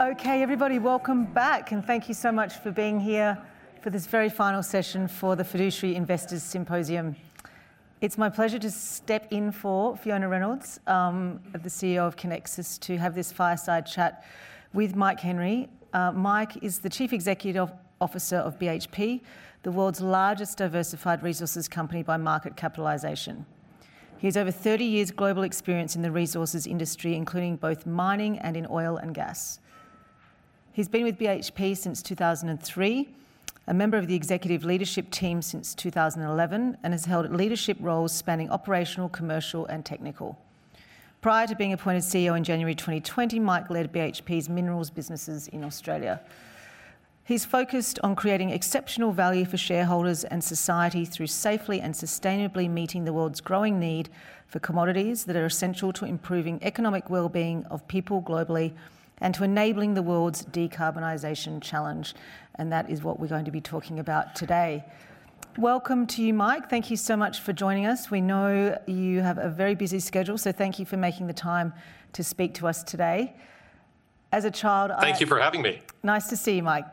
Okay, 0.00 0.44
everybody, 0.44 0.78
welcome 0.78 1.24
back, 1.24 1.72
and 1.72 1.84
thank 1.84 2.06
you 2.06 2.14
so 2.14 2.30
much 2.30 2.58
for 2.58 2.70
being 2.70 3.00
here 3.00 3.36
for 3.82 3.90
this 3.90 4.06
very 4.06 4.28
final 4.28 4.62
session 4.62 5.08
for 5.08 5.34
the 5.34 5.42
Fiduciary 5.42 5.96
Investors 5.96 6.44
Symposium. 6.44 7.16
It's 8.00 8.16
my 8.16 8.28
pleasure 8.28 8.60
to 8.60 8.70
step 8.70 9.26
in 9.32 9.50
for 9.50 9.96
Fiona 9.96 10.28
Reynolds, 10.28 10.78
um, 10.86 11.40
the 11.52 11.68
CEO 11.68 12.06
of 12.06 12.14
Conexus, 12.14 12.78
to 12.78 12.96
have 12.96 13.16
this 13.16 13.32
fireside 13.32 13.86
chat 13.86 14.24
with 14.72 14.94
Mike 14.94 15.18
Henry. 15.18 15.68
Uh, 15.92 16.12
Mike 16.12 16.62
is 16.62 16.78
the 16.78 16.88
Chief 16.88 17.12
Executive 17.12 17.68
Officer 18.00 18.36
of 18.36 18.56
BHP, 18.56 19.20
the 19.64 19.72
world's 19.72 20.00
largest 20.00 20.58
diversified 20.58 21.24
resources 21.24 21.66
company 21.66 22.04
by 22.04 22.16
market 22.16 22.54
capitalisation. 22.56 23.44
He 24.18 24.28
has 24.28 24.36
over 24.36 24.52
30 24.52 24.84
years 24.84 25.10
global 25.10 25.42
experience 25.42 25.96
in 25.96 26.02
the 26.02 26.12
resources 26.12 26.68
industry, 26.68 27.16
including 27.16 27.56
both 27.56 27.84
mining 27.84 28.38
and 28.38 28.56
in 28.56 28.64
oil 28.70 28.96
and 28.96 29.12
gas. 29.12 29.58
He's 30.78 30.86
been 30.86 31.02
with 31.02 31.18
BHP 31.18 31.76
since 31.76 32.02
2003, 32.02 33.08
a 33.66 33.74
member 33.74 33.96
of 33.96 34.06
the 34.06 34.14
executive 34.14 34.64
leadership 34.64 35.10
team 35.10 35.42
since 35.42 35.74
2011, 35.74 36.76
and 36.84 36.94
has 36.94 37.04
held 37.04 37.28
leadership 37.32 37.76
roles 37.80 38.14
spanning 38.14 38.48
operational, 38.48 39.08
commercial, 39.08 39.66
and 39.66 39.84
technical. 39.84 40.38
Prior 41.20 41.48
to 41.48 41.56
being 41.56 41.72
appointed 41.72 42.04
CEO 42.04 42.36
in 42.36 42.44
January 42.44 42.76
2020, 42.76 43.40
Mike 43.40 43.70
led 43.70 43.92
BHP's 43.92 44.48
minerals 44.48 44.88
businesses 44.88 45.48
in 45.48 45.64
Australia. 45.64 46.20
He's 47.24 47.44
focused 47.44 47.98
on 48.04 48.14
creating 48.14 48.50
exceptional 48.50 49.10
value 49.10 49.46
for 49.46 49.56
shareholders 49.56 50.22
and 50.22 50.44
society 50.44 51.04
through 51.04 51.26
safely 51.26 51.80
and 51.80 51.92
sustainably 51.92 52.70
meeting 52.70 53.04
the 53.04 53.12
world's 53.12 53.40
growing 53.40 53.80
need 53.80 54.10
for 54.46 54.60
commodities 54.60 55.24
that 55.24 55.34
are 55.34 55.46
essential 55.46 55.92
to 55.94 56.04
improving 56.04 56.60
economic 56.62 57.10
well-being 57.10 57.64
of 57.64 57.88
people 57.88 58.22
globally 58.22 58.74
and 59.20 59.34
to 59.34 59.44
enabling 59.44 59.94
the 59.94 60.02
world's 60.02 60.44
decarbonisation 60.46 61.62
challenge. 61.62 62.14
And 62.56 62.72
that 62.72 62.90
is 62.90 63.02
what 63.02 63.20
we're 63.20 63.28
going 63.28 63.44
to 63.44 63.50
be 63.50 63.60
talking 63.60 63.98
about 63.98 64.34
today. 64.34 64.84
Welcome 65.56 66.06
to 66.08 66.22
you, 66.22 66.34
Mike. 66.34 66.70
Thank 66.70 66.90
you 66.90 66.96
so 66.96 67.16
much 67.16 67.40
for 67.40 67.52
joining 67.52 67.86
us. 67.86 68.10
We 68.10 68.20
know 68.20 68.78
you 68.86 69.20
have 69.20 69.38
a 69.38 69.48
very 69.48 69.74
busy 69.74 69.98
schedule, 69.98 70.38
so 70.38 70.52
thank 70.52 70.78
you 70.78 70.84
for 70.84 70.96
making 70.96 71.26
the 71.26 71.32
time 71.32 71.72
to 72.12 72.22
speak 72.22 72.54
to 72.54 72.68
us 72.68 72.82
today. 72.82 73.34
As 74.30 74.44
a 74.44 74.50
child, 74.50 74.92
I 74.92 75.00
thank 75.00 75.16
I, 75.16 75.20
you 75.20 75.26
for 75.26 75.40
having 75.40 75.62
me. 75.62 75.80
Nice 76.02 76.28
to 76.28 76.36
see 76.36 76.56
you, 76.56 76.62
Mike. 76.62 76.84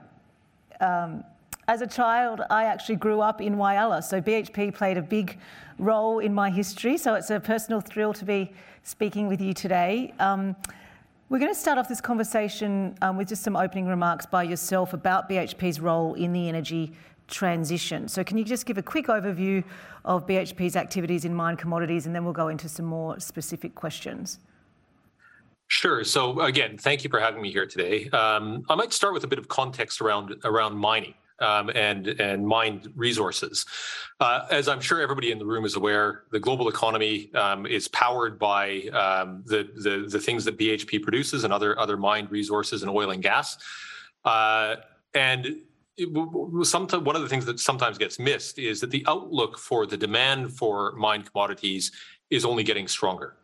Um, 0.80 1.23
as 1.67 1.81
a 1.81 1.88
child, 1.88 2.41
I 2.50 2.66
actually 2.66 2.95
grew 2.95 3.22
up 3.22 3.41
in 3.41 3.55
Whyalla, 3.55 4.03
so 4.03 4.22
BHP 4.22 4.73
played 4.73 4.97
a 4.97 5.02
big 5.02 5.38
role 5.80 6.19
in 6.19 6.33
my 6.33 6.50
history. 6.50 6.97
So 6.97 7.16
it's 7.16 7.30
a 7.30 7.39
personal 7.39 7.81
thrill 7.81 8.13
to 8.13 8.25
be 8.25 8.52
speaking 8.83 9.28
with 9.28 9.41
you 9.41 9.53
today. 9.53 10.13
Um, 10.19 10.55
we're 11.30 11.40
going 11.40 11.54
to 11.54 11.59
start 11.59 11.78
off 11.78 11.90
this 11.90 12.02
conversation 12.02 12.95
um, 13.02 13.18
with 13.18 13.30
just 13.30 13.42
some 13.42 13.56
opening 13.56 13.88
remarks 13.88 14.26
by 14.26 14.44
yourself 14.44 14.94
about 14.94 15.28
BHP's 15.30 15.80
role 15.80 16.14
in 16.14 16.34
the 16.34 16.48
energy 16.48 16.94
transition. 17.28 18.08
So, 18.08 18.23
can 18.23 18.38
you 18.38 18.44
just 18.44 18.66
give 18.66 18.78
a 18.78 18.84
quick 18.84 19.08
overview 19.08 19.64
of 20.03 20.28
BHP's 20.28 20.76
activities 20.76 21.26
in 21.26 21.34
mine 21.34 21.58
commodities, 21.58 22.06
and 22.06 22.14
then 22.14 22.23
we'll 22.23 22.34
go 22.34 22.50
into 22.50 22.70
some 22.70 22.86
more 22.86 23.20
specific 23.20 23.73
questions? 23.73 24.40
Sure. 25.68 26.03
So, 26.03 26.40
again, 26.42 26.78
thank 26.78 27.03
you 27.03 27.09
for 27.09 27.20
having 27.20 27.42
me 27.42 27.52
here 27.52 27.66
today. 27.66 28.08
Um, 28.12 28.64
I 28.70 28.76
might 28.76 28.94
start 28.94 29.16
with 29.16 29.23
a 29.23 29.28
bit 29.28 29.40
of 29.40 29.48
context 29.48 30.02
around 30.02 30.36
around 30.44 30.78
mining 30.78 31.16
um, 31.39 31.69
and 31.69 32.08
and 32.08 32.45
mined 32.45 32.91
resources. 32.95 33.66
Uh, 34.19 34.45
as 34.50 34.67
I'm 34.67 34.80
sure 34.80 35.02
everybody 35.02 35.31
in 35.31 35.38
the 35.38 35.45
room 35.45 35.66
is 35.66 35.75
aware, 35.75 36.23
the 36.31 36.39
global 36.39 36.69
economy 36.69 37.33
um, 37.33 37.66
is 37.66 37.88
powered 37.89 38.39
by 38.39 38.83
um, 38.94 39.44
the, 39.45 39.69
the, 39.75 40.08
the 40.09 40.19
things 40.19 40.45
that 40.45 40.58
BHP 40.58 41.03
produces 41.03 41.44
and 41.44 41.52
other 41.52 41.78
other 41.78 41.97
mined 41.97 42.31
resources 42.31 42.81
and 42.81 42.89
oil 42.89 43.11
and 43.11 43.22
gas. 43.22 43.58
Uh, 44.23 44.78
and 45.13 45.58
sometimes 46.63 47.03
one 47.03 47.16
of 47.16 47.22
the 47.22 47.30
things 47.30 47.45
that 47.45 47.59
sometimes 47.59 47.97
gets 47.97 48.19
missed 48.19 48.59
is 48.59 48.81
that 48.81 48.91
the 48.91 49.03
outlook 49.08 49.58
for 49.58 49.85
the 49.85 49.97
demand 49.97 50.52
for 50.53 50.91
mined 50.94 51.31
commodities 51.31 51.91
is 52.29 52.46
only 52.46 52.63
getting 52.63 52.88
stronger. 52.88 53.38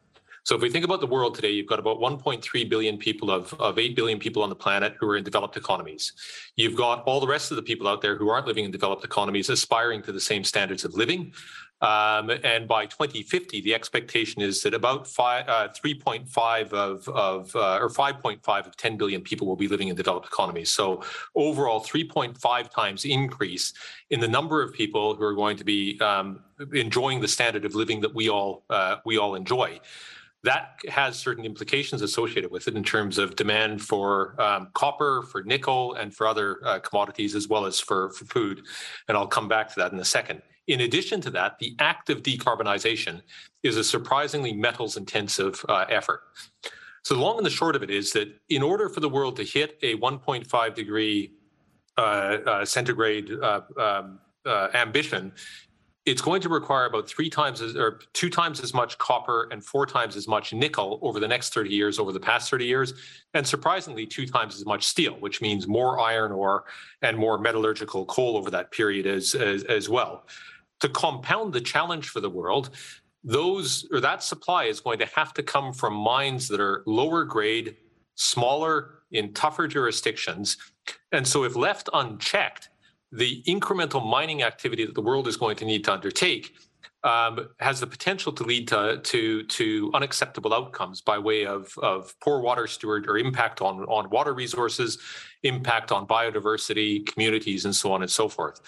So 0.43 0.55
if 0.55 0.61
we 0.61 0.69
think 0.69 0.85
about 0.85 1.01
the 1.01 1.07
world 1.07 1.35
today, 1.35 1.51
you've 1.51 1.67
got 1.67 1.79
about 1.79 1.99
1.3 1.99 2.69
billion 2.69 2.97
people 2.97 3.29
of, 3.29 3.53
of 3.59 3.77
8 3.77 3.95
billion 3.95 4.17
people 4.17 4.41
on 4.41 4.49
the 4.49 4.55
planet 4.55 4.95
who 4.99 5.07
are 5.07 5.17
in 5.17 5.23
developed 5.23 5.55
economies. 5.55 6.13
You've 6.55 6.75
got 6.75 7.03
all 7.03 7.19
the 7.19 7.27
rest 7.27 7.51
of 7.51 7.57
the 7.57 7.63
people 7.63 7.87
out 7.87 8.01
there 8.01 8.17
who 8.17 8.29
aren't 8.29 8.47
living 8.47 8.65
in 8.65 8.71
developed 8.71 9.03
economies 9.03 9.49
aspiring 9.49 10.01
to 10.03 10.11
the 10.11 10.19
same 10.19 10.43
standards 10.43 10.83
of 10.83 10.95
living. 10.95 11.33
Um, 11.81 12.29
and 12.43 12.67
by 12.67 12.85
2050, 12.85 13.61
the 13.61 13.73
expectation 13.73 14.41
is 14.41 14.61
that 14.61 14.75
about 14.75 15.07
five, 15.07 15.47
uh, 15.47 15.69
3.5 15.69 16.73
of, 16.73 17.07
of 17.09 17.55
uh, 17.55 17.79
or 17.79 17.89
5.5 17.89 18.67
of 18.67 18.77
10 18.77 18.97
billion 18.97 19.21
people 19.21 19.47
will 19.47 19.55
be 19.55 19.67
living 19.67 19.87
in 19.87 19.95
developed 19.95 20.27
economies. 20.27 20.71
So 20.71 21.03
overall, 21.35 21.81
3.5 21.81 22.69
times 22.69 23.05
increase 23.05 23.73
in 24.11 24.19
the 24.19 24.27
number 24.27 24.61
of 24.61 24.73
people 24.73 25.15
who 25.15 25.23
are 25.23 25.33
going 25.33 25.57
to 25.57 25.63
be 25.63 25.99
um, 26.01 26.41
enjoying 26.71 27.19
the 27.19 27.27
standard 27.27 27.65
of 27.65 27.73
living 27.73 27.99
that 28.01 28.13
we 28.13 28.29
all 28.29 28.63
uh, 28.69 28.97
we 29.03 29.17
all 29.17 29.33
enjoy 29.33 29.79
that 30.43 30.79
has 30.89 31.17
certain 31.17 31.45
implications 31.45 32.01
associated 32.01 32.51
with 32.51 32.67
it 32.67 32.75
in 32.75 32.83
terms 32.83 33.17
of 33.17 33.35
demand 33.35 33.81
for 33.81 34.39
um, 34.41 34.69
copper, 34.73 35.23
for 35.23 35.43
nickel, 35.43 35.93
and 35.93 36.15
for 36.15 36.25
other 36.25 36.59
uh, 36.65 36.79
commodities, 36.79 37.35
as 37.35 37.47
well 37.47 37.65
as 37.65 37.79
for, 37.79 38.09
for 38.11 38.25
food. 38.25 38.61
And 39.07 39.15
I'll 39.15 39.27
come 39.27 39.47
back 39.47 39.69
to 39.69 39.75
that 39.77 39.91
in 39.91 39.99
a 39.99 40.05
second. 40.05 40.41
In 40.67 40.81
addition 40.81 41.21
to 41.21 41.29
that, 41.31 41.59
the 41.59 41.75
act 41.79 42.09
of 42.09 42.23
decarbonization 42.23 43.21
is 43.61 43.77
a 43.77 43.83
surprisingly 43.83 44.53
metals 44.53 44.97
intensive 44.97 45.63
uh, 45.69 45.85
effort. 45.89 46.21
So, 47.03 47.15
the 47.15 47.21
long 47.21 47.37
and 47.37 47.45
the 47.45 47.51
short 47.51 47.75
of 47.75 47.83
it 47.83 47.89
is 47.89 48.11
that 48.13 48.29
in 48.49 48.61
order 48.61 48.87
for 48.87 48.99
the 48.99 49.09
world 49.09 49.35
to 49.37 49.43
hit 49.43 49.77
a 49.81 49.95
1.5 49.97 50.75
degree 50.75 51.31
uh, 51.97 52.01
uh, 52.01 52.65
centigrade 52.65 53.31
uh, 53.41 53.61
um, 53.77 54.19
uh, 54.45 54.67
ambition, 54.73 55.33
it's 56.11 56.21
going 56.21 56.41
to 56.41 56.49
require 56.49 56.87
about 56.87 57.07
three 57.07 57.29
times 57.29 57.61
as, 57.61 57.77
or 57.77 58.01
two 58.11 58.29
times 58.29 58.59
as 58.59 58.73
much 58.73 58.97
copper 58.97 59.47
and 59.49 59.63
four 59.63 59.85
times 59.85 60.17
as 60.17 60.27
much 60.27 60.51
nickel 60.51 60.99
over 61.01 61.21
the 61.21 61.27
next 61.27 61.53
30 61.53 61.69
years, 61.69 61.99
over 61.99 62.11
the 62.11 62.19
past 62.19 62.51
30 62.51 62.65
years, 62.65 62.93
and 63.33 63.47
surprisingly, 63.47 64.05
two 64.05 64.25
times 64.25 64.55
as 64.55 64.65
much 64.65 64.85
steel, 64.85 65.13
which 65.21 65.41
means 65.41 65.69
more 65.69 66.01
iron 66.01 66.33
ore 66.33 66.65
and 67.01 67.17
more 67.17 67.37
metallurgical 67.37 68.05
coal 68.07 68.35
over 68.35 68.51
that 68.51 68.71
period 68.71 69.07
as, 69.07 69.33
as, 69.35 69.63
as 69.63 69.87
well. 69.87 70.27
To 70.81 70.89
compound 70.89 71.53
the 71.53 71.61
challenge 71.61 72.09
for 72.09 72.19
the 72.19 72.29
world, 72.29 72.71
those 73.23 73.87
or 73.93 74.01
that 74.01 74.21
supply 74.21 74.65
is 74.65 74.81
going 74.81 74.99
to 74.99 75.05
have 75.15 75.33
to 75.35 75.43
come 75.43 75.71
from 75.71 75.93
mines 75.93 76.49
that 76.49 76.59
are 76.59 76.83
lower 76.85 77.23
grade, 77.23 77.77
smaller, 78.15 78.95
in 79.13 79.33
tougher 79.33 79.65
jurisdictions. 79.65 80.57
And 81.13 81.25
so, 81.25 81.45
if 81.45 81.55
left 81.55 81.87
unchecked, 81.93 82.67
the 83.11 83.43
incremental 83.43 84.05
mining 84.05 84.43
activity 84.43 84.85
that 84.85 84.95
the 84.95 85.01
world 85.01 85.27
is 85.27 85.37
going 85.37 85.57
to 85.57 85.65
need 85.65 85.83
to 85.83 85.93
undertake 85.93 86.53
um, 87.03 87.49
has 87.59 87.79
the 87.79 87.87
potential 87.87 88.31
to 88.31 88.43
lead 88.43 88.67
to, 88.67 88.99
to, 89.03 89.43
to 89.43 89.91
unacceptable 89.93 90.53
outcomes 90.53 91.01
by 91.01 91.17
way 91.17 91.45
of, 91.45 91.73
of 91.79 92.13
poor 92.19 92.41
water 92.41 92.67
steward 92.67 93.07
or 93.07 93.17
impact 93.17 93.61
on, 93.61 93.79
on 93.85 94.09
water 94.09 94.33
resources, 94.33 94.99
impact 95.43 95.91
on 95.91 96.05
biodiversity, 96.05 97.05
communities, 97.07 97.65
and 97.65 97.75
so 97.75 97.91
on 97.91 98.03
and 98.03 98.11
so 98.11 98.29
forth. 98.29 98.61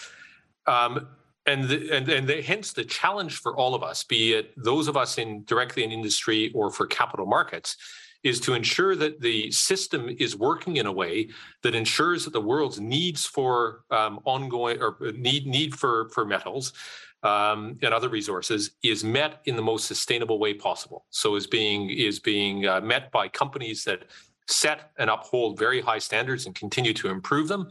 Um, 0.65 1.07
and, 1.45 1.65
the, 1.65 1.91
and, 1.91 2.09
and 2.09 2.27
the, 2.27 2.41
hence 2.41 2.73
the 2.73 2.85
challenge 2.85 3.37
for 3.37 3.55
all 3.55 3.75
of 3.75 3.83
us, 3.83 4.03
be 4.03 4.33
it 4.33 4.53
those 4.57 4.87
of 4.87 4.97
us 4.97 5.17
in 5.17 5.43
directly 5.43 5.83
in 5.83 5.91
industry 5.91 6.51
or 6.55 6.71
for 6.71 6.87
capital 6.87 7.25
markets, 7.25 7.77
is 8.23 8.39
to 8.39 8.53
ensure 8.53 8.95
that 8.95 9.19
the 9.19 9.51
system 9.51 10.09
is 10.17 10.35
working 10.35 10.77
in 10.77 10.85
a 10.85 10.91
way 10.91 11.29
that 11.61 11.75
ensures 11.75 12.23
that 12.23 12.31
the 12.31 12.41
world's 12.41 12.79
needs 12.79 13.25
for 13.25 13.83
um, 13.91 14.19
ongoing 14.25 14.81
or 14.81 14.97
need 15.15 15.45
need 15.45 15.75
for 15.75 16.09
for 16.09 16.25
metals 16.25 16.73
um, 17.23 17.77
and 17.81 17.93
other 17.93 18.09
resources 18.09 18.71
is 18.83 19.03
met 19.03 19.41
in 19.45 19.55
the 19.55 19.61
most 19.61 19.85
sustainable 19.85 20.39
way 20.39 20.53
possible. 20.53 21.05
So 21.09 21.35
is 21.35 21.47
being 21.47 21.89
is 21.89 22.19
being 22.19 22.65
uh, 22.65 22.81
met 22.81 23.11
by 23.11 23.27
companies 23.27 23.83
that 23.85 24.03
set 24.47 24.91
and 24.97 25.09
uphold 25.09 25.57
very 25.57 25.81
high 25.81 25.99
standards 25.99 26.45
and 26.45 26.53
continue 26.53 26.93
to 26.93 27.09
improve 27.09 27.47
them. 27.47 27.69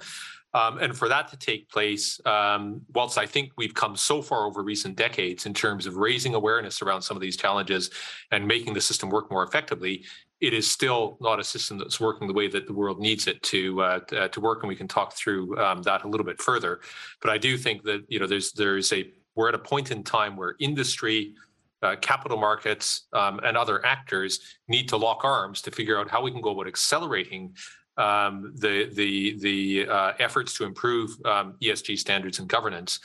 Um, 0.55 0.79
and 0.79 0.97
for 0.97 1.09
that 1.09 1.29
to 1.29 1.37
take 1.39 1.71
place, 1.71 2.21
um, 2.27 2.83
whilst 2.95 3.17
I 3.17 3.25
think 3.25 3.53
we've 3.57 3.73
come 3.73 3.97
so 3.97 4.21
far 4.21 4.47
over 4.47 4.63
recent 4.63 4.97
decades 4.97 5.47
in 5.47 5.55
terms 5.55 5.87
of 5.87 5.97
raising 5.97 6.35
awareness 6.35 6.83
around 6.83 7.01
some 7.03 7.17
of 7.17 7.23
these 7.23 7.39
challenges 7.39 7.91
and 8.31 8.47
making 8.47 8.75
the 8.75 8.81
system 8.81 9.09
work 9.09 9.31
more 9.31 9.45
effectively, 9.45 10.05
it 10.43 10.53
is 10.53 10.69
still 10.69 11.17
not 11.21 11.39
a 11.39 11.45
system 11.45 11.79
that's 11.79 12.01
working 12.01 12.27
the 12.27 12.35
way 12.35 12.49
that 12.49 12.67
the 12.67 12.73
world 12.73 12.99
needs 12.99 13.29
it 13.29 13.41
to 13.45 13.81
uh, 13.81 14.01
to, 14.01 14.25
uh, 14.25 14.41
work, 14.41 14.63
and 14.63 14.69
we 14.69 14.75
can 14.75 14.89
talk 14.89 15.15
through 15.15 15.57
um, 15.57 15.83
that 15.83 16.03
a 16.03 16.09
little 16.09 16.27
bit 16.27 16.43
further. 16.43 16.81
But 17.23 17.31
I 17.31 17.39
do 17.39 17.57
think 17.57 17.85
that 17.85 18.05
you 18.09 18.19
know 18.19 18.27
there's 18.27 18.53
there's 18.53 18.93
a 18.93 19.09
we're 19.37 19.49
at 19.49 19.55
a 19.55 19.59
point 19.59 19.93
in 19.93 20.03
time 20.03 20.37
where 20.37 20.57
industry, 20.59 21.35
uh, 21.81 21.95
capital 22.01 22.37
markets, 22.37 23.07
um, 23.13 23.41
and 23.45 23.57
other 23.57 23.87
actors 23.87 24.41
need 24.67 24.89
to 24.89 24.97
lock 24.97 25.25
arms 25.25 25.63
to 25.63 25.71
figure 25.71 25.99
out 25.99 26.11
how 26.11 26.21
we 26.21 26.33
can 26.33 26.43
go 26.43 26.51
about 26.51 26.67
accelerating 26.67 27.55
um, 27.97 28.53
the 28.57 28.91
the 28.95 29.39
the 29.39 29.87
uh, 29.89 30.13
efforts 30.19 30.55
to 30.59 30.65
improve 30.65 31.11
um, 31.25 31.55
ESG 31.63 31.97
standards 31.99 32.41
and 32.41 32.49
governance 32.49 32.99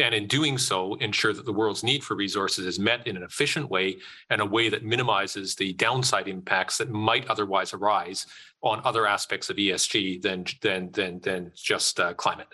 and 0.00 0.14
in 0.14 0.26
doing 0.26 0.58
so, 0.58 0.94
ensure 0.94 1.32
that 1.32 1.44
the 1.44 1.52
world's 1.52 1.84
need 1.84 2.02
for 2.02 2.14
resources 2.14 2.66
is 2.66 2.78
met 2.78 3.06
in 3.06 3.16
an 3.16 3.22
efficient 3.22 3.70
way 3.70 3.98
and 4.30 4.40
a 4.40 4.46
way 4.46 4.68
that 4.68 4.84
minimizes 4.84 5.54
the 5.54 5.72
downside 5.74 6.28
impacts 6.28 6.78
that 6.78 6.90
might 6.90 7.26
otherwise 7.28 7.72
arise 7.74 8.26
on 8.62 8.80
other 8.84 9.06
aspects 9.06 9.50
of 9.50 9.56
ESG 9.56 10.22
than 10.22 10.44
than 10.62 10.90
than 10.92 11.20
than 11.20 11.52
just 11.54 12.00
uh, 12.00 12.14
climate. 12.14 12.48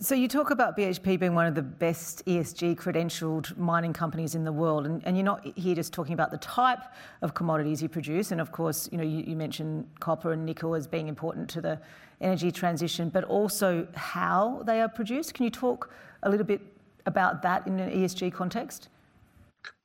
So 0.00 0.14
you 0.14 0.28
talk 0.28 0.50
about 0.50 0.76
BHP 0.76 1.18
being 1.18 1.34
one 1.34 1.46
of 1.46 1.54
the 1.54 1.62
best 1.62 2.26
ESG 2.26 2.76
credentialed 2.76 3.56
mining 3.56 3.92
companies 3.92 4.34
in 4.34 4.44
the 4.44 4.52
world, 4.52 4.86
and, 4.86 5.02
and, 5.06 5.16
you're 5.16 5.24
not 5.24 5.46
here 5.56 5.74
just 5.74 5.92
talking 5.92 6.14
about 6.14 6.30
the 6.30 6.38
type 6.38 6.80
of 7.22 7.34
commodities 7.34 7.80
you 7.80 7.88
produce, 7.88 8.32
and 8.32 8.40
of 8.40 8.52
course, 8.52 8.88
you 8.92 8.98
know 8.98 9.04
you, 9.04 9.24
you 9.26 9.36
mentioned 9.36 9.88
copper 10.00 10.32
and 10.32 10.44
nickel 10.44 10.74
as 10.74 10.86
being 10.86 11.08
important 11.08 11.48
to 11.50 11.60
the 11.60 11.80
energy 12.24 12.50
transition, 12.50 13.08
but 13.10 13.24
also 13.24 13.86
how 13.94 14.62
they 14.66 14.80
are 14.80 14.88
produced. 14.88 15.34
Can 15.34 15.44
you 15.44 15.50
talk 15.50 15.90
a 16.22 16.30
little 16.30 16.46
bit 16.46 16.60
about 17.06 17.42
that 17.42 17.66
in 17.66 17.78
an 17.78 17.90
ESG 17.90 18.32
context? 18.32 18.88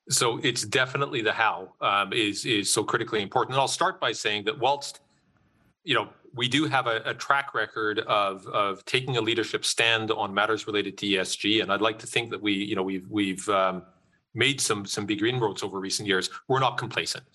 So 0.09 0.39
it's 0.41 0.63
definitely 0.63 1.21
the 1.21 1.33
how 1.33 1.73
um, 1.81 2.13
is 2.13 2.45
is 2.45 2.73
so 2.73 2.83
critically 2.83 3.21
important. 3.21 3.53
And 3.53 3.61
I'll 3.61 3.67
start 3.67 3.99
by 3.99 4.11
saying 4.11 4.45
that 4.45 4.57
whilst 4.57 5.01
you 5.83 5.93
know 5.93 6.09
we 6.33 6.47
do 6.47 6.65
have 6.65 6.87
a, 6.87 7.01
a, 7.05 7.13
track 7.13 7.53
record 7.53 7.99
of 7.99 8.45
of 8.47 8.83
taking 8.85 9.17
a 9.17 9.21
leadership 9.21 9.65
stand 9.65 10.09
on 10.11 10.33
matters 10.33 10.65
related 10.65 10.97
to 10.99 11.05
ESG, 11.05 11.61
and 11.61 11.71
I'd 11.71 11.81
like 11.81 11.99
to 11.99 12.07
think 12.07 12.31
that 12.31 12.41
we 12.41 12.53
you 12.53 12.75
know 12.75 12.83
we've 12.83 13.07
we've 13.09 13.47
um, 13.49 13.83
made 14.33 14.59
some 14.59 14.85
some 14.85 15.05
big 15.05 15.21
inroads 15.21 15.61
over 15.61 15.79
recent 15.79 16.07
years. 16.07 16.29
We're 16.47 16.59
not 16.59 16.77
complacent. 16.77 17.25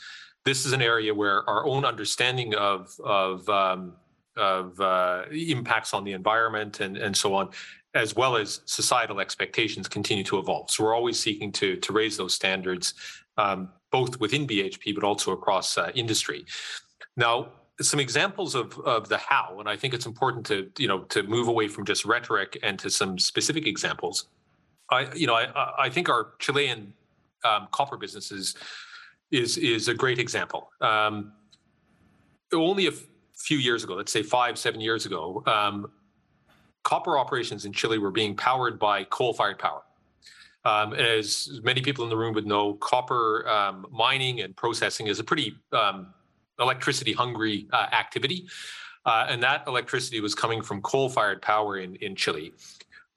This 0.44 0.66
is 0.66 0.72
an 0.72 0.82
area 0.82 1.14
where 1.14 1.48
our 1.48 1.64
own 1.66 1.84
understanding 1.84 2.54
of 2.54 2.92
of 3.04 3.48
um, 3.48 3.92
of 4.36 4.80
uh, 4.80 5.24
impacts 5.30 5.94
on 5.94 6.04
the 6.04 6.12
environment 6.12 6.80
and, 6.80 6.96
and 6.96 7.16
so 7.16 7.34
on, 7.34 7.50
as 7.94 8.16
well 8.16 8.36
as 8.36 8.60
societal 8.64 9.20
expectations 9.20 9.88
continue 9.88 10.24
to 10.24 10.38
evolve. 10.38 10.70
So 10.70 10.84
we're 10.84 10.94
always 10.94 11.18
seeking 11.18 11.52
to, 11.52 11.76
to 11.76 11.92
raise 11.92 12.16
those 12.16 12.34
standards, 12.34 12.94
um, 13.38 13.68
both 13.90 14.18
within 14.20 14.46
BHP, 14.46 14.94
but 14.94 15.04
also 15.04 15.32
across 15.32 15.78
uh, 15.78 15.90
industry. 15.94 16.44
Now, 17.16 17.52
some 17.80 18.00
examples 18.00 18.54
of, 18.54 18.78
of 18.80 19.08
the 19.08 19.18
how, 19.18 19.56
and 19.58 19.68
I 19.68 19.76
think 19.76 19.94
it's 19.94 20.06
important 20.06 20.46
to, 20.46 20.70
you 20.78 20.88
know, 20.88 21.00
to 21.04 21.22
move 21.24 21.48
away 21.48 21.68
from 21.68 21.84
just 21.84 22.04
rhetoric 22.04 22.58
and 22.62 22.78
to 22.80 22.90
some 22.90 23.18
specific 23.18 23.66
examples. 23.66 24.28
I, 24.90 25.12
you 25.14 25.26
know, 25.26 25.34
I, 25.34 25.72
I 25.78 25.88
think 25.88 26.08
our 26.08 26.32
Chilean 26.38 26.92
um, 27.44 27.68
copper 27.72 27.96
businesses 27.96 28.54
is, 29.30 29.56
is 29.56 29.88
a 29.88 29.94
great 29.94 30.18
example. 30.18 30.70
Um, 30.80 31.32
only 32.52 32.86
a 32.86 32.92
few 33.36 33.58
years 33.58 33.84
ago, 33.84 33.94
let's 33.94 34.12
say 34.12 34.22
five, 34.22 34.58
seven 34.58 34.80
years 34.80 35.06
ago, 35.06 35.42
um, 35.46 35.90
copper 36.82 37.18
operations 37.18 37.64
in 37.64 37.72
Chile 37.72 37.98
were 37.98 38.10
being 38.10 38.36
powered 38.36 38.78
by 38.78 39.04
coal-fired 39.04 39.58
power. 39.58 39.82
Um, 40.64 40.94
as 40.94 41.60
many 41.62 41.82
people 41.82 42.04
in 42.04 42.10
the 42.10 42.16
room 42.16 42.34
would 42.34 42.46
know, 42.46 42.74
copper 42.74 43.46
um, 43.48 43.86
mining 43.90 44.40
and 44.40 44.56
processing 44.56 45.08
is 45.08 45.18
a 45.18 45.24
pretty 45.24 45.54
um, 45.72 46.14
electricity-hungry 46.58 47.66
uh, 47.72 47.86
activity, 47.92 48.46
uh, 49.04 49.26
and 49.28 49.42
that 49.42 49.64
electricity 49.66 50.20
was 50.20 50.34
coming 50.34 50.62
from 50.62 50.80
coal-fired 50.80 51.42
power 51.42 51.78
in 51.78 51.96
in 51.96 52.16
Chile. 52.16 52.52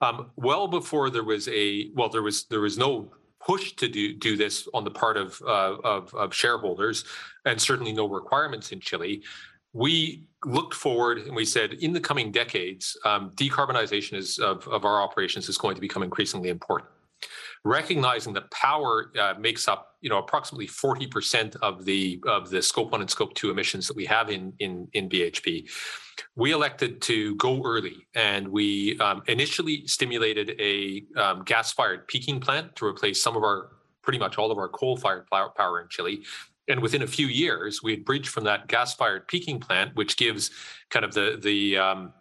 Um, 0.00 0.30
well 0.36 0.68
before 0.68 1.10
there 1.10 1.24
was 1.24 1.48
a 1.48 1.90
well, 1.94 2.08
there 2.08 2.22
was 2.22 2.44
there 2.44 2.60
was 2.60 2.76
no 2.76 3.10
push 3.40 3.72
to 3.76 3.88
do 3.88 4.12
do 4.12 4.36
this 4.36 4.68
on 4.74 4.84
the 4.84 4.90
part 4.90 5.16
of, 5.16 5.40
uh, 5.42 5.76
of, 5.84 6.12
of 6.14 6.34
shareholders, 6.34 7.04
and 7.46 7.60
certainly 7.60 7.92
no 7.92 8.06
requirements 8.06 8.72
in 8.72 8.80
Chile 8.80 9.22
we 9.78 10.24
looked 10.44 10.74
forward 10.74 11.18
and 11.18 11.36
we 11.36 11.44
said 11.44 11.74
in 11.74 11.92
the 11.92 12.00
coming 12.00 12.32
decades, 12.32 12.96
um, 13.04 13.30
decarbonization 13.36 14.14
is, 14.14 14.38
of, 14.38 14.66
of 14.66 14.84
our 14.84 15.00
operations 15.00 15.48
is 15.48 15.56
going 15.56 15.76
to 15.76 15.80
become 15.80 16.02
increasingly 16.02 16.48
important. 16.48 16.90
Recognizing 17.64 18.32
that 18.34 18.50
power 18.50 19.12
uh, 19.18 19.34
makes 19.38 19.68
up, 19.68 19.96
you 20.00 20.10
know, 20.10 20.18
approximately 20.18 20.66
40% 20.66 21.56
of 21.62 21.84
the 21.84 22.20
of 22.26 22.50
the 22.50 22.62
scope 22.62 22.92
one 22.92 23.00
and 23.00 23.10
scope 23.10 23.34
two 23.34 23.50
emissions 23.50 23.88
that 23.88 23.96
we 23.96 24.06
have 24.06 24.30
in 24.30 24.52
in 24.60 24.88
in 24.92 25.08
BHP, 25.08 25.68
we 26.36 26.52
elected 26.52 27.02
to 27.02 27.34
go 27.36 27.60
early 27.64 28.06
and 28.14 28.46
we 28.46 28.96
um, 29.00 29.22
initially 29.26 29.86
stimulated 29.88 30.54
a 30.60 31.04
um, 31.16 31.42
gas-fired 31.44 32.06
peaking 32.06 32.38
plant 32.38 32.76
to 32.76 32.86
replace 32.86 33.20
some 33.20 33.36
of 33.36 33.42
our 33.42 33.70
pretty 34.02 34.20
much 34.20 34.38
all 34.38 34.52
of 34.52 34.58
our 34.58 34.68
coal-fired 34.68 35.26
power 35.56 35.80
in 35.80 35.88
Chile 35.88 36.22
and 36.68 36.80
within 36.80 37.02
a 37.02 37.06
few 37.06 37.26
years, 37.26 37.82
we 37.82 37.92
had 37.92 38.04
bridged 38.04 38.28
from 38.28 38.44
that 38.44 38.68
gas-fired 38.68 39.26
peaking 39.26 39.60
plant, 39.60 39.94
which 39.96 40.16
gives 40.16 40.50
kind 40.90 41.04
of 41.04 41.14
the 41.14 41.38
the 41.40 41.78
um, 41.78 42.12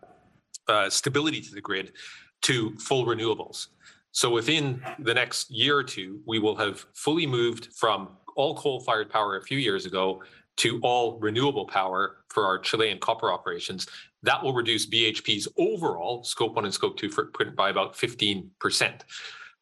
uh, 0.68 0.90
stability 0.90 1.42
to 1.42 1.54
the 1.54 1.62
grid, 1.62 1.94
to 2.42 2.76
full 2.78 3.06
renewables. 3.06 3.68
So 4.12 4.30
within 4.30 4.82
the 5.00 5.14
next 5.14 5.52
year 5.52 5.78
or 5.78 5.84
two, 5.84 6.22
we 6.26 6.40
will 6.40 6.56
have 6.56 6.86
fully 6.94 7.28
moved 7.28 7.70
from 7.76 8.10
all 8.36 8.56
coal-fired 8.56 9.10
power 9.10 9.38
a 9.38 9.44
few 9.44 9.58
years 9.58 9.86
ago 9.86 10.24
to 10.58 10.80
all 10.82 11.20
renewable 11.20 11.66
power 11.66 12.18
for 12.30 12.46
our 12.46 12.58
Chilean 12.58 13.00
copper 13.00 13.32
operations. 13.32 13.88
That 14.24 14.42
will 14.44 14.54
reduce 14.54 14.88
BHP's 14.88 15.48
overall 15.58 16.24
scope 16.24 16.56
one 16.56 16.66
and 16.66 16.74
scope 16.74 16.98
two 16.98 17.10
footprint 17.10 17.56
by 17.56 17.70
about 17.70 17.94
15%. 17.94 19.02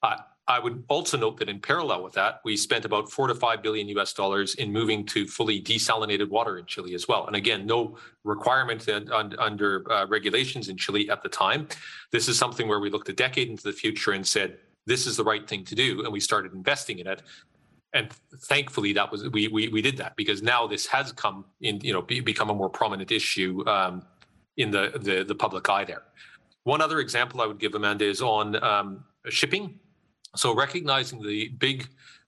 Uh, 0.01 0.15
I 0.47 0.59
would 0.59 0.83
also 0.89 1.18
note 1.18 1.38
that 1.38 1.50
in 1.50 1.59
parallel 1.59 2.03
with 2.03 2.13
that, 2.13 2.42
we 2.44 2.56
spent 2.56 2.86
about 2.86 3.12
four 3.12 3.27
to 3.27 3.33
five 3.33 3.63
billion 3.63 3.88
US 3.97 4.13
dollars 4.13 4.53
in 4.56 4.71
moving 4.71 5.03
to 5.07 5.25
fully 5.25 5.59
desalinated 5.59 6.30
water 6.30 6.59
in 6.59 6.65
Chile 6.65 6.94
as 6.94 7.07
well. 7.07 7.25
And 7.25 7.36
again, 7.36 7.65
no 7.65 7.97
requirement 8.24 8.88
under 8.88 9.92
uh, 9.92 10.06
regulations 10.07 10.69
in 10.69 10.77
Chile 10.77 11.09
at 11.09 11.24
the 11.24 11.30
time. 11.30 11.68
This 12.12 12.27
is 12.27 12.38
something 12.38 12.68
where 12.68 12.80
we 12.80 12.92
looked 12.92 13.09
a 13.09 13.13
decade 13.13 13.50
into 13.50 13.63
the 13.63 13.74
future 13.74 14.12
and 14.12 14.25
said, 14.25 14.57
this 14.86 15.07
is 15.07 15.18
the 15.18 15.24
right 15.24 15.47
thing 15.47 15.63
to 15.65 15.74
do. 15.74 16.03
And 16.03 16.13
we 16.13 16.19
started 16.19 16.53
investing 16.53 17.00
in 17.00 17.07
it. 17.07 17.24
And 17.94 18.12
thankfully, 18.42 18.94
that 18.94 19.12
was 19.12 19.27
we 19.30 19.47
we, 19.47 19.69
we 19.69 19.81
did 19.81 19.97
that 19.97 20.15
because 20.15 20.44
now 20.44 20.68
this 20.68 20.86
has 20.88 21.12
come 21.13 21.45
in, 21.62 21.80
you 21.80 21.94
know, 21.94 22.01
be, 22.01 22.19
become 22.19 22.50
a 22.50 22.53
more 22.53 22.69
prominent 22.69 23.09
issue 23.09 23.63
um, 23.68 24.03
in 24.57 24.69
the, 24.69 25.00
the 25.01 25.24
the 25.24 25.33
public 25.33 25.68
eye 25.69 25.86
there. 25.86 26.03
One 26.65 26.81
other 26.81 27.00
example 27.00 27.42
I 27.42 27.45
would 27.45 27.57
give 27.57 27.74
Amanda 27.74 28.06
is 28.06 28.21
on 28.21 28.62
um, 28.62 29.06
shipping 29.30 29.80
so 30.35 30.53
recognizing 30.53 31.21
the 31.21 31.49
big 31.57 31.87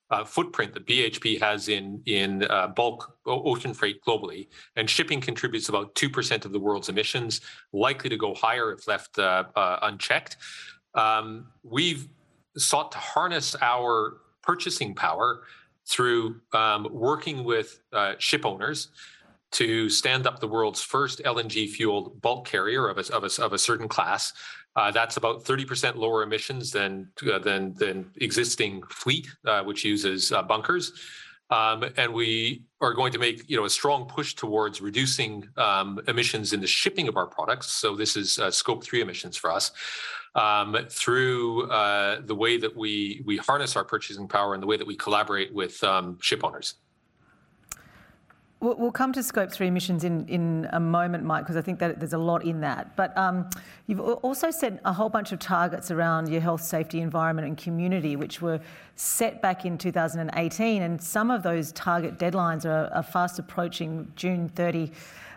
uh, 0.10 0.24
footprint 0.24 0.74
that 0.74 0.86
BHP 0.86 1.40
has 1.42 1.68
in 1.68 2.02
in 2.06 2.44
uh, 2.44 2.68
bulk 2.68 3.18
ocean 3.26 3.74
freight 3.74 4.02
globally, 4.04 4.48
and 4.76 4.90
shipping 4.90 5.20
contributes 5.20 5.70
about 5.70 5.94
two 5.96 6.10
percent 6.10 6.46
of 6.46 6.52
the 6.54 6.60
world's 6.60 6.90
emissions, 6.90 7.42
likely 7.74 8.10
to 8.10 8.18
go 8.18 8.34
higher 8.34 8.72
if 8.72 8.88
left 8.88 9.20
uh, 9.20 9.44
uh 9.56 9.80
unchecked. 9.84 10.38
Um, 10.94 11.48
we've 11.64 12.08
sought 12.56 12.92
to 12.94 12.98
harness 12.98 13.56
our 13.62 14.18
purchasing 14.42 14.96
power 14.96 15.44
through 15.86 16.40
um, 16.54 16.88
working 16.92 17.44
with 17.44 17.80
uh, 17.94 18.14
ship 18.18 18.46
owners 18.46 18.90
to 19.52 19.90
stand 19.90 20.28
up 20.28 20.40
the 20.40 20.48
world's 20.48 20.82
first 20.82 21.22
LNG 21.24 21.70
fueled 21.70 22.22
bulk 22.22 22.46
carrier 22.46 22.88
of 22.88 22.98
a, 22.98 23.14
of 23.14 23.24
a, 23.24 23.42
of 23.42 23.54
a 23.54 23.58
certain 23.58 23.88
class 23.88 24.34
uh, 24.78 24.92
that's 24.92 25.18
about 25.18 25.44
30% 25.44 25.96
lower 25.96 26.22
emissions 26.22 26.72
than 26.72 27.10
uh, 27.30 27.40
than 27.40 27.74
than 27.74 28.12
existing 28.18 28.84
fleet, 28.84 29.28
uh, 29.46 29.64
which 29.64 29.84
uses 29.84 30.32
uh, 30.32 30.44
bunkers. 30.44 30.94
Um, 31.50 31.86
and 31.96 32.14
we 32.14 32.64
are 32.82 32.94
going 32.94 33.12
to 33.14 33.20
make 33.20 33.50
you 33.50 33.58
know 33.58 33.66
a 33.66 33.70
strong 33.70 34.06
push 34.06 34.36
towards 34.36 34.80
reducing 34.80 35.48
um, 35.58 36.00
emissions 36.08 36.54
in 36.54 36.62
the 36.62 36.68
shipping 36.68 37.08
of 37.08 37.18
our 37.18 37.26
products. 37.26 37.74
So 37.74 37.96
this 37.96 38.16
is 38.16 38.38
uh, 38.38 38.52
scope 38.52 38.84
three 38.84 39.02
emissions 39.02 39.36
for 39.36 39.52
us 39.52 39.72
um, 40.36 40.78
through 40.90 41.70
uh, 41.72 42.22
the 42.24 42.36
way 42.36 42.58
that 42.58 42.76
we 42.76 43.24
we 43.26 43.38
harness 43.38 43.76
our 43.76 43.84
purchasing 43.84 44.28
power 44.28 44.54
and 44.54 44.62
the 44.62 44.68
way 44.68 44.78
that 44.78 44.86
we 44.86 44.96
collaborate 44.96 45.52
with 45.54 45.84
um, 45.84 46.20
ship 46.22 46.44
owners. 46.44 46.76
We'll 48.60 48.92
come 48.92 49.14
to 49.14 49.22
scope 49.22 49.52
three 49.52 49.68
emissions 49.68 50.04
in, 50.04 50.28
in 50.28 50.68
a 50.74 50.80
moment, 50.80 51.24
Mike, 51.24 51.44
because 51.44 51.58
I 51.58 51.62
think 51.62 51.78
that 51.78 52.00
there's 52.00 52.14
a 52.14 52.18
lot 52.18 52.44
in 52.44 52.62
that. 52.62 52.96
But 52.96 53.16
um, 53.16 53.48
you've 53.86 54.00
also 54.00 54.50
set 54.50 54.82
a 54.84 54.92
whole 54.92 55.10
bunch 55.10 55.32
of 55.32 55.38
targets 55.38 55.92
around 55.92 56.28
your 56.28 56.42
health, 56.42 56.64
safety, 56.64 57.02
environment, 57.02 57.48
and 57.48 57.56
community, 57.56 58.16
which 58.16 58.42
were 58.42 58.60
set 58.96 59.44
back 59.44 59.64
in 59.64 59.78
2018. 59.78 60.82
And 60.82 61.00
some 61.00 61.30
of 61.30 61.44
those 61.44 61.72
target 61.74 62.18
deadlines 62.18 62.66
are, 62.66 62.92
are 62.96 63.04
fast 63.04 63.38
approaching 63.38 64.12
June 64.16 64.50
30. 64.50 64.92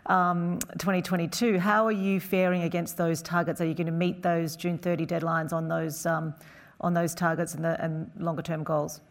Um, 0.06 0.58
2022. 0.78 1.58
How 1.58 1.84
are 1.84 1.92
you 1.92 2.20
faring 2.20 2.62
against 2.62 2.96
those 2.96 3.20
targets? 3.20 3.60
Are 3.60 3.66
you 3.66 3.74
going 3.74 3.86
to 3.86 3.92
meet 3.92 4.22
those 4.22 4.56
June 4.56 4.78
30 4.78 5.06
deadlines 5.06 5.52
on 5.52 5.68
those 5.68 6.06
um, 6.06 6.34
on 6.80 6.94
those 6.94 7.14
targets 7.14 7.54
and, 7.54 7.62
the, 7.62 7.80
and 7.84 8.10
longer 8.18 8.42
term 8.42 8.64
goals? 8.64 9.02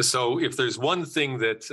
So, 0.00 0.38
if 0.38 0.56
there's 0.56 0.78
one 0.78 1.06
thing 1.06 1.38
that 1.38 1.68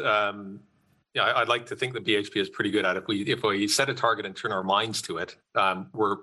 yeah, 1.14 1.34
I'd 1.36 1.50
like 1.50 1.66
to 1.68 1.76
think 1.76 1.94
that 1.94 2.06
BHP 2.06 2.38
is 2.38 2.50
pretty 2.50 2.72
good 2.72 2.86
at 2.86 2.96
it. 2.96 3.04
If 3.04 3.08
we 3.08 3.22
if 3.24 3.44
we 3.44 3.68
set 3.68 3.90
a 3.90 3.94
target 3.94 4.26
and 4.26 4.36
turn 4.36 4.52
our 4.52 4.64
minds 4.64 5.02
to 5.04 5.18
it, 5.18 5.36
um, 5.56 5.90
we're 5.94 6.18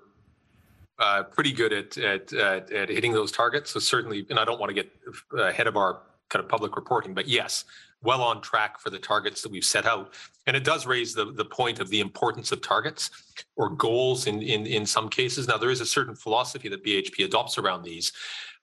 uh, 0.99 1.25
pretty 1.25 1.53
good 1.53 1.73
at, 1.73 1.97
at, 1.99 2.33
at 2.33 2.73
at 2.73 2.89
hitting 2.89 3.13
those 3.13 3.31
targets. 3.31 3.71
So 3.71 3.81
certainly, 3.81 4.27
and 4.31 4.39
I 4.39 4.45
don't 4.45 4.59
want 4.59 4.71
to 4.71 4.75
get 4.75 4.91
ahead 5.39 5.67
of 5.67 5.77
our 5.77 6.03
kind 6.31 6.43
of 6.43 6.49
public 6.49 6.77
reporting, 6.77 7.15
but 7.15 7.29
yes, 7.29 7.65
well 8.03 8.23
on 8.23 8.41
track 8.41 8.79
for 8.79 8.91
the 8.91 8.99
targets 8.99 9.43
that 9.43 9.51
we've 9.51 9.65
set 9.65 9.87
out. 9.87 10.15
And 10.47 10.57
it 10.57 10.65
does 10.65 10.87
raise 10.87 11.15
the, 11.15 11.33
the 11.33 11.45
point 11.45 11.81
of 11.81 11.89
the 11.89 12.01
importance 12.01 12.53
of 12.53 12.63
targets 12.63 13.11
or 13.57 13.71
goals 13.71 14.27
in, 14.27 14.43
in, 14.43 14.67
in 14.67 14.87
some 14.87 15.09
cases. 15.09 15.49
Now, 15.49 15.59
there 15.59 15.71
is 15.71 15.81
a 15.81 15.87
certain 15.87 16.15
philosophy 16.15 16.69
that 16.69 16.85
BHP 16.85 17.25
adopts 17.25 17.59
around 17.59 17.83
these, 17.83 18.13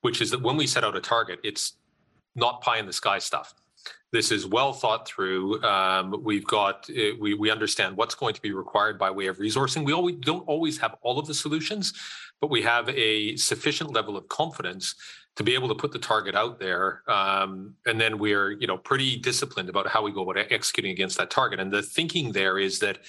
which 0.02 0.22
is 0.22 0.32
that 0.32 0.42
when 0.42 0.58
we 0.58 0.68
set 0.68 0.84
out 0.84 0.96
a 0.96 1.02
target, 1.02 1.40
it's 1.44 1.74
not 2.36 2.62
pie 2.62 2.78
in 2.78 2.86
the 2.86 2.94
sky 2.94 3.20
stuff. 3.20 3.54
This 4.12 4.32
is 4.32 4.46
well 4.46 4.72
thought 4.72 5.08
through. 5.08 5.62
Um, 5.64 6.22
we've 6.24 6.46
got 6.46 6.90
uh, 6.90 7.16
we 7.20 7.34
we 7.34 7.52
understand 7.52 7.98
what's 7.98 8.16
going 8.16 8.34
to 8.34 8.42
be 8.42 8.52
required 8.54 8.98
by 8.98 9.12
way 9.12 9.28
of 9.28 9.38
resourcing. 9.38 9.86
We 9.86 9.94
always 9.94 10.16
don't 10.16 10.48
always 10.48 10.78
have 10.78 10.96
all 11.02 11.20
of 11.20 11.28
the 11.28 11.34
solutions, 11.34 11.94
but 12.40 12.50
we 12.50 12.62
have 12.62 12.88
a 12.90 13.36
sufficient 13.36 13.92
level 13.92 14.16
of 14.16 14.28
confidence 14.30 14.96
to 15.36 15.44
be 15.44 15.54
able 15.54 15.68
to 15.68 15.76
put 15.76 15.92
the 15.92 16.00
target 16.00 16.34
out 16.36 16.60
there 16.60 17.02
um, 17.08 17.74
and 17.86 18.00
then 18.00 18.18
we're 18.18 18.52
you 18.52 18.68
know 18.68 18.78
pretty 18.78 19.18
disciplined 19.18 19.70
about 19.70 19.88
how 19.88 20.02
we 20.02 20.12
go 20.12 20.30
about 20.30 20.46
executing 20.50 20.92
against 20.92 21.18
that 21.18 21.30
target 21.30 21.60
and 21.60 21.72
the 21.72 21.82
thinking 21.82 22.32
there 22.32 22.58
is 22.58 22.80
that 22.80 23.00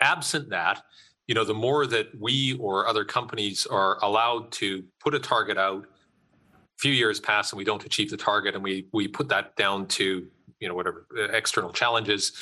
absent 0.00 0.50
that 0.50 0.82
you 1.26 1.34
know 1.34 1.44
the 1.44 1.54
more 1.54 1.86
that 1.86 2.08
we 2.18 2.54
or 2.58 2.86
other 2.86 3.04
companies 3.04 3.66
are 3.66 4.02
allowed 4.02 4.50
to 4.52 4.84
put 5.00 5.14
a 5.14 5.18
target 5.18 5.56
out 5.56 5.86
few 6.78 6.92
years 6.92 7.20
pass 7.20 7.52
and 7.52 7.58
we 7.58 7.64
don't 7.64 7.84
achieve 7.84 8.10
the 8.10 8.16
target 8.16 8.54
and 8.54 8.62
we 8.62 8.86
we 8.92 9.08
put 9.08 9.28
that 9.28 9.54
down 9.56 9.86
to 9.86 10.26
you 10.60 10.68
know 10.68 10.74
whatever 10.74 11.06
uh, 11.18 11.24
external 11.24 11.72
challenges 11.72 12.32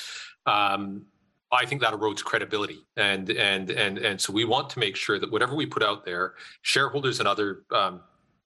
um, 0.46 1.06
I 1.52 1.64
think 1.64 1.80
that 1.80 1.92
erodes 1.92 2.24
credibility, 2.24 2.84
and 2.96 3.30
and 3.30 3.70
and 3.70 3.98
and 3.98 4.20
so 4.20 4.32
we 4.32 4.44
want 4.44 4.68
to 4.70 4.78
make 4.78 4.96
sure 4.96 5.18
that 5.18 5.30
whatever 5.30 5.54
we 5.54 5.64
put 5.64 5.82
out 5.82 6.04
there, 6.04 6.34
shareholders 6.62 7.20
and 7.20 7.28
other 7.28 7.62
um, 7.72 8.00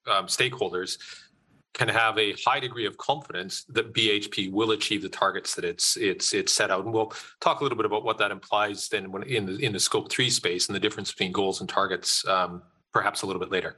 um, 0.06 0.26
stakeholders 0.26 0.98
can 1.72 1.88
have 1.88 2.18
a 2.18 2.32
high 2.44 2.60
degree 2.60 2.84
of 2.84 2.98
confidence 2.98 3.64
that 3.68 3.94
BHP 3.94 4.50
will 4.50 4.72
achieve 4.72 5.02
the 5.02 5.08
targets 5.08 5.54
that 5.54 5.64
it's 5.64 5.96
it's 5.96 6.34
it's 6.34 6.52
set 6.52 6.70
out. 6.70 6.84
And 6.84 6.92
we'll 6.92 7.12
talk 7.40 7.60
a 7.60 7.62
little 7.62 7.76
bit 7.76 7.86
about 7.86 8.04
what 8.04 8.18
that 8.18 8.30
implies 8.30 8.88
then 8.88 9.10
when 9.10 9.22
in 9.22 9.46
the 9.46 9.56
in 9.64 9.72
the 9.72 9.80
scope 9.80 10.10
three 10.10 10.30
space 10.30 10.68
and 10.68 10.76
the 10.76 10.80
difference 10.80 11.10
between 11.10 11.32
goals 11.32 11.60
and 11.60 11.68
targets, 11.68 12.26
um, 12.28 12.62
perhaps 12.92 13.22
a 13.22 13.26
little 13.26 13.40
bit 13.40 13.50
later. 13.50 13.76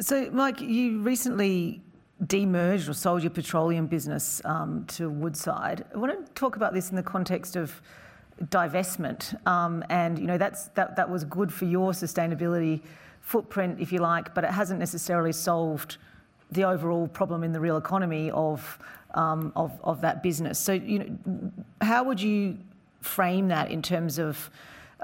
So, 0.00 0.30
Mike, 0.30 0.60
you 0.60 1.00
recently 1.00 1.82
demerged 2.24 2.88
or 2.88 2.92
sold 2.92 3.22
your 3.22 3.30
petroleum 3.30 3.88
business 3.88 4.40
um, 4.44 4.84
to 4.88 5.10
Woodside. 5.10 5.84
I 5.92 5.98
want 5.98 6.24
to 6.24 6.32
talk 6.34 6.54
about 6.54 6.72
this 6.72 6.90
in 6.90 6.96
the 6.96 7.02
context 7.02 7.56
of 7.56 7.82
divestment, 8.44 9.34
um, 9.44 9.84
and 9.90 10.16
you 10.16 10.28
know 10.28 10.38
that's 10.38 10.68
that 10.68 10.94
that 10.94 11.10
was 11.10 11.24
good 11.24 11.52
for 11.52 11.64
your 11.64 11.90
sustainability 11.90 12.80
footprint, 13.22 13.80
if 13.80 13.90
you 13.90 13.98
like, 13.98 14.34
but 14.36 14.44
it 14.44 14.50
hasn't 14.50 14.78
necessarily 14.78 15.32
solved 15.32 15.96
the 16.52 16.62
overall 16.62 17.08
problem 17.08 17.42
in 17.42 17.52
the 17.52 17.60
real 17.60 17.76
economy 17.76 18.30
of, 18.30 18.78
um, 19.14 19.52
of, 19.54 19.78
of, 19.84 20.00
that 20.00 20.22
business. 20.22 20.58
So, 20.58 20.72
you 20.72 20.98
know, 21.00 21.52
how 21.82 22.04
would 22.04 22.22
you 22.22 22.56
frame 23.02 23.48
that 23.48 23.70
in 23.70 23.82
terms 23.82 24.18
of 24.18 24.48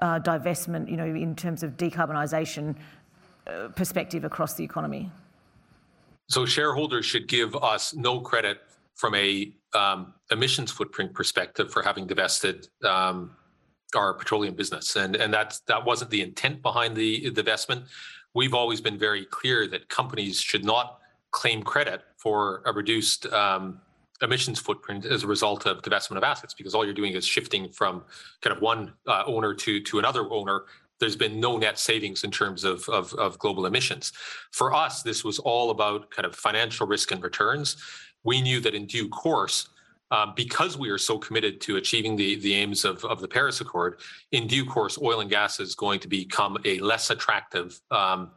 uh, 0.00 0.20
divestment, 0.20 0.90
you 0.90 0.96
know, 0.96 1.04
in 1.04 1.36
terms 1.36 1.62
of 1.62 1.76
decarbonisation 1.76 2.76
perspective 3.74 4.24
across 4.24 4.54
the 4.54 4.64
economy? 4.64 5.10
So 6.28 6.46
shareholders 6.46 7.04
should 7.04 7.28
give 7.28 7.54
us 7.56 7.94
no 7.94 8.20
credit 8.20 8.58
from 8.94 9.14
a 9.14 9.52
um, 9.74 10.14
emissions 10.30 10.70
footprint 10.70 11.12
perspective 11.12 11.70
for 11.70 11.82
having 11.82 12.06
divested 12.06 12.68
um, 12.84 13.36
our 13.94 14.14
petroleum 14.14 14.54
business, 14.54 14.96
and 14.96 15.16
and 15.16 15.32
that's 15.32 15.60
that 15.60 15.84
wasn't 15.84 16.10
the 16.10 16.22
intent 16.22 16.62
behind 16.62 16.96
the 16.96 17.26
investment. 17.26 17.84
We've 18.34 18.54
always 18.54 18.80
been 18.80 18.98
very 18.98 19.24
clear 19.26 19.68
that 19.68 19.88
companies 19.88 20.40
should 20.40 20.64
not 20.64 20.98
claim 21.30 21.62
credit 21.62 22.02
for 22.16 22.62
a 22.66 22.72
reduced 22.72 23.26
um, 23.26 23.80
emissions 24.22 24.60
footprint 24.60 25.04
as 25.04 25.22
a 25.24 25.26
result 25.26 25.66
of 25.66 25.82
divestment 25.82 26.16
of 26.16 26.24
assets, 26.24 26.54
because 26.54 26.74
all 26.74 26.84
you're 26.84 26.94
doing 26.94 27.12
is 27.12 27.26
shifting 27.26 27.68
from 27.70 28.02
kind 28.40 28.56
of 28.56 28.62
one 28.62 28.92
uh, 29.06 29.24
owner 29.26 29.54
to 29.54 29.80
to 29.80 29.98
another 29.98 30.32
owner. 30.32 30.64
There's 31.00 31.16
been 31.16 31.40
no 31.40 31.56
net 31.56 31.78
savings 31.78 32.24
in 32.24 32.30
terms 32.30 32.64
of, 32.64 32.88
of, 32.88 33.12
of 33.14 33.38
global 33.38 33.66
emissions. 33.66 34.12
For 34.52 34.74
us, 34.74 35.02
this 35.02 35.24
was 35.24 35.38
all 35.38 35.70
about 35.70 36.10
kind 36.10 36.26
of 36.26 36.34
financial 36.34 36.86
risk 36.86 37.10
and 37.10 37.22
returns. 37.22 37.76
We 38.22 38.40
knew 38.40 38.60
that 38.60 38.74
in 38.74 38.86
due 38.86 39.08
course, 39.08 39.68
um, 40.10 40.32
because 40.36 40.78
we 40.78 40.90
are 40.90 40.98
so 40.98 41.18
committed 41.18 41.60
to 41.62 41.76
achieving 41.76 42.14
the, 42.14 42.36
the 42.36 42.54
aims 42.54 42.84
of, 42.84 43.04
of 43.04 43.20
the 43.20 43.28
Paris 43.28 43.60
Accord, 43.60 44.00
in 44.32 44.46
due 44.46 44.64
course, 44.64 44.98
oil 45.00 45.20
and 45.20 45.30
gas 45.30 45.60
is 45.60 45.74
going 45.74 46.00
to 46.00 46.08
become 46.08 46.56
a 46.64 46.78
less 46.78 47.10
attractive 47.10 47.80
um, 47.90 48.30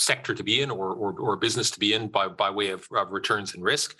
sector 0.00 0.34
to 0.34 0.42
be 0.42 0.62
in 0.62 0.70
or, 0.70 0.92
or, 0.92 1.12
or, 1.20 1.36
business 1.36 1.70
to 1.70 1.78
be 1.78 1.92
in 1.92 2.08
by, 2.08 2.26
by 2.26 2.48
way 2.48 2.70
of, 2.70 2.88
of, 2.96 3.12
returns 3.12 3.54
and 3.54 3.62
risk. 3.62 3.94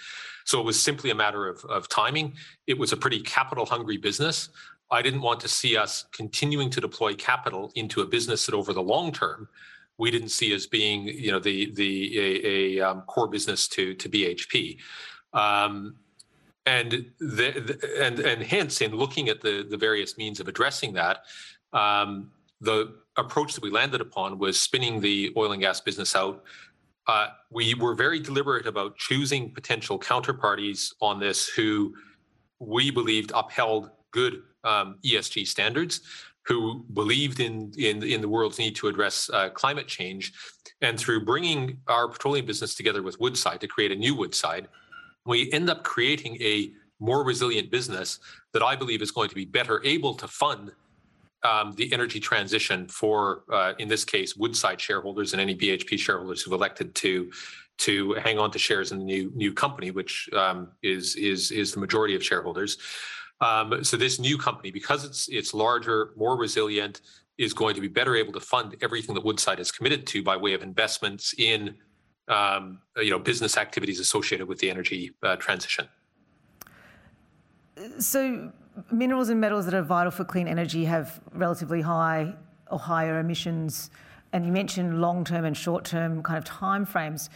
So 0.46 0.58
it 0.58 0.64
was 0.64 0.82
simply 0.82 1.10
a 1.10 1.14
matter 1.14 1.46
of, 1.46 1.62
of 1.66 1.88
timing. 1.88 2.34
It 2.66 2.78
was 2.78 2.92
a 2.92 2.96
pretty 2.96 3.20
capital 3.20 3.66
hungry 3.66 3.98
business. 3.98 4.48
I 4.90 5.02
didn't 5.02 5.22
want 5.22 5.40
to 5.40 5.48
see 5.48 5.76
us 5.76 6.06
continuing 6.12 6.70
to 6.70 6.80
deploy 6.80 7.14
capital 7.14 7.70
into 7.74 8.00
a 8.00 8.06
business 8.06 8.46
that 8.46 8.54
over 8.54 8.72
the 8.72 8.82
long 8.82 9.12
term, 9.12 9.48
we 9.98 10.10
didn't 10.10 10.30
see 10.30 10.52
as 10.54 10.66
being, 10.66 11.06
you 11.06 11.30
know, 11.30 11.38
the 11.38 11.72
the 11.72 12.18
a, 12.18 12.78
a 12.78 12.80
um, 12.80 13.02
core 13.02 13.28
business 13.28 13.68
to 13.68 13.94
to 13.94 14.08
BHP. 14.08 14.78
Um, 15.32 15.96
and 16.66 16.90
the, 17.18 17.50
the, 17.50 17.96
and 18.00 18.20
and 18.20 18.42
hence 18.42 18.80
in 18.80 18.94
looking 18.94 19.28
at 19.28 19.40
the 19.40 19.66
the 19.68 19.76
various 19.76 20.18
means 20.18 20.40
of 20.40 20.48
addressing 20.48 20.92
that 20.94 21.24
um, 21.72 22.30
the 22.60 22.94
approach 23.16 23.54
that 23.54 23.62
we 23.62 23.70
landed 23.70 24.00
upon 24.00 24.38
was 24.38 24.60
spinning 24.60 25.00
the 25.00 25.32
oil 25.36 25.52
and 25.52 25.60
gas 25.60 25.80
business 25.80 26.14
out 26.14 26.44
uh, 27.06 27.28
we 27.50 27.74
were 27.74 27.94
very 27.94 28.20
deliberate 28.20 28.66
about 28.66 28.96
choosing 28.96 29.50
potential 29.50 29.98
counterparties 29.98 30.92
on 31.00 31.18
this 31.18 31.48
who 31.48 31.94
we 32.58 32.90
believed 32.90 33.32
upheld 33.34 33.90
good 34.10 34.42
um, 34.64 34.98
ESG 35.04 35.46
standards, 35.46 36.00
who 36.46 36.84
believed 36.94 37.40
in 37.40 37.72
in 37.78 38.02
in 38.02 38.20
the 38.20 38.28
world's 38.28 38.58
need 38.58 38.76
to 38.76 38.88
address 38.88 39.30
uh, 39.32 39.48
climate 39.50 39.86
change, 39.86 40.32
and 40.80 40.98
through 40.98 41.24
bringing 41.24 41.78
our 41.86 42.08
petroleum 42.08 42.46
business 42.46 42.74
together 42.74 43.02
with 43.02 43.20
Woodside 43.20 43.60
to 43.60 43.68
create 43.68 43.92
a 43.92 43.96
new 43.96 44.14
Woodside, 44.14 44.68
we 45.26 45.52
end 45.52 45.68
up 45.70 45.84
creating 45.84 46.36
a 46.40 46.72
more 46.98 47.24
resilient 47.24 47.70
business 47.70 48.18
that 48.52 48.62
I 48.62 48.76
believe 48.76 49.02
is 49.02 49.10
going 49.10 49.28
to 49.30 49.34
be 49.34 49.44
better 49.44 49.80
able 49.84 50.14
to 50.14 50.28
fund 50.28 50.72
um, 51.42 51.72
the 51.72 51.90
energy 51.92 52.20
transition 52.20 52.86
for, 52.88 53.44
uh, 53.50 53.72
in 53.78 53.88
this 53.88 54.04
case, 54.04 54.36
Woodside 54.36 54.80
shareholders 54.80 55.32
and 55.32 55.40
any 55.40 55.56
BHP 55.56 55.98
shareholders 55.98 56.42
who've 56.42 56.52
elected 56.52 56.94
to 56.96 57.30
to 57.78 58.12
hang 58.22 58.38
on 58.38 58.50
to 58.50 58.58
shares 58.58 58.92
in 58.92 58.98
the 58.98 59.04
new 59.04 59.32
new 59.34 59.52
company, 59.54 59.90
which 59.90 60.28
um, 60.34 60.68
is 60.82 61.16
is 61.16 61.50
is 61.50 61.72
the 61.72 61.80
majority 61.80 62.14
of 62.14 62.22
shareholders. 62.22 62.78
Um, 63.40 63.82
so 63.84 63.96
this 63.96 64.18
new 64.18 64.36
company, 64.36 64.70
because 64.70 65.04
it's 65.04 65.28
it's 65.28 65.54
larger, 65.54 66.10
more 66.16 66.36
resilient, 66.36 67.00
is 67.38 67.54
going 67.54 67.74
to 67.74 67.80
be 67.80 67.88
better 67.88 68.16
able 68.16 68.32
to 68.34 68.40
fund 68.40 68.76
everything 68.82 69.14
that 69.14 69.24
Woodside 69.24 69.60
is 69.60 69.72
committed 69.72 70.06
to 70.08 70.22
by 70.22 70.36
way 70.36 70.52
of 70.52 70.62
investments 70.62 71.34
in 71.38 71.74
um, 72.30 72.80
you 72.96 73.10
know, 73.10 73.18
business 73.18 73.56
activities 73.56 73.98
associated 73.98 74.46
with 74.46 74.58
the 74.60 74.70
energy 74.70 75.12
uh, 75.22 75.36
transition. 75.36 75.88
So, 77.98 78.52
minerals 78.92 79.28
and 79.30 79.40
metals 79.40 79.64
that 79.64 79.74
are 79.74 79.82
vital 79.82 80.10
for 80.10 80.24
clean 80.24 80.46
energy 80.46 80.84
have 80.84 81.20
relatively 81.32 81.80
high 81.80 82.34
or 82.70 82.78
higher 82.78 83.18
emissions, 83.18 83.90
and 84.32 84.46
you 84.46 84.52
mentioned 84.52 85.00
long-term 85.00 85.44
and 85.44 85.56
short-term 85.56 86.22
kind 86.22 86.38
of 86.38 86.44
timeframes. 86.44 87.30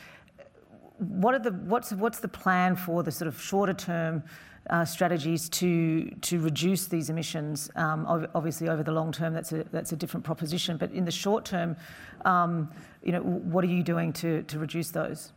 What 0.99 1.35
are 1.35 1.41
the 1.41 1.51
what's 1.51 1.93
what's 1.93 2.21
the 2.21 2.29
plan 2.29 2.77
for 2.77 3.03
the 3.03 3.11
sort 3.11 3.27
of 3.27 3.41
shorter-term 3.41 4.23
uh, 4.71 4.85
strategies 4.85 5.49
to 5.51 6.11
to 6.23 6.41
reduce 6.41 6.87
these 6.87 7.11
emissions. 7.11 7.71
Um, 7.77 8.07
obviously, 8.35 8.69
over 8.69 8.83
the 8.83 8.93
long 8.93 9.13
term, 9.13 9.35
that's 9.35 9.53
a 9.53 9.65
that's 9.65 9.93
a 9.93 9.97
different 9.97 10.25
proposition. 10.25 10.77
But 10.77 10.93
in 10.93 11.05
the 11.05 11.11
short 11.11 11.45
term, 11.45 11.77
um, 12.25 12.71
you 13.03 13.13
know, 13.13 13.21
what 13.23 13.65
are 13.65 13.69
you 13.69 13.83
doing 13.83 14.13
to 14.15 14.43
to 14.45 14.59
reduce 14.59 14.91
those? 14.91 15.33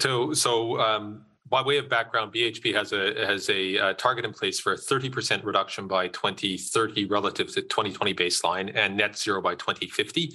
So, 0.00 0.32
so 0.32 0.80
um, 0.80 1.24
by 1.48 1.62
way 1.62 1.78
of 1.78 1.88
background, 1.88 2.32
BHP 2.32 2.74
has 2.74 2.92
a 2.92 3.14
has 3.26 3.48
a 3.48 3.78
uh, 3.78 3.92
target 3.94 4.24
in 4.24 4.32
place 4.32 4.58
for 4.58 4.72
a 4.72 4.76
30% 4.76 5.44
reduction 5.44 5.86
by 5.86 6.08
2030 6.08 7.04
relative 7.06 7.48
to 7.54 7.62
2020 7.62 8.14
baseline 8.14 8.74
and 8.74 8.96
net 8.96 9.16
zero 9.16 9.40
by 9.40 9.54
2050. 9.54 10.32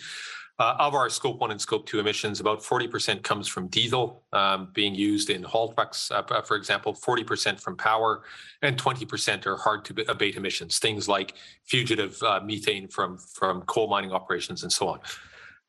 Uh, 0.62 0.76
of 0.78 0.94
our 0.94 1.10
Scope 1.10 1.40
1 1.40 1.50
and 1.50 1.60
Scope 1.60 1.88
2 1.88 2.00
emissions, 2.00 2.40
about 2.40 2.60
40% 2.60 3.24
comes 3.24 3.48
from 3.48 3.66
diesel 3.66 4.22
um, 4.32 4.70
being 4.76 4.94
used 4.94 5.32
in 5.32 5.42
haul 5.42 5.74
trucks, 5.74 6.12
uh, 6.12 6.22
for 6.22 6.56
example, 6.56 6.94
40% 6.94 7.60
from 7.60 7.76
power, 7.76 8.22
and 8.62 8.78
20% 8.78 9.48
are 9.48 9.58
hard 9.58 9.84
to 9.86 10.06
abate 10.08 10.36
emissions, 10.36 10.78
things 10.78 11.08
like 11.08 11.34
fugitive 11.66 12.22
uh, 12.22 12.42
methane 12.46 12.88
from, 12.88 13.18
from 13.18 13.64
coal 13.64 13.88
mining 13.88 14.12
operations 14.12 14.62
and 14.62 14.72
so 14.72 14.90
on. 14.90 15.00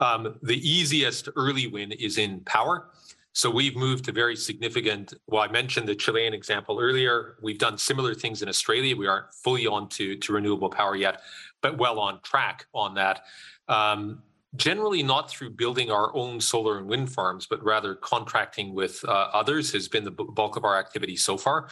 Um, 0.00 0.38
the 0.42 0.58
easiest 0.58 1.30
early 1.37 1.68
win 1.68 1.92
is 1.92 2.18
in 2.18 2.40
power. 2.40 2.90
So 3.32 3.49
we've 3.49 3.76
moved 3.76 4.04
to 4.04 4.12
very 4.12 4.37
significant. 4.37 5.14
Well, 5.26 5.40
I 5.40 5.49
mentioned 5.49 5.88
the 5.88 5.94
Chilean 5.94 6.34
example 6.34 6.78
earlier. 6.78 7.37
We've 7.40 7.56
done 7.56 7.78
similar 7.78 8.12
things 8.12 8.42
in 8.42 8.49
Australia. 8.50 8.94
We 8.94 9.06
aren't 9.06 9.32
fully 9.32 9.66
on 9.66 9.88
to, 9.88 10.16
to 10.16 10.32
renewable 10.34 10.68
power 10.68 10.96
yet, 10.96 11.22
but 11.62 11.78
well 11.78 11.99
on 11.99 12.20
track 12.20 12.66
on 12.75 12.94
that. 12.96 13.22
Um, 13.68 14.22
generally 14.56 15.02
not 15.02 15.30
through 15.30 15.50
building 15.50 15.90
our 15.90 16.14
own 16.14 16.40
solar 16.40 16.78
and 16.78 16.87
wind 16.87 17.11
farms, 17.11 17.47
but 17.49 17.62
rather 17.64 17.94
contracting 17.94 18.75
with 18.75 19.02
uh, 19.06 19.28
others 19.32 19.73
has 19.73 19.88
been 19.88 20.04
the 20.04 20.11
bulk 20.11 20.56
of 20.56 20.64
our 20.64 20.78
activity 20.78 21.16
so 21.16 21.37
far. 21.37 21.68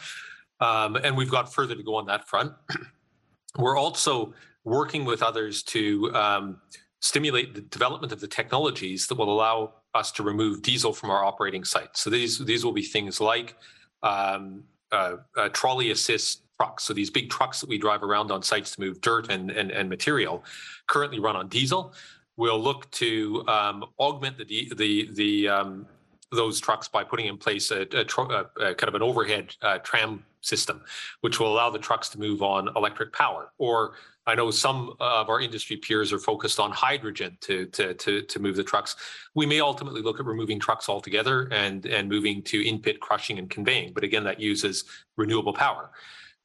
Um, 0.59 0.95
and 0.95 1.15
we've 1.15 1.29
got 1.29 1.53
further 1.53 1.75
to 1.75 1.83
go 1.83 1.95
on 1.95 2.05
that 2.07 2.27
front. 2.27 2.53
We're 3.57 3.77
also 3.77 4.33
working 4.63 5.05
with 5.05 5.21
others 5.21 5.63
to 5.63 6.13
um, 6.15 6.61
stimulate 7.01 7.53
the 7.53 7.61
development 7.61 8.13
of 8.13 8.19
the 8.19 8.27
technologies 8.27 9.07
that 9.07 9.15
will 9.15 9.31
allow 9.31 9.73
us 9.93 10.11
to 10.13 10.23
remove 10.23 10.61
diesel 10.61 10.93
from 10.93 11.09
our 11.09 11.23
operating 11.23 11.63
sites. 11.63 12.01
So 12.01 12.09
these 12.09 12.39
these 12.39 12.63
will 12.63 12.71
be 12.71 12.83
things 12.83 13.19
like 13.19 13.55
um, 14.03 14.63
uh, 14.91 15.17
uh, 15.35 15.49
trolley 15.49 15.91
assist 15.91 16.43
trucks. 16.59 16.83
So 16.83 16.93
these 16.93 17.09
big 17.09 17.29
trucks 17.29 17.59
that 17.59 17.69
we 17.69 17.77
drive 17.77 18.03
around 18.03 18.31
on 18.31 18.43
sites 18.43 18.75
to 18.75 18.81
move 18.81 19.01
dirt 19.01 19.31
and, 19.31 19.49
and, 19.49 19.71
and 19.71 19.89
material 19.89 20.43
currently 20.87 21.19
run 21.19 21.35
on 21.35 21.47
diesel. 21.47 21.93
We'll 22.37 22.61
look 22.61 22.89
to 22.91 23.43
um, 23.47 23.85
augment 23.99 24.37
the 24.37 24.71
the 24.75 25.09
the 25.13 25.47
um, 25.49 25.85
those 26.31 26.59
trucks 26.59 26.87
by 26.87 27.03
putting 27.03 27.27
in 27.27 27.37
place 27.37 27.71
a, 27.71 27.81
a, 27.93 28.05
a, 28.21 28.69
a 28.69 28.75
kind 28.75 28.87
of 28.87 28.95
an 28.95 29.01
overhead 29.01 29.53
uh, 29.61 29.77
tram 29.79 30.23
system, 30.41 30.81
which 31.19 31.39
will 31.39 31.51
allow 31.53 31.69
the 31.69 31.79
trucks 31.79 32.09
to 32.09 32.19
move 32.19 32.41
on 32.41 32.69
electric 32.75 33.11
power. 33.13 33.51
Or 33.57 33.93
I 34.25 34.35
know 34.35 34.49
some 34.49 34.93
of 34.99 35.29
our 35.29 35.41
industry 35.41 35.77
peers 35.77 36.13
are 36.13 36.19
focused 36.19 36.59
on 36.59 36.71
hydrogen 36.71 37.37
to, 37.41 37.65
to, 37.67 37.93
to, 37.95 38.21
to 38.21 38.39
move 38.39 38.55
the 38.55 38.63
trucks. 38.63 38.95
We 39.35 39.45
may 39.45 39.59
ultimately 39.59 40.01
look 40.01 40.19
at 40.19 40.25
removing 40.25 40.59
trucks 40.59 40.87
altogether 40.87 41.49
and, 41.51 41.85
and 41.85 42.07
moving 42.07 42.41
to 42.43 42.65
in-pit 42.65 43.01
crushing 43.01 43.37
and 43.37 43.49
conveying. 43.49 43.93
But 43.93 44.03
again, 44.03 44.23
that 44.23 44.39
uses 44.39 44.85
renewable 45.17 45.53
power. 45.53 45.91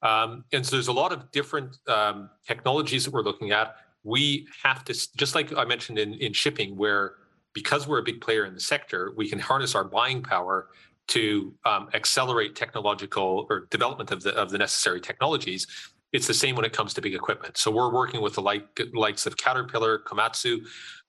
Um, 0.01 0.43
and 0.51 0.65
so 0.65 0.75
there's 0.75 0.89
a 0.89 0.93
lot 0.93 1.11
of 1.11 1.31
different 1.31 1.77
um, 1.87 2.29
technologies 2.45 3.05
that 3.05 3.13
we're 3.13 3.23
looking 3.23 3.51
at. 3.51 3.77
We 4.03 4.47
have 4.63 4.83
to, 4.85 4.93
just 5.17 5.35
like 5.35 5.55
I 5.55 5.65
mentioned 5.65 5.99
in, 5.99 6.13
in 6.15 6.33
shipping, 6.33 6.77
where 6.77 7.15
because 7.53 7.87
we're 7.87 7.99
a 7.99 8.03
big 8.03 8.21
player 8.21 8.45
in 8.45 8.53
the 8.53 8.59
sector, 8.59 9.13
we 9.17 9.27
can 9.27 9.39
harness 9.39 9.73
our 9.75 9.83
buying 9.83 10.21
power 10.21 10.67
to 11.07 11.53
um, 11.65 11.89
accelerate 11.93 12.55
technological 12.55 13.47
or 13.49 13.67
development 13.71 14.11
of 14.11 14.21
the 14.21 14.35
of 14.35 14.49
the 14.51 14.57
necessary 14.57 15.01
technologies. 15.01 15.65
It's 16.13 16.27
the 16.27 16.33
same 16.33 16.55
when 16.55 16.65
it 16.65 16.73
comes 16.73 16.93
to 16.93 17.01
big 17.01 17.15
equipment. 17.15 17.57
So 17.57 17.69
we're 17.69 17.91
working 17.91 18.21
with 18.21 18.35
the 18.35 18.41
like, 18.41 18.79
likes 18.93 19.25
of 19.25 19.35
Caterpillar, 19.35 19.99
Komatsu. 19.99 20.59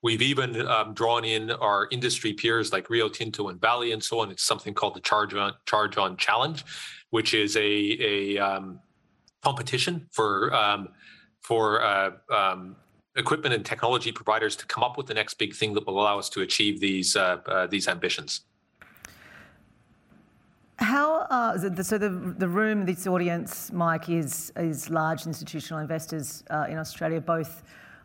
We've 0.02 0.22
even 0.22 0.66
um, 0.66 0.92
drawn 0.92 1.24
in 1.24 1.50
our 1.52 1.86
industry 1.92 2.32
peers 2.32 2.72
like 2.72 2.90
Rio 2.90 3.08
Tinto 3.08 3.48
and 3.48 3.60
Vale 3.60 3.92
and 3.92 4.02
so 4.02 4.20
on. 4.20 4.30
It's 4.30 4.42
something 4.42 4.74
called 4.74 4.94
the 4.94 5.00
Charge 5.00 5.34
On 5.34 5.52
Charge 5.66 5.98
On 5.98 6.16
Challenge, 6.16 6.64
which 7.10 7.34
is 7.34 7.56
a 7.56 7.60
a 7.60 8.38
um, 8.38 8.80
competition 9.42 10.08
for 10.12 10.54
um, 10.54 10.88
for 11.48 11.82
uh, 11.82 12.10
um, 12.40 12.76
equipment 13.16 13.54
and 13.54 13.64
technology 13.64 14.12
providers 14.12 14.54
to 14.54 14.66
come 14.66 14.84
up 14.84 14.98
with 14.98 15.06
the 15.06 15.14
next 15.14 15.34
big 15.38 15.54
thing 15.54 15.72
that 15.72 15.86
will 15.86 15.98
allow 15.98 16.18
us 16.18 16.28
to 16.28 16.42
achieve 16.42 16.78
these 16.78 17.16
uh, 17.16 17.22
uh, 17.46 17.66
these 17.66 17.88
ambitions. 17.88 18.30
How 20.76 21.08
uh, 21.30 21.82
so 21.82 21.96
the 22.06 22.10
the 22.44 22.50
room, 22.60 22.84
this 22.84 23.06
audience, 23.06 23.72
Mike, 23.72 24.06
is 24.10 24.52
is 24.56 24.90
large 24.90 25.22
institutional 25.32 25.80
investors 25.80 26.26
uh, 26.50 26.72
in 26.72 26.76
Australia, 26.84 27.20
both 27.20 27.52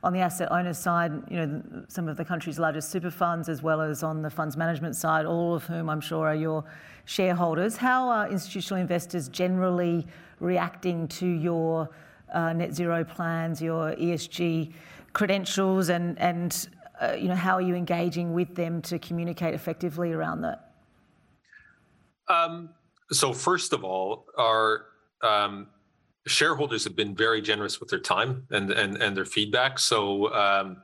on 0.06 0.12
the 0.14 0.20
asset 0.20 0.50
owner 0.52 0.74
side, 0.74 1.14
you 1.30 1.38
know, 1.38 1.50
some 1.88 2.10
of 2.12 2.16
the 2.18 2.26
country's 2.32 2.60
largest 2.60 2.88
super 2.96 3.12
funds, 3.12 3.48
as 3.48 3.60
well 3.68 3.80
as 3.82 4.04
on 4.04 4.22
the 4.22 4.30
funds 4.30 4.56
management 4.58 4.96
side, 4.96 5.26
all 5.26 5.56
of 5.56 5.64
whom 5.72 5.90
I'm 5.90 6.02
sure 6.02 6.26
are 6.32 6.40
your 6.48 6.64
shareholders. 7.06 7.78
How 7.78 8.02
are 8.10 8.26
institutional 8.30 8.82
investors 8.82 9.30
generally 9.30 10.06
reacting 10.40 11.08
to 11.20 11.28
your 11.28 11.90
uh, 12.34 12.54
net 12.54 12.74
zero 12.74 13.04
plans, 13.04 13.62
your 13.62 13.94
ESG 13.96 14.74
credentials, 15.14 15.90
and 15.90 16.20
and 16.20 16.68
uh, 17.02 17.14
you 17.14 17.28
know 17.28 17.36
how 17.36 17.54
are 17.54 17.62
you 17.62 17.76
engaging 17.76 18.34
with 18.34 18.56
them 18.56 18.82
to 18.84 19.00
communicate 19.00 19.54
effectively 19.54 20.12
around 20.12 20.42
that? 20.42 20.74
Um, 22.28 22.70
so 23.12 23.34
first 23.34 23.74
of 23.74 23.84
all, 23.84 24.26
our 24.38 24.86
um, 25.22 25.68
shareholders 26.26 26.84
have 26.84 26.96
been 26.96 27.16
very 27.16 27.42
generous 27.42 27.80
with 27.80 27.90
their 27.90 28.00
time 28.00 28.46
and 28.52 28.72
and, 28.72 29.02
and 29.02 29.16
their 29.16 29.26
feedback. 29.26 29.80
So 29.80 30.34
um, 30.34 30.78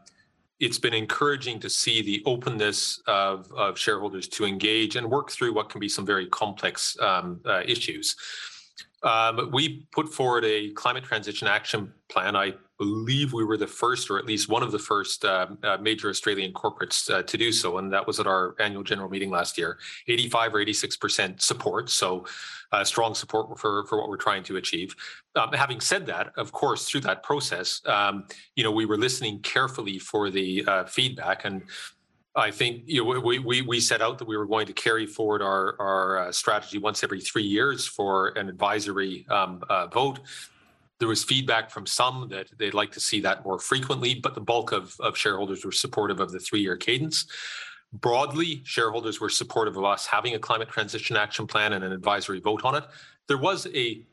it's 0.60 0.78
been 0.78 0.94
encouraging 0.94 1.60
to 1.62 1.70
see 1.70 2.02
the 2.02 2.22
openness 2.26 3.02
of, 3.08 3.52
of 3.54 3.78
shareholders 3.78 4.28
to 4.28 4.46
engage 4.46 4.98
and 4.98 5.10
work 5.10 5.32
through 5.32 5.54
what 5.54 5.70
can 5.70 5.80
be 5.80 5.88
some 5.88 6.06
very 6.06 6.28
complex 6.28 6.98
um, 7.00 7.40
uh, 7.46 7.62
issues. 7.66 8.16
Um, 9.04 9.50
we 9.52 9.88
put 9.92 10.14
forward 10.14 10.46
a 10.46 10.72
climate 10.72 11.04
transition 11.04 11.48
action 11.48 11.94
plan. 12.10 12.36
I 12.36 12.54
believe 12.78 13.34
we 13.34 13.44
were 13.44 13.58
the 13.58 13.68
first, 13.68 14.10
or 14.10 14.18
at 14.18 14.26
least 14.26 14.50
one 14.50 14.64
of 14.64 14.72
the 14.72 14.80
first 14.80 15.26
uh, 15.26 15.48
uh, 15.64 15.78
major 15.82 16.10
Australian 16.10 16.54
corporates 16.54 17.10
uh, 17.10 17.22
to 17.24 17.38
do 17.38 17.52
so, 17.52 17.78
and 17.78 17.92
that 17.92 18.08
was 18.08 18.20
at 18.20 18.28
our 18.28 18.56
annual 18.60 18.84
general 18.84 19.10
meeting 19.10 19.30
last 19.30 19.58
year. 19.58 19.78
85 20.08 20.56
or 20.56 20.60
86 20.62 20.98
percent 20.98 21.42
support, 21.42 21.90
so 21.90 22.26
uh, 22.72 22.84
strong 22.84 23.14
support 23.16 23.60
for 23.60 23.86
for 23.86 24.00
what 24.00 24.10
we're 24.10 24.18
trying 24.18 24.44
to 24.44 24.58
achieve. 24.58 24.96
Um, 25.36 25.52
having 25.54 25.82
said 25.82 26.06
that, 26.08 26.32
of 26.38 26.52
course, 26.52 26.88
through 26.88 27.02
that 27.02 27.24
process, 27.24 27.82
um, 27.86 28.26
you 28.56 28.64
know, 28.64 28.72
we 28.72 28.86
were 28.86 28.98
listening 28.98 29.42
carefully 29.42 30.00
for 30.00 30.30
the 30.30 30.66
uh, 30.66 30.86
feedback 30.86 31.46
and 31.46 31.64
I 32.36 32.52
think 32.52 32.84
you 32.86 33.04
know, 33.04 33.20
we, 33.20 33.40
we, 33.40 33.62
we 33.62 33.80
set 33.80 34.02
out 34.02 34.18
that 34.20 34.28
we 34.28 34.38
were 34.38 34.46
going 34.46 34.68
to 34.68 34.74
carry 34.74 35.06
forward 35.06 35.42
our, 35.42 35.76
our 35.80 36.20
uh, 36.20 36.32
strategy 36.32 36.78
once 36.78 37.04
every 37.04 37.22
three 37.22 37.44
years 37.44 37.88
for 37.88 38.30
an 38.30 38.50
advisory 38.50 39.26
um, 39.30 39.64
uh, 39.70 39.88
vote. 39.88 40.20
There 41.00 41.08
was 41.08 41.24
feedback 41.24 41.72
from 41.72 41.86
some 41.86 42.28
that 42.30 42.50
they'd 42.58 42.74
like 42.74 42.92
to 42.92 43.00
see 43.00 43.22
that 43.22 43.44
more 43.46 43.58
frequently, 43.58 44.16
but 44.16 44.36
the 44.36 44.42
bulk 44.42 44.72
of, 44.72 44.96
of 45.00 45.18
shareholders 45.18 45.66
were 45.66 45.72
supportive 45.72 46.20
of 46.20 46.32
the 46.32 46.40
three 46.40 46.62
year 46.62 46.78
cadence. 46.78 47.26
Broadly, 47.94 48.62
shareholders 48.66 49.20
were 49.20 49.30
supportive 49.30 49.76
of 49.76 49.84
us 49.84 50.06
having 50.06 50.36
a 50.36 50.40
climate 50.40 50.70
transition 50.70 51.18
action 51.18 51.48
plan 51.48 51.74
and 51.74 51.84
an 51.84 51.92
advisory 51.92 52.40
vote 52.40 52.64
on 52.64 52.76
it. 52.76 52.84
There 53.28 53.38
was 53.38 53.68
a 53.74 54.06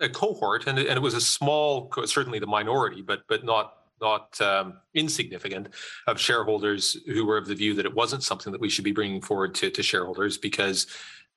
a 0.00 0.08
cohort, 0.08 0.66
and, 0.66 0.76
and 0.76 0.88
it 0.88 1.00
was 1.00 1.14
a 1.14 1.20
small, 1.20 1.88
certainly 2.06 2.40
the 2.40 2.48
minority, 2.48 3.00
but 3.00 3.20
but 3.28 3.44
not 3.44 3.74
not 4.00 4.40
um, 4.40 4.74
insignificant 4.94 5.68
of 6.06 6.20
shareholders 6.20 6.96
who 7.06 7.24
were 7.24 7.36
of 7.36 7.46
the 7.46 7.54
view 7.54 7.74
that 7.74 7.86
it 7.86 7.94
wasn't 7.94 8.22
something 8.22 8.52
that 8.52 8.60
we 8.60 8.68
should 8.68 8.84
be 8.84 8.92
bringing 8.92 9.20
forward 9.20 9.54
to, 9.54 9.70
to 9.70 9.82
shareholders 9.82 10.38
because 10.38 10.86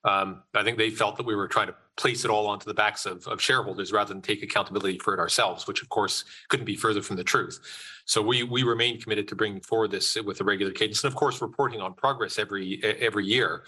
um, 0.04 0.42
I 0.54 0.62
think 0.62 0.78
they 0.78 0.90
felt 0.90 1.16
that 1.16 1.26
we 1.26 1.34
were 1.34 1.48
trying 1.48 1.66
to 1.68 1.74
place 1.96 2.24
it 2.24 2.30
all 2.30 2.46
onto 2.46 2.66
the 2.66 2.74
backs 2.74 3.04
of, 3.04 3.26
of, 3.26 3.42
shareholders 3.42 3.92
rather 3.92 4.14
than 4.14 4.22
take 4.22 4.42
accountability 4.42 4.98
for 4.98 5.12
it 5.12 5.18
ourselves, 5.18 5.66
which 5.66 5.82
of 5.82 5.88
course 5.88 6.24
couldn't 6.48 6.66
be 6.66 6.76
further 6.76 7.02
from 7.02 7.16
the 7.16 7.24
truth. 7.24 7.58
So 8.04 8.22
we 8.22 8.44
we 8.44 8.62
remain 8.62 9.00
committed 9.00 9.26
to 9.28 9.36
bringing 9.36 9.60
forward 9.60 9.90
this 9.90 10.16
with 10.22 10.40
a 10.40 10.44
regular 10.44 10.72
cadence, 10.72 11.02
and 11.02 11.12
of 11.12 11.16
course 11.16 11.42
reporting 11.42 11.80
on 11.80 11.94
progress 11.94 12.38
every 12.38 12.82
every 12.82 13.26
year. 13.26 13.64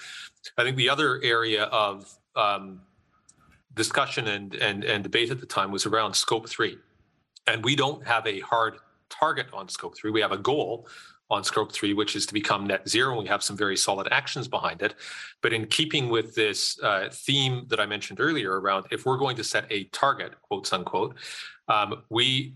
I 0.57 0.63
think 0.63 0.77
the 0.77 0.89
other 0.89 1.21
area 1.23 1.65
of 1.65 2.11
um, 2.37 2.81
discussion 3.75 4.29
and, 4.29 4.55
and 4.55 4.85
and 4.85 5.03
debate 5.03 5.31
at 5.31 5.41
the 5.41 5.47
time 5.47 5.73
was 5.73 5.85
around 5.85 6.15
scope 6.15 6.49
three, 6.49 6.79
and 7.47 7.65
we 7.65 7.77
don't 7.77 8.07
have 8.07 8.27
a 8.27 8.41
hard 8.41 8.79
target 9.09 9.47
on 9.53 9.69
scope 9.69 9.97
three. 9.97 10.11
We 10.11 10.21
have 10.21 10.33
a 10.33 10.39
goal 10.39 10.89
on 11.31 11.45
scope 11.45 11.73
three, 11.73 11.95
which 11.95 12.17
is 12.17 12.27
to 12.27 12.35
become 12.35 12.67
net 12.67 12.89
zero. 12.89 13.13
And 13.13 13.23
We 13.23 13.29
have 13.29 13.43
some 13.43 13.57
very 13.57 13.77
solid 13.77 14.09
actions 14.11 14.49
behind 14.49 14.83
it. 14.83 14.95
But 15.43 15.53
in 15.53 15.67
keeping 15.67 16.09
with 16.09 16.35
this 16.35 16.81
uh, 16.83 17.09
theme 17.13 17.67
that 17.69 17.79
I 17.79 17.87
mentioned 17.87 18.21
earlier 18.21 18.61
around 18.61 18.87
if 18.91 19.07
we're 19.07 19.17
going 19.17 19.37
to 19.37 19.45
set 19.45 19.65
a 19.71 19.85
target, 19.85 20.33
quotes 20.43 20.73
unquote, 20.73 21.17
um, 21.69 22.03
we 22.09 22.55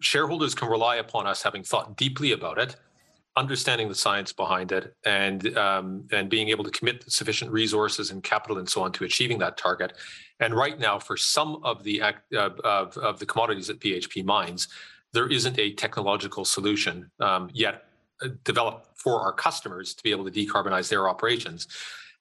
shareholders 0.00 0.54
can 0.54 0.68
rely 0.68 0.96
upon 0.96 1.26
us 1.26 1.42
having 1.42 1.62
thought 1.62 1.96
deeply 1.96 2.32
about 2.32 2.58
it, 2.58 2.76
understanding 3.36 3.88
the 3.88 3.94
science 3.94 4.32
behind 4.32 4.72
it, 4.72 4.94
and 5.04 5.56
um, 5.56 6.06
and 6.12 6.28
being 6.28 6.48
able 6.48 6.64
to 6.64 6.70
commit 6.70 7.10
sufficient 7.10 7.50
resources 7.50 8.10
and 8.10 8.22
capital 8.22 8.58
and 8.58 8.68
so 8.68 8.82
on 8.82 8.92
to 8.92 9.04
achieving 9.04 9.38
that 9.38 9.56
target. 9.56 9.94
And 10.40 10.54
right 10.54 10.78
now, 10.78 10.98
for 10.98 11.16
some 11.16 11.60
of 11.62 11.82
the 11.82 12.02
uh, 12.02 12.12
of, 12.34 12.96
of 12.96 13.18
the 13.18 13.26
commodities 13.26 13.68
that 13.68 13.80
BHP 13.80 14.24
mines, 14.24 14.68
there 15.12 15.28
isn't 15.28 15.58
a 15.58 15.72
technological 15.74 16.44
solution 16.44 17.10
um, 17.20 17.50
yet 17.52 17.84
uh, 18.22 18.28
developed 18.44 18.88
for 18.98 19.20
our 19.20 19.32
customers 19.32 19.94
to 19.94 20.02
be 20.02 20.10
able 20.10 20.28
to 20.28 20.30
decarbonize 20.30 20.88
their 20.88 21.08
operations. 21.08 21.68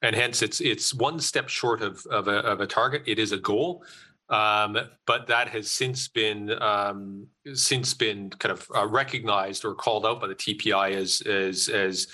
And 0.02 0.16
hence, 0.16 0.42
it's 0.42 0.62
it's 0.62 0.94
one 0.94 1.20
step 1.20 1.48
short 1.48 1.82
of, 1.82 2.06
of, 2.08 2.28
a, 2.28 2.38
of 2.38 2.62
a 2.62 2.68
target. 2.68 3.04
It 3.06 3.20
is 3.20 3.34
a 3.34 3.38
goal, 3.38 3.84
um, 4.32 4.78
but 5.06 5.28
that 5.28 5.50
has 5.50 5.70
since 5.70 6.08
been 6.08 6.52
um, 6.62 7.28
since 7.54 7.94
been 7.94 8.30
kind 8.30 8.54
of 8.54 8.66
uh, 8.74 8.88
recognized 8.88 9.66
or 9.66 9.76
called 9.76 10.06
out 10.06 10.22
by 10.22 10.28
the 10.28 10.36
TPI 10.36 10.96
as 10.96 11.22
as 11.22 11.68
as 11.68 12.08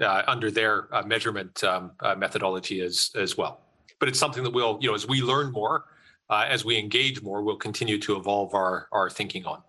uh, 0.00 0.22
under 0.28 0.50
their 0.50 0.94
uh, 0.94 1.02
measurement 1.02 1.62
um, 1.64 1.90
uh, 2.00 2.14
methodology 2.14 2.80
as 2.80 3.10
as 3.16 3.36
well. 3.36 3.60
But 3.98 4.08
it's 4.08 4.20
something 4.20 4.44
that 4.44 4.52
we'll 4.52 4.78
you 4.80 4.88
know 4.88 4.94
as 4.94 5.08
we 5.08 5.20
learn 5.20 5.50
more, 5.50 5.86
uh, 6.30 6.46
as 6.48 6.64
we 6.64 6.78
engage 6.78 7.22
more, 7.22 7.42
we'll 7.42 7.56
continue 7.56 7.98
to 7.98 8.16
evolve 8.16 8.54
our 8.54 8.88
our 8.92 9.10
thinking 9.10 9.44
on. 9.44 9.60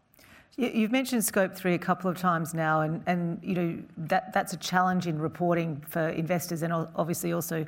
You've 0.57 0.91
mentioned 0.91 1.25
Scope 1.25 1.53
3 1.53 1.73
a 1.73 1.77
couple 1.77 2.09
of 2.09 2.17
times 2.17 2.53
now, 2.53 2.79
and, 2.79 3.03
and 3.07 3.39
you 3.43 3.55
know 3.55 3.77
that, 3.97 4.31
that's 4.31 4.53
a 4.53 4.57
challenge 4.57 5.05
in 5.05 5.19
reporting 5.19 5.83
for 5.89 6.07
investors 6.09 6.61
and 6.61 6.71
obviously 6.71 7.33
also 7.33 7.65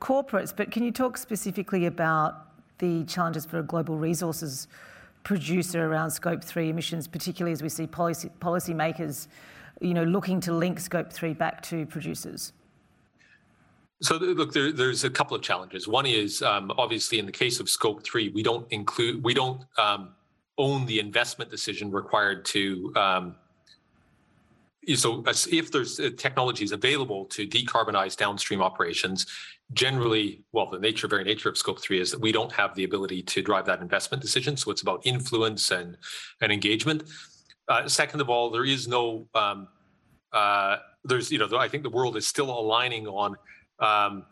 corporates. 0.00 0.56
But 0.56 0.72
can 0.72 0.82
you 0.82 0.90
talk 0.90 1.16
specifically 1.16 1.86
about 1.86 2.53
the 2.84 3.04
challenges 3.04 3.44
for 3.46 3.58
a 3.58 3.62
global 3.62 3.96
resources 3.96 4.68
producer 5.22 5.86
around 5.90 6.10
Scope 6.10 6.44
3 6.44 6.68
emissions, 6.68 7.08
particularly 7.08 7.52
as 7.52 7.62
we 7.62 7.68
see 7.68 7.86
policy 7.86 8.30
policymakers 8.40 9.28
you 9.80 9.94
know, 9.94 10.04
looking 10.04 10.40
to 10.40 10.52
link 10.52 10.78
Scope 10.78 11.12
3 11.12 11.34
back 11.34 11.62
to 11.62 11.86
producers? 11.86 12.52
So 14.02 14.16
look, 14.16 14.52
there, 14.52 14.70
there's 14.70 15.04
a 15.04 15.10
couple 15.10 15.36
of 15.36 15.42
challenges. 15.42 15.88
One 15.88 16.06
is 16.06 16.42
um, 16.42 16.70
obviously 16.76 17.18
in 17.18 17.26
the 17.26 17.32
case 17.32 17.58
of 17.58 17.68
Scope 17.68 18.04
3, 18.04 18.30
we 18.30 18.42
don't 18.42 18.66
include, 18.70 19.24
we 19.24 19.34
don't 19.34 19.62
um, 19.78 20.10
own 20.58 20.84
the 20.86 20.98
investment 21.00 21.50
decision 21.50 21.90
required 21.90 22.44
to 22.46 22.92
um, 22.96 23.34
so 24.94 25.24
if 25.26 25.70
there's 25.72 25.98
uh, 25.98 26.10
technologies 26.16 26.72
available 26.72 27.24
to 27.26 27.46
decarbonize 27.46 28.16
downstream 28.16 28.60
operations, 28.60 29.26
generally, 29.72 30.44
well, 30.52 30.68
the 30.70 30.78
nature, 30.78 31.08
very 31.08 31.24
nature 31.24 31.48
of 31.48 31.56
Scope 31.56 31.80
3 31.80 32.00
is 32.00 32.10
that 32.10 32.20
we 32.20 32.32
don't 32.32 32.52
have 32.52 32.74
the 32.74 32.84
ability 32.84 33.22
to 33.22 33.42
drive 33.42 33.66
that 33.66 33.80
investment 33.80 34.22
decision. 34.22 34.56
So 34.56 34.70
it's 34.70 34.82
about 34.82 35.00
influence 35.04 35.70
and, 35.70 35.96
and 36.40 36.52
engagement. 36.52 37.04
Uh, 37.68 37.88
second 37.88 38.20
of 38.20 38.28
all, 38.28 38.50
there 38.50 38.64
is 38.64 38.86
no, 38.86 39.26
um, 39.34 39.68
uh, 40.32 40.76
there's, 41.04 41.32
you 41.32 41.38
know, 41.38 41.48
I 41.56 41.68
think 41.68 41.82
the 41.82 41.90
world 41.90 42.16
is 42.16 42.26
still 42.26 42.50
aligning 42.50 43.06
on 43.06 43.36
um, 43.80 44.24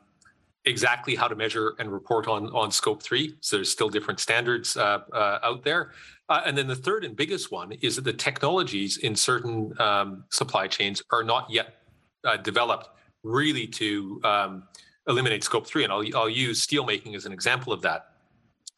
exactly 0.65 1.15
how 1.15 1.29
to 1.29 1.35
measure 1.35 1.75
and 1.79 1.93
report 1.93 2.29
on 2.29 2.47
on 2.51 2.71
scope 2.71 3.03
three. 3.03 3.35
So 3.41 3.57
there's 3.57 3.71
still 3.71 3.89
different 3.89 4.21
standards 4.21 4.77
uh, 4.77 5.01
uh, 5.13 5.39
out 5.43 5.65
there. 5.65 5.93
Uh, 6.29 6.43
and 6.47 6.57
then 6.57 6.67
the 6.67 6.77
third 6.77 7.05
and 7.05 7.17
biggest 7.17 7.51
one 7.51 7.73
is 7.83 7.97
that 7.97 8.05
the 8.05 8.13
technologies 8.13 8.99
in 8.99 9.17
certain 9.17 9.75
um, 9.81 10.25
supply 10.31 10.67
chains 10.67 11.03
are 11.11 11.23
not 11.23 11.51
yet 11.51 11.83
uh, 12.25 12.37
developed 12.37 12.89
really 13.23 13.67
to 13.67 14.21
um, 14.25 14.63
eliminate 15.09 15.45
scope 15.45 15.67
three. 15.67 15.85
And 15.85 15.93
I'll, 15.93 16.05
I'll 16.15 16.29
use 16.29 16.67
steelmaking 16.67 17.15
as 17.15 17.27
an 17.27 17.33
example 17.33 17.73
of 17.73 17.83
that. 17.83 18.13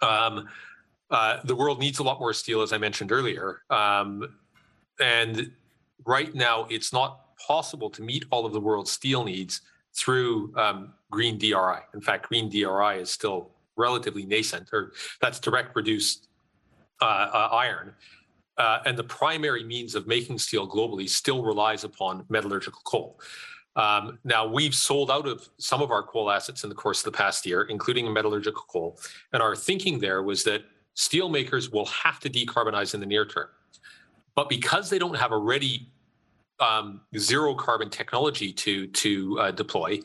Um, 0.00 0.48
uh, 1.10 1.38
the 1.44 1.54
world 1.54 1.78
needs 1.78 1.98
a 1.98 2.02
lot 2.02 2.18
more 2.18 2.32
steel, 2.32 2.62
as 2.62 2.72
I 2.72 2.78
mentioned 2.78 3.12
earlier. 3.12 3.62
Um, 3.70 4.36
and 5.00 5.52
right 6.04 6.34
now, 6.34 6.66
it's 6.70 6.92
not 6.92 7.36
possible 7.46 7.90
to 7.90 8.02
meet 8.02 8.24
all 8.30 8.46
of 8.46 8.52
the 8.52 8.60
world's 8.60 8.90
steel 8.90 9.24
needs 9.24 9.60
through 9.96 10.52
um, 10.56 10.94
green 11.10 11.38
DRI. 11.38 11.80
In 11.94 12.00
fact, 12.00 12.28
green 12.28 12.48
DRI 12.48 13.00
is 13.00 13.10
still 13.10 13.50
relatively 13.76 14.24
nascent, 14.24 14.68
or 14.72 14.92
that's 15.20 15.38
direct 15.38 15.76
reduced 15.76 16.28
uh, 17.00 17.28
uh, 17.32 17.48
iron. 17.52 17.92
Uh, 18.56 18.78
and 18.86 18.96
the 18.96 19.04
primary 19.04 19.64
means 19.64 19.94
of 19.94 20.06
making 20.06 20.38
steel 20.38 20.68
globally 20.68 21.08
still 21.08 21.42
relies 21.42 21.84
upon 21.84 22.24
metallurgical 22.28 22.80
coal. 22.84 23.20
Um, 23.76 24.18
now, 24.24 24.46
we've 24.46 24.74
sold 24.74 25.10
out 25.10 25.26
of 25.26 25.48
some 25.58 25.82
of 25.82 25.90
our 25.90 26.02
coal 26.02 26.30
assets 26.30 26.62
in 26.62 26.68
the 26.68 26.74
course 26.74 27.00
of 27.00 27.12
the 27.12 27.16
past 27.16 27.44
year, 27.44 27.62
including 27.62 28.12
metallurgical 28.12 28.62
coal. 28.68 28.98
And 29.32 29.42
our 29.42 29.56
thinking 29.56 29.98
there 29.98 30.22
was 30.22 30.44
that 30.44 30.62
steelmakers 30.96 31.72
will 31.72 31.86
have 31.86 32.20
to 32.20 32.30
decarbonize 32.30 32.94
in 32.94 33.00
the 33.00 33.06
near 33.06 33.24
term. 33.24 33.48
But 34.34 34.48
because 34.48 34.90
they 34.90 34.98
don't 34.98 35.16
have 35.16 35.32
a 35.32 35.38
ready 35.38 35.88
um, 36.60 37.00
zero 37.18 37.54
carbon 37.54 37.90
technology 37.90 38.52
to 38.52 38.86
to 38.86 39.40
uh, 39.40 39.50
deploy, 39.50 40.00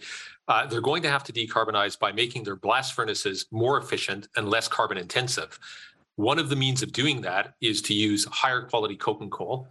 uh, 0.48 0.66
they're 0.66 0.82
going 0.82 1.04
to 1.04 1.10
have 1.10 1.24
to 1.24 1.34
decarbonize 1.34 1.98
by 1.98 2.12
making 2.12 2.44
their 2.44 2.56
blast 2.56 2.94
furnaces 2.94 3.46
more 3.52 3.78
efficient 3.78 4.28
and 4.36 4.50
less 4.50 4.68
carbon 4.68 4.98
intensive. 4.98 5.60
One 6.16 6.40
of 6.40 6.50
the 6.50 6.56
means 6.56 6.82
of 6.82 6.92
doing 6.92 7.22
that 7.22 7.54
is 7.62 7.82
to 7.84 7.94
use 7.94 8.26
higher 8.26 8.64
quality 8.64 8.96
coking 8.96 9.30
coal, 9.30 9.68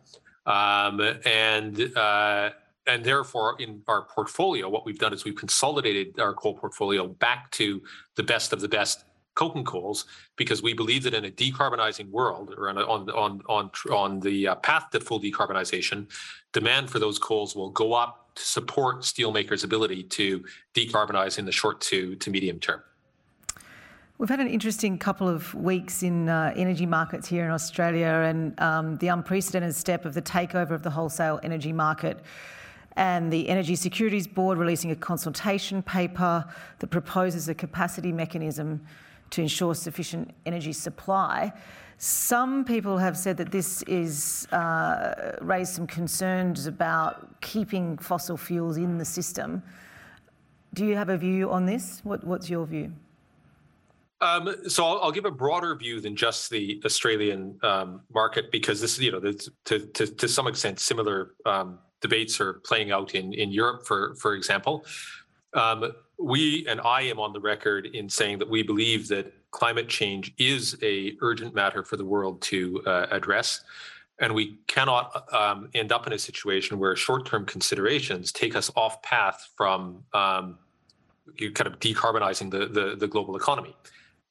um, 0.47 1.01
and 1.25 1.97
uh, 1.97 2.51
and 2.89 3.05
therefore 3.05 3.55
in 3.61 3.83
our 3.87 4.03
portfolio, 4.03 4.69
what 4.69 4.85
we've 4.85 4.99
done 4.99 5.13
is 5.13 5.25
we've 5.25 5.37
consolidated 5.37 6.19
our 6.19 6.35
coal 6.35 6.55
portfolio 6.55 7.07
back 7.07 7.51
to 7.53 7.83
the 8.17 8.23
best 8.23 8.53
of 8.53 8.61
the 8.61 8.69
best 8.69 9.05
coking 9.35 9.65
coals 9.65 10.07
because 10.35 10.63
we 10.63 10.73
believe 10.73 11.05
that 11.05 11.15
in 11.15 11.27
a 11.27 11.31
decarbonizing 11.31 12.11
world 12.11 12.53
or 12.57 12.71
on 12.71 12.79
on 12.79 13.11
on 13.11 13.41
on, 13.49 13.71
on 13.93 14.21
the 14.21 14.49
uh, 14.49 14.55
path 14.57 14.91
to 14.91 14.99
full 14.99 15.21
decarbonization, 15.21 16.11
demand 16.53 16.91
for 16.91 16.99
those 16.99 17.19
coals 17.19 17.55
will 17.55 17.71
go 17.71 17.93
up 17.93 18.35
to 18.35 18.43
support 18.43 19.03
steelmakers' 19.03 19.63
ability 19.63 20.03
to 20.03 20.45
decarbonize 20.75 21.39
in 21.39 21.45
the 21.45 21.53
short 21.53 21.81
to 21.83 22.17
to 22.17 22.31
medium 22.31 22.59
term. 22.59 22.83
We've 24.17 24.29
had 24.29 24.41
an 24.41 24.49
interesting 24.49 24.99
couple 24.99 25.29
of 25.29 25.55
weeks 25.55 26.03
in 26.03 26.29
uh, 26.29 26.53
energy 26.57 26.87
markets 26.87 27.29
here 27.29 27.45
in 27.45 27.53
Australia 27.53 28.25
and 28.27 28.59
um, 28.61 28.97
the 28.97 29.07
unprecedented 29.07 29.77
step 29.77 30.05
of 30.05 30.15
the 30.15 30.23
takeover 30.23 30.73
of 30.73 30.83
the 30.83 30.91
wholesale 30.91 31.39
energy 31.45 31.73
market 31.73 32.19
and 32.99 33.33
the 33.33 33.49
Energy 33.49 33.77
Securities 33.77 34.27
Board 34.27 34.59
releasing 34.59 34.91
a 34.91 34.97
consultation 34.97 35.83
paper 35.83 36.45
that 36.81 36.89
proposes 36.89 37.49
a 37.49 37.55
capacity 37.55 38.11
mechanism 38.11 38.85
to 39.31 39.41
ensure 39.41 39.73
sufficient 39.75 40.33
energy 40.47 40.73
supply. 40.73 41.53
Some 41.99 42.65
people 42.65 42.99
have 42.99 43.17
said 43.17 43.37
that 43.37 43.53
this 43.53 43.83
is 43.83 44.49
uh, 44.51 45.37
raised 45.41 45.75
some 45.75 45.87
concerns 45.87 46.67
about 46.67 47.41
keeping 47.41 47.97
fossil 47.99 48.37
fuels 48.37 48.77
in 48.77 48.99
the 48.99 49.05
system. 49.05 49.63
Do 50.75 50.85
you 50.85 50.97
have 50.97 51.09
a 51.09 51.17
view 51.17 51.51
on 51.53 51.67
this? 51.67 52.01
What, 52.03 52.25
what's 52.25 52.51
your 52.51 52.67
view? 52.67 52.93
Um, 54.21 54.57
so 54.67 54.85
I'll, 54.85 54.99
I'll, 55.03 55.13
give 55.13 55.25
a 55.25 55.31
broader 55.31 55.77
view 55.77 56.01
than 56.01 56.17
just 56.17 56.51
the 56.51 56.83
Australian 56.85 57.57
um, 57.63 58.01
market 58.13 58.51
because 58.51 58.81
this, 58.81 58.99
you 58.99 59.13
know, 59.13 59.21
to, 59.21 59.79
to, 59.79 60.07
to 60.07 60.27
some 60.27 60.49
extent, 60.49 60.81
similar 60.81 61.35
um, 61.47 61.79
debates 62.01 62.41
are 62.41 62.55
playing 62.55 62.93
out 62.93 63.15
in, 63.15 63.33
in 63.33 63.51
Europe, 63.51 63.87
for 63.87 64.15
for 64.17 64.35
example. 64.35 64.85
Um, 65.55 65.93
we 66.19 66.67
and 66.69 66.81
I 66.81 67.03
am 67.03 67.19
on 67.19 67.33
the 67.33 67.41
record 67.41 67.87
in 67.87 68.09
saying 68.09 68.39
that 68.39 68.51
we 68.51 68.63
believe 68.63 69.09
that 69.09 69.33
climate 69.51 69.89
change 69.89 70.35
is 70.39 70.77
a 70.83 71.17
urgent 71.21 71.55
matter 71.55 71.83
for 71.83 71.97
the 71.97 72.05
world 72.05 72.43
to 72.43 72.83
uh, 72.87 73.07
address, 73.11 73.63
and 74.19 74.35
we 74.35 74.59
cannot 74.67 75.33
um, 75.33 75.71
end 75.75 75.93
up 75.93 76.07
in 76.07 76.13
a 76.13 76.19
situation 76.19 76.79
where 76.79 76.95
short-term 76.97 77.47
considerations 77.47 78.33
take 78.33 78.57
us 78.57 78.71
off 78.77 79.01
path 79.03 79.49
from 79.57 80.05
um, 80.13 80.59
kind 81.39 81.67
of 81.67 81.79
decarbonizing 81.79 82.51
the, 82.51 82.67
the, 82.67 82.97
the 82.97 83.07
global 83.07 83.37
economy. 83.37 83.75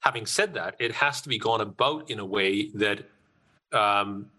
Having 0.01 0.25
said 0.25 0.53
that, 0.53 0.75
it 0.80 0.91
has 0.91 1.21
to 1.21 1.30
be 1.30 1.39
gone 1.39 1.62
about 1.62 2.10
in 2.10 2.19
a 2.19 2.25
way 2.25 2.69
that 2.75 3.06
um, 3.73 4.30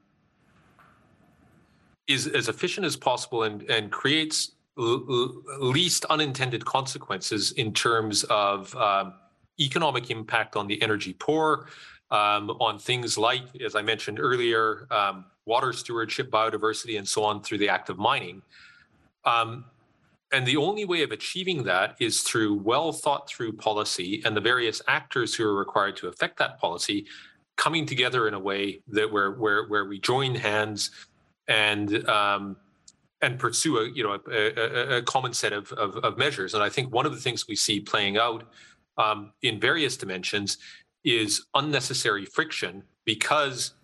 is 2.08 2.26
as 2.26 2.48
efficient 2.48 2.86
as 2.86 2.96
possible 2.96 3.42
and, 3.44 3.62
and 3.70 3.92
creates 3.92 4.52
least 4.76 6.04
unintended 6.06 6.64
consequences 6.64 7.52
in 7.52 7.72
terms 7.72 8.24
of 8.24 8.74
um, 8.76 9.14
economic 9.60 10.10
impact 10.10 10.56
on 10.56 10.66
the 10.66 10.80
energy 10.80 11.14
poor, 11.18 11.68
um, 12.10 12.50
on 12.60 12.78
things 12.78 13.18
like, 13.18 13.42
as 13.60 13.74
I 13.74 13.82
mentioned 13.82 14.20
earlier, 14.20 14.86
um, 14.90 15.24
water 15.46 15.72
stewardship, 15.72 16.30
biodiversity, 16.30 16.96
and 16.96 17.06
so 17.06 17.24
on 17.24 17.42
through 17.42 17.58
the 17.58 17.68
act 17.68 17.90
of 17.90 17.98
mining. 17.98 18.40
Um, 19.24 19.64
and 20.30 20.46
the 20.46 20.58
only 20.58 20.84
way 20.84 21.02
of 21.02 21.10
achieving 21.10 21.64
that 21.64 21.96
is 22.00 22.20
through 22.20 22.54
well 22.54 22.92
thought 22.92 23.28
through 23.28 23.54
policy 23.54 24.22
and 24.24 24.36
the 24.36 24.40
various 24.40 24.80
actors 24.86 25.34
who 25.34 25.44
are 25.44 25.56
required 25.56 25.96
to 25.96 26.08
affect 26.08 26.38
that 26.38 26.58
policy 26.60 27.06
coming 27.56 27.86
together 27.86 28.28
in 28.28 28.34
a 28.34 28.38
way 28.38 28.80
that 28.88 29.10
where 29.10 29.32
where 29.32 29.66
where 29.66 29.86
we 29.86 29.98
join 29.98 30.34
hands 30.34 30.90
and 31.48 32.08
um, 32.08 32.56
and 33.20 33.38
pursue 33.38 33.78
a 33.78 33.90
you 33.90 34.04
know 34.04 34.18
a, 34.30 34.94
a, 34.94 34.96
a 34.98 35.02
common 35.02 35.32
set 35.32 35.52
of, 35.52 35.72
of, 35.72 35.96
of, 35.96 36.16
measures. 36.18 36.54
And 36.54 36.62
I 36.62 36.68
think 36.68 36.92
one 36.92 37.06
of 37.06 37.12
the 37.12 37.20
things 37.20 37.48
we 37.48 37.56
see 37.56 37.80
playing 37.80 38.16
out 38.16 38.44
um, 38.96 39.32
in 39.42 39.58
various 39.58 39.96
dimensions 39.96 40.58
is 41.04 41.46
unnecessary 41.54 42.24
friction 42.26 42.82
because 43.04 43.74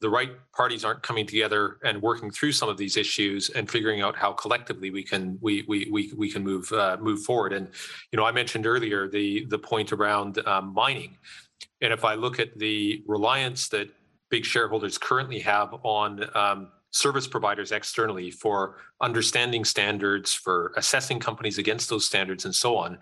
the 0.00 0.10
right 0.10 0.32
parties 0.52 0.84
aren't 0.84 1.02
coming 1.02 1.24
together 1.24 1.78
and 1.84 2.02
working 2.02 2.28
through 2.28 2.50
some 2.50 2.68
of 2.68 2.76
these 2.76 2.96
issues 2.96 3.50
and 3.50 3.70
figuring 3.70 4.02
out 4.02 4.16
how 4.16 4.32
collectively 4.32 4.90
we 4.90 5.02
can 5.02 5.38
we 5.40 5.64
we 5.68 5.88
we, 5.90 6.12
we 6.16 6.30
can 6.30 6.42
move 6.42 6.70
uh, 6.72 6.96
move 7.00 7.22
forward. 7.22 7.52
And 7.52 7.68
you 8.10 8.16
know, 8.16 8.24
I 8.24 8.32
mentioned 8.32 8.66
earlier 8.66 9.08
the 9.08 9.46
the 9.46 9.58
point 9.58 9.92
around 9.92 10.46
um, 10.46 10.74
mining, 10.74 11.16
and 11.80 11.92
if 11.92 12.04
I 12.04 12.14
look 12.14 12.38
at 12.38 12.58
the 12.58 13.02
reliance 13.06 13.68
that 13.68 13.88
big 14.28 14.44
shareholders 14.44 14.98
currently 14.98 15.38
have 15.40 15.74
on 15.82 16.24
um, 16.34 16.68
service 16.92 17.26
providers 17.26 17.72
externally 17.72 18.30
for 18.30 18.76
understanding 19.00 19.64
standards, 19.64 20.32
for 20.32 20.72
assessing 20.76 21.18
companies 21.18 21.58
against 21.58 21.88
those 21.88 22.06
standards, 22.06 22.44
and 22.44 22.54
so 22.54 22.76
on. 22.76 22.98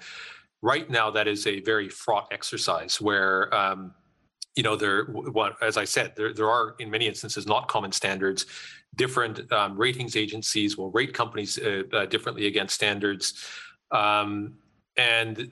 Right 0.62 0.88
now, 0.88 1.10
that 1.10 1.26
is 1.26 1.46
a 1.46 1.60
very 1.60 1.88
fraught 1.88 2.28
exercise 2.30 3.00
where, 3.00 3.52
um, 3.54 3.92
you 4.54 4.62
know, 4.62 4.76
there, 4.76 5.04
what, 5.06 5.56
as 5.62 5.76
I 5.76 5.84
said, 5.84 6.14
there, 6.16 6.32
there 6.32 6.48
are 6.48 6.76
in 6.78 6.90
many 6.90 7.06
instances 7.06 7.46
not 7.46 7.68
common 7.68 7.92
standards. 7.92 8.46
Different 8.96 9.50
um, 9.52 9.76
ratings 9.76 10.16
agencies 10.16 10.76
will 10.76 10.90
rate 10.90 11.12
companies 11.12 11.58
uh, 11.58 11.82
uh, 11.92 12.06
differently 12.06 12.46
against 12.46 12.74
standards. 12.74 13.46
Um, 13.90 14.54
and 14.96 15.50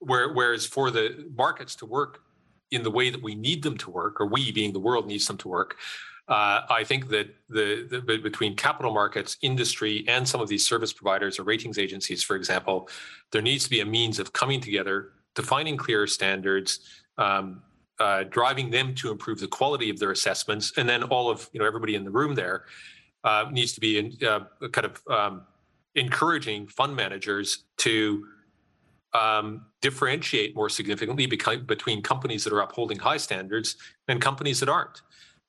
where, 0.00 0.32
whereas 0.32 0.66
for 0.66 0.90
the 0.90 1.30
markets 1.36 1.76
to 1.76 1.86
work 1.86 2.22
in 2.70 2.82
the 2.82 2.90
way 2.90 3.10
that 3.10 3.22
we 3.22 3.34
need 3.34 3.62
them 3.62 3.76
to 3.78 3.90
work, 3.90 4.20
or 4.20 4.26
we 4.26 4.52
being 4.52 4.72
the 4.72 4.80
world 4.80 5.06
needs 5.06 5.26
them 5.26 5.36
to 5.38 5.48
work, 5.48 5.76
uh, 6.28 6.60
I 6.68 6.84
think 6.84 7.08
that 7.08 7.34
the, 7.48 7.86
the, 7.88 8.18
between 8.18 8.54
capital 8.54 8.92
markets, 8.92 9.38
industry, 9.40 10.04
and 10.08 10.28
some 10.28 10.42
of 10.42 10.48
these 10.48 10.66
service 10.66 10.92
providers 10.92 11.38
or 11.38 11.44
ratings 11.44 11.78
agencies, 11.78 12.22
for 12.22 12.36
example, 12.36 12.88
there 13.32 13.40
needs 13.40 13.64
to 13.64 13.70
be 13.70 13.80
a 13.80 13.86
means 13.86 14.18
of 14.18 14.34
coming 14.34 14.60
together, 14.60 15.12
defining 15.34 15.78
clearer 15.78 16.06
standards, 16.06 16.80
um, 17.16 17.62
uh, 17.98 18.24
driving 18.24 18.70
them 18.70 18.94
to 18.94 19.10
improve 19.10 19.40
the 19.40 19.48
quality 19.48 19.88
of 19.88 19.98
their 19.98 20.10
assessments, 20.10 20.72
and 20.76 20.86
then 20.86 21.02
all 21.04 21.30
of 21.30 21.48
you 21.52 21.60
know 21.60 21.66
everybody 21.66 21.94
in 21.94 22.04
the 22.04 22.10
room 22.10 22.34
there 22.34 22.66
uh, 23.24 23.46
needs 23.50 23.72
to 23.72 23.80
be 23.80 23.98
in, 23.98 24.12
uh, 24.26 24.40
kind 24.70 24.84
of 24.84 25.02
um, 25.10 25.42
encouraging 25.94 26.66
fund 26.68 26.94
managers 26.94 27.64
to 27.78 28.24
um, 29.14 29.66
differentiate 29.80 30.54
more 30.54 30.68
significantly 30.68 31.26
between 31.26 32.02
companies 32.02 32.44
that 32.44 32.52
are 32.52 32.60
upholding 32.60 32.98
high 32.98 33.16
standards 33.16 33.76
and 34.08 34.20
companies 34.20 34.60
that 34.60 34.68
aren't. 34.68 35.00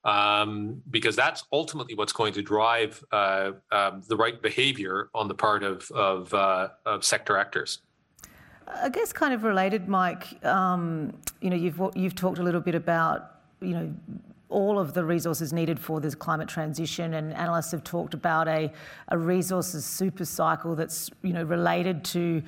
Um, 0.05 0.81
because 0.89 1.17
that's 1.17 1.43
ultimately 1.51 1.93
what's 1.93 2.13
going 2.13 2.31
to 2.33 2.41
drive 2.41 3.03
uh, 3.11 3.51
um, 3.71 4.01
the 4.07 4.15
right 4.15 4.41
behavior 4.41 5.09
on 5.13 5.27
the 5.27 5.35
part 5.35 5.61
of, 5.61 5.91
of, 5.91 6.33
uh, 6.33 6.69
of, 6.85 7.03
sector 7.03 7.35
actors. 7.35 7.79
I 8.65 8.87
guess, 8.87 9.11
kind 9.11 9.33
of 9.33 9.43
related, 9.43 9.89
Mike. 9.89 10.43
Um, 10.45 11.13
you 11.41 11.49
know, 11.49 11.57
you've 11.57 11.81
you've 11.95 12.15
talked 12.15 12.37
a 12.37 12.43
little 12.43 12.61
bit 12.61 12.75
about 12.75 13.41
you 13.61 13.73
know 13.73 13.93
all 14.49 14.79
of 14.79 14.93
the 14.93 15.05
resources 15.05 15.53
needed 15.53 15.79
for 15.79 15.99
this 15.99 16.15
climate 16.15 16.47
transition, 16.47 17.13
and 17.13 17.33
analysts 17.33 17.71
have 17.71 17.83
talked 17.83 18.13
about 18.13 18.47
a, 18.47 18.71
a 19.09 19.17
resources 19.17 19.85
super 19.85 20.25
cycle 20.25 20.75
that's 20.75 21.09
you 21.23 21.33
know 21.33 21.43
related 21.43 22.03
to 22.05 22.41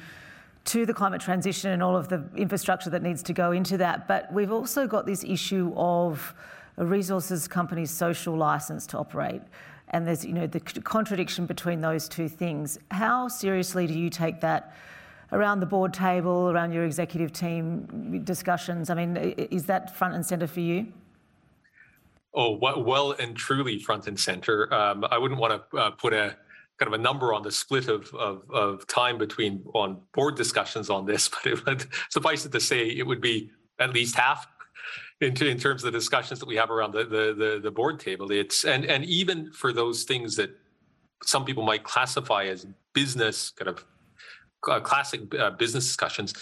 to 0.64 0.86
the 0.86 0.94
climate 0.94 1.22
transition 1.22 1.72
and 1.72 1.82
all 1.82 1.96
of 1.96 2.08
the 2.08 2.24
infrastructure 2.36 2.90
that 2.90 3.02
needs 3.02 3.24
to 3.24 3.34
go 3.34 3.52
into 3.52 3.78
that. 3.78 4.08
But 4.08 4.32
we've 4.32 4.52
also 4.52 4.86
got 4.86 5.06
this 5.06 5.24
issue 5.24 5.74
of 5.76 6.36
a 6.78 6.86
resources 6.86 7.48
company's 7.48 7.92
social 7.92 8.36
license 8.36 8.86
to 8.88 8.98
operate. 8.98 9.42
And 9.90 10.08
there's, 10.08 10.24
you 10.24 10.34
know, 10.34 10.48
the 10.48 10.60
contradiction 10.60 11.46
between 11.46 11.82
those 11.82 12.08
two 12.08 12.30
things. 12.30 12.80
How 12.92 13.28
seriously 13.28 13.88
do 13.88 13.94
you 13.94 14.10
take 14.10 14.42
that 14.42 14.74
around 15.32 15.60
the 15.60 15.66
board 15.66 15.94
table, 15.94 16.50
around 16.50 16.72
your 16.72 16.86
executive 16.86 17.34
team 17.34 18.22
discussions? 18.24 18.90
I 18.90 18.96
mean, 18.96 19.18
is 19.18 19.66
that 19.66 19.96
front 19.96 20.16
and 20.16 20.26
centre 20.26 20.48
for 20.48 20.62
you? 20.62 20.88
Oh, 22.34 22.52
well 22.52 23.12
and 23.12 23.36
truly 23.36 23.80
front 23.80 24.08
and 24.08 24.18
center. 24.18 24.74
Um, 24.74 25.06
I 25.12 25.18
wouldn't 25.18 25.40
want 25.40 25.62
to 25.72 25.78
uh, 25.78 25.92
put 25.92 26.14
a 26.14 26.38
kind 26.80 26.94
of 26.94 27.00
a 27.00 27.04
number 27.04 27.34
on 27.34 27.44
the 27.44 27.52
split 27.52 27.90
of, 27.90 28.12
of, 28.16 28.50
of 28.50 28.88
time 28.88 29.18
between 29.18 29.64
on 29.74 30.00
board 30.14 30.36
discussions 30.36 30.90
on 30.90 31.06
this, 31.06 31.28
but 31.44 31.46
it 31.46 31.66
would 31.66 31.86
suffice 32.10 32.46
it 32.46 32.52
to 32.54 32.60
say 32.60 32.88
it 32.88 33.06
would 33.06 33.22
be 33.22 33.52
at 33.80 33.94
least 33.94 34.16
half 34.16 34.48
in, 35.22 35.42
in 35.44 35.58
terms 35.58 35.84
of 35.84 35.92
the 35.92 35.98
discussions 35.98 36.40
that 36.40 36.48
we 36.48 36.56
have 36.56 36.72
around 36.72 36.94
the, 36.94 37.04
the, 37.04 37.34
the, 37.38 37.60
the 37.64 37.72
board 37.72 38.00
table. 38.00 38.32
It's 38.32 38.66
and 38.66 38.86
and 38.86 39.06
even 39.06 39.52
for 39.52 39.72
those 39.72 40.04
things 40.04 40.36
that 40.36 40.50
some 41.24 41.46
people 41.46 41.64
might 41.64 41.84
classify 41.84 42.46
as 42.46 42.66
business 42.94 43.52
kind 43.52 43.70
of 43.70 43.86
uh, 44.68 44.80
classic 44.80 45.34
uh, 45.36 45.52
business 45.52 45.86
discussions, 45.86 46.34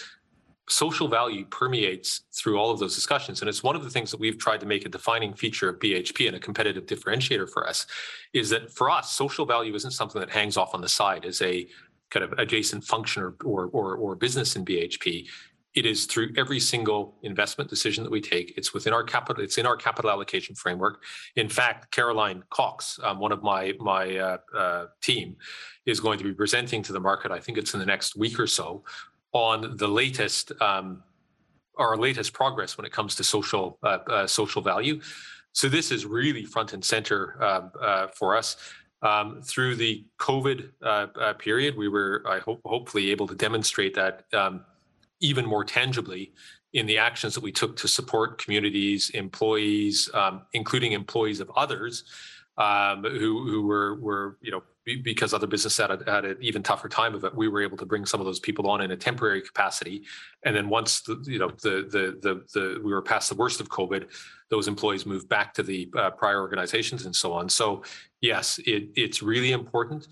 social 0.70 1.08
value 1.08 1.46
permeates 1.46 2.22
through 2.34 2.58
all 2.58 2.70
of 2.70 2.80
those 2.80 2.94
discussions 2.94 3.42
and 3.42 3.50
it's 3.50 3.64
one 3.64 3.76
of 3.76 3.84
the 3.84 3.90
things 3.90 4.12
that 4.12 4.20
we've 4.20 4.38
tried 4.38 4.60
to 4.60 4.68
make 4.68 4.86
a 4.86 4.90
defining 4.90 5.34
feature 5.34 5.68
of 5.68 5.80
bhp 5.80 6.28
and 6.28 6.36
a 6.36 6.40
competitive 6.40 6.86
differentiator 6.86 7.50
for 7.50 7.68
us 7.68 7.88
is 8.34 8.52
that 8.52 8.72
for 8.72 8.88
us 8.88 9.12
social 9.12 9.48
value 9.48 9.74
isn't 9.74 9.92
something 9.92 10.20
that 10.20 10.30
hangs 10.30 10.58
off 10.58 10.76
on 10.76 10.82
the 10.82 10.88
side 10.88 11.26
as 11.26 11.42
a 11.42 11.68
kind 12.12 12.24
of 12.24 12.34
adjacent 12.34 12.84
function 12.84 13.24
or 13.24 13.36
or, 13.44 13.66
or, 13.74 13.96
or 13.96 14.16
business 14.16 14.56
in 14.56 14.64
bhp 14.64 15.28
it 15.76 15.86
is 15.86 16.06
through 16.06 16.30
every 16.36 16.60
single 16.60 17.16
investment 17.24 17.70
decision 17.70 18.04
that 18.04 18.12
we 18.12 18.22
take 18.22 18.54
it's 18.58 18.74
within 18.74 18.94
our 18.94 19.04
capital 19.04 19.44
it's 19.44 19.58
in 19.58 19.66
our 19.66 19.78
capital 19.78 20.10
allocation 20.10 20.56
framework 20.56 21.04
in 21.36 21.48
fact 21.48 21.92
caroline 21.92 22.44
cox 22.50 23.00
um, 23.04 23.20
one 23.20 23.32
of 23.32 23.44
my 23.44 23.74
my 23.80 24.18
uh, 24.18 24.38
uh, 24.58 24.86
team 25.02 25.36
is 25.86 26.00
going 26.00 26.18
to 26.18 26.24
be 26.24 26.34
presenting 26.34 26.82
to 26.82 26.94
the 26.94 27.00
market 27.00 27.32
i 27.32 27.40
think 27.40 27.58
it's 27.58 27.74
in 27.74 27.80
the 27.80 27.86
next 27.86 28.16
week 28.16 28.40
or 28.40 28.48
so 28.48 28.84
on 29.32 29.78
the 29.78 29.88
latest 29.88 30.52
um, 30.62 31.04
our 31.80 31.98
latest 31.98 32.34
progress 32.34 32.78
when 32.78 32.86
it 32.86 32.92
comes 32.92 33.16
to 33.16 33.24
social 33.24 33.80
uh, 33.84 34.00
uh, 34.08 34.28
social 34.28 34.62
value. 34.62 35.00
So 35.54 35.68
this 35.68 35.92
is 35.92 36.06
really 36.06 36.46
front 36.46 36.74
and 36.74 36.86
center 36.86 37.42
uh, 37.42 37.70
uh 37.82 38.08
for 38.10 38.38
us. 38.38 38.58
Um, 39.02 39.42
through 39.42 39.78
the 39.78 40.06
COVID 40.20 40.72
uh, 40.84 41.34
period, 41.36 41.78
we 41.78 41.88
were, 41.88 42.22
I 42.28 42.40
hope, 42.40 42.60
hopefully 42.66 43.12
able 43.12 43.28
to 43.28 43.36
demonstrate 43.36 43.94
that 43.96 44.26
um, 44.34 44.66
even 45.20 45.46
more 45.46 45.64
tangibly 45.64 46.34
in 46.74 46.86
the 46.86 46.98
actions 46.98 47.34
that 47.34 47.44
we 47.44 47.52
took 47.52 47.76
to 47.78 47.88
support 47.88 48.42
communities, 48.42 49.10
employees, 49.12 50.10
um, 50.14 50.44
including 50.54 50.92
employees 50.92 51.40
of 51.40 51.52
others 51.56 52.04
um, 52.58 53.04
who 53.04 53.50
who 53.50 53.66
were 53.66 53.96
were 53.96 54.38
you 54.42 54.52
know 54.52 54.62
because 55.04 55.34
other 55.34 55.48
business 55.48 55.78
had, 55.78 55.92
a, 55.92 56.12
had 56.12 56.26
an 56.26 56.38
even 56.42 56.64
tougher 56.64 56.90
time 56.90 57.14
of 57.14 57.24
it, 57.24 57.36
we 57.36 57.48
were 57.48 57.62
able 57.62 57.78
to 57.78 57.86
bring 57.86 58.06
some 58.06 58.20
of 58.20 58.26
those 58.26 58.40
people 58.40 58.68
on 58.70 58.82
in 58.82 58.90
a 58.90 58.98
temporary 58.98 59.42
capacity. 59.42 60.04
And 60.44 60.56
then 60.56 60.68
once 60.68 61.02
the, 61.02 61.24
you 61.28 61.40
know 61.40 61.50
the, 61.62 61.88
the 61.90 62.18
the 62.22 62.44
the 62.54 62.82
we 62.84 62.92
were 62.92 63.02
past 63.02 63.30
the 63.30 63.36
worst 63.36 63.62
of 63.62 63.70
COVID, 63.70 64.08
those 64.50 64.68
employees 64.68 65.06
moved 65.06 65.30
back 65.30 65.54
to 65.56 65.64
the 65.64 65.90
uh, 65.98 66.12
prior 66.12 66.42
organizations 66.42 67.06
and 67.06 67.16
so 67.16 67.34
on. 67.34 67.50
So 67.50 67.84
yes, 68.22 68.60
it, 68.66 68.90
it's 68.96 69.22
really 69.22 69.52
important, 69.52 70.08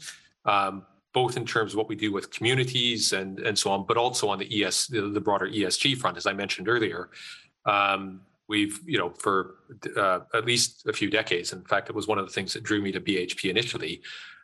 um, 0.45 0.85
both 1.19 1.37
in 1.37 1.45
terms 1.45 1.73
of 1.73 1.77
what 1.77 1.89
we 1.89 1.95
do 2.05 2.11
with 2.17 2.25
communities 2.37 3.01
and 3.19 3.31
and 3.47 3.55
so 3.57 3.67
on, 3.71 3.79
but 3.89 3.97
also 3.97 4.25
on 4.33 4.37
the 4.39 4.47
ES 4.55 4.87
the, 4.87 5.01
the 5.17 5.23
broader 5.27 5.47
ESG 5.57 5.97
front, 6.01 6.15
as 6.17 6.25
I 6.31 6.33
mentioned 6.43 6.67
earlier. 6.75 7.01
Um, 7.65 8.21
we've 8.47 8.79
you 8.93 8.99
know 9.01 9.09
for 9.25 9.35
uh, 10.03 10.19
at 10.39 10.45
least 10.51 10.69
a 10.87 10.93
few 10.99 11.09
decades 11.19 11.47
in 11.51 11.61
fact 11.71 11.89
it 11.91 11.95
was 11.99 12.07
one 12.07 12.19
of 12.21 12.25
the 12.27 12.31
things 12.37 12.53
that 12.53 12.63
drew 12.63 12.81
me 12.81 12.93
to 12.93 13.01
bhp 13.01 13.41
initially 13.55 14.01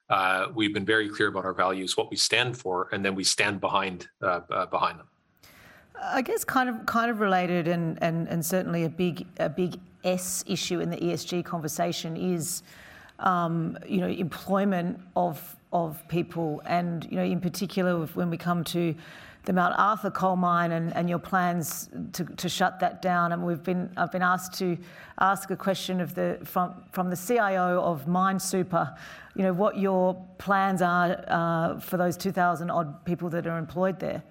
uh, 0.09 0.47
we've 0.53 0.73
been 0.73 0.85
very 0.85 1.09
clear 1.09 1.29
about 1.29 1.45
our 1.45 1.53
values, 1.53 1.95
what 1.95 2.09
we 2.11 2.17
stand 2.17 2.57
for, 2.57 2.89
and 2.91 3.03
then 3.05 3.15
we 3.15 3.23
stand 3.23 3.59
behind 3.61 4.07
uh, 4.21 4.41
uh, 4.51 4.65
behind 4.67 4.99
them. 4.99 5.07
I 6.01 6.21
guess 6.21 6.43
kind 6.43 6.69
of 6.69 6.85
kind 6.85 7.09
of 7.09 7.19
related, 7.19 7.67
and 7.67 7.97
and 8.01 8.27
and 8.27 8.45
certainly 8.45 8.83
a 8.83 8.89
big 8.89 9.25
a 9.37 9.49
big 9.49 9.79
S 10.03 10.43
issue 10.45 10.81
in 10.81 10.89
the 10.89 10.97
ESG 10.97 11.45
conversation 11.45 12.17
is, 12.17 12.63
um, 13.19 13.77
you 13.87 14.01
know, 14.01 14.07
employment 14.07 14.99
of 15.15 15.55
of 15.73 16.07
people, 16.07 16.61
and 16.65 17.05
you 17.09 17.17
know, 17.17 17.23
in 17.23 17.41
particular 17.41 18.05
when 18.07 18.29
we 18.29 18.37
come 18.37 18.63
to 18.65 18.95
the 19.45 19.51
Mount 19.51 19.75
Arthur 19.77 20.09
coal 20.09 20.37
mine 20.37 20.71
and, 20.71 20.95
and 20.95 21.09
your 21.09 21.19
plans 21.19 21.89
to, 22.13 22.23
to 22.23 22.47
shut 22.47 22.79
that 22.79 23.01
down. 23.01 23.33
And 23.33 23.45
we've 23.45 23.61
been 23.61 23.91
I've 23.97 24.11
been 24.11 24.21
asked 24.21 24.53
to 24.59 24.77
ask 25.19 25.51
a 25.51 25.57
question 25.57 25.99
of 25.99 26.15
the 26.15 26.39
from 26.45 26.83
from 26.91 27.09
the 27.09 27.17
CIO 27.17 27.81
of 27.81 28.07
Mine 28.07 28.39
Super 28.39 28.95
you 29.35 29.43
know, 29.43 29.53
what 29.53 29.77
your 29.77 30.25
plans 30.37 30.81
are 30.81 31.23
uh, 31.27 31.79
for 31.79 31.97
those 31.97 32.17
2,000 32.17 32.69
odd 32.69 33.03
people 33.05 33.29
that 33.29 33.47
are 33.47 33.57
employed 33.57 33.99
there. 33.99 34.23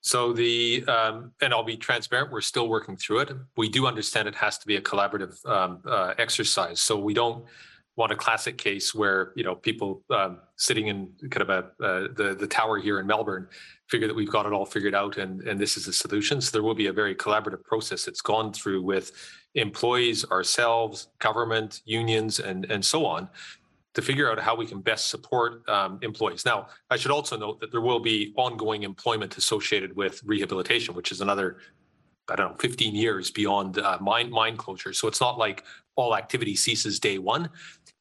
So 0.00 0.34
the 0.34 0.84
um, 0.86 1.32
and 1.40 1.54
I'll 1.54 1.64
be 1.64 1.78
transparent. 1.78 2.30
We're 2.30 2.42
still 2.42 2.68
working 2.68 2.94
through 2.94 3.20
it. 3.20 3.32
We 3.56 3.70
do 3.70 3.86
understand 3.86 4.28
it 4.28 4.34
has 4.34 4.58
to 4.58 4.66
be 4.66 4.76
a 4.76 4.80
collaborative 4.80 5.44
um, 5.46 5.80
uh, 5.86 6.12
exercise. 6.18 6.80
So 6.80 6.98
we 6.98 7.14
don't 7.14 7.46
want 7.96 8.10
a 8.10 8.16
classic 8.16 8.58
case 8.58 8.94
where 8.94 9.32
you 9.36 9.44
know 9.44 9.54
people 9.54 10.02
um, 10.10 10.38
sitting 10.56 10.88
in 10.88 11.10
kind 11.30 11.48
of 11.48 11.50
a 11.50 11.84
uh, 11.84 12.08
the 12.14 12.36
the 12.38 12.46
tower 12.46 12.78
here 12.78 12.98
in 13.00 13.06
Melbourne 13.06 13.48
figure 13.88 14.08
that 14.08 14.16
we've 14.16 14.30
got 14.30 14.46
it 14.46 14.52
all 14.52 14.66
figured 14.66 14.94
out 14.94 15.16
and 15.18 15.42
and 15.42 15.60
this 15.60 15.76
is 15.76 15.86
a 15.88 15.92
solution. 15.92 16.40
So 16.40 16.50
there 16.52 16.62
will 16.62 16.74
be 16.74 16.86
a 16.86 16.92
very 16.92 17.14
collaborative 17.14 17.62
process 17.64 18.04
that's 18.04 18.20
gone 18.20 18.52
through 18.52 18.82
with 18.82 19.12
employees, 19.54 20.24
ourselves, 20.30 21.08
government, 21.18 21.82
unions, 21.84 22.40
and 22.40 22.64
and 22.70 22.84
so 22.84 23.06
on 23.06 23.28
to 23.94 24.02
figure 24.02 24.30
out 24.30 24.40
how 24.40 24.56
we 24.56 24.66
can 24.66 24.80
best 24.80 25.08
support 25.08 25.66
um, 25.68 25.98
employees. 26.02 26.44
Now, 26.44 26.66
I 26.90 26.96
should 26.96 27.12
also 27.12 27.36
note 27.36 27.60
that 27.60 27.70
there 27.70 27.80
will 27.80 28.00
be 28.00 28.34
ongoing 28.36 28.82
employment 28.82 29.36
associated 29.38 29.94
with 29.94 30.20
rehabilitation, 30.24 30.94
which 30.94 31.12
is 31.12 31.20
another, 31.20 31.58
I 32.28 32.34
don't 32.34 32.50
know, 32.50 32.56
15 32.58 32.94
years 32.94 33.30
beyond 33.30 33.78
uh, 33.78 33.98
mine 34.00 34.30
mine 34.30 34.56
closure. 34.56 34.92
So 34.92 35.06
it's 35.06 35.20
not 35.20 35.38
like 35.38 35.64
all 35.96 36.16
activity 36.16 36.56
ceases 36.56 36.98
day 37.00 37.18
one. 37.18 37.50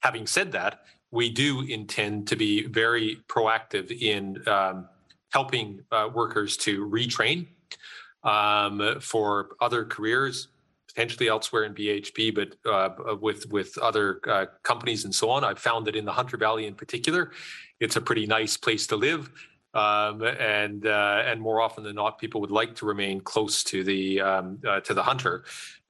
Having 0.01 0.27
said 0.27 0.51
that, 0.51 0.81
we 1.11 1.29
do 1.29 1.61
intend 1.61 2.27
to 2.27 2.35
be 2.35 2.65
very 2.67 3.19
proactive 3.27 3.91
in 3.91 4.45
um, 4.47 4.89
helping 5.31 5.81
uh, 5.91 6.09
workers 6.13 6.57
to 6.57 6.87
retrain 6.89 7.47
um, 8.23 8.99
for 8.99 9.49
other 9.61 9.85
careers, 9.85 10.47
potentially 10.87 11.27
elsewhere 11.29 11.65
in 11.65 11.73
BHP, 11.73 12.33
but 12.33 12.55
uh, 12.69 13.15
with 13.21 13.49
with 13.51 13.77
other 13.77 14.21
uh, 14.27 14.45
companies 14.63 15.05
and 15.05 15.13
so 15.13 15.29
on. 15.29 15.43
I've 15.43 15.59
found 15.59 15.85
that 15.87 15.95
in 15.95 16.05
the 16.05 16.11
Hunter 16.11 16.37
Valley, 16.37 16.65
in 16.65 16.75
particular, 16.75 17.31
it's 17.79 17.95
a 17.95 18.01
pretty 18.01 18.25
nice 18.25 18.57
place 18.57 18.87
to 18.87 18.95
live, 18.95 19.29
um, 19.73 20.21
and 20.21 20.85
uh, 20.85 21.23
and 21.25 21.41
more 21.41 21.61
often 21.61 21.83
than 21.83 21.95
not, 21.95 22.19
people 22.19 22.41
would 22.41 22.51
like 22.51 22.75
to 22.75 22.85
remain 22.85 23.21
close 23.21 23.63
to 23.65 23.83
the 23.83 24.21
um, 24.21 24.59
uh, 24.67 24.79
to 24.81 24.93
the 24.93 25.03
hunter. 25.03 25.43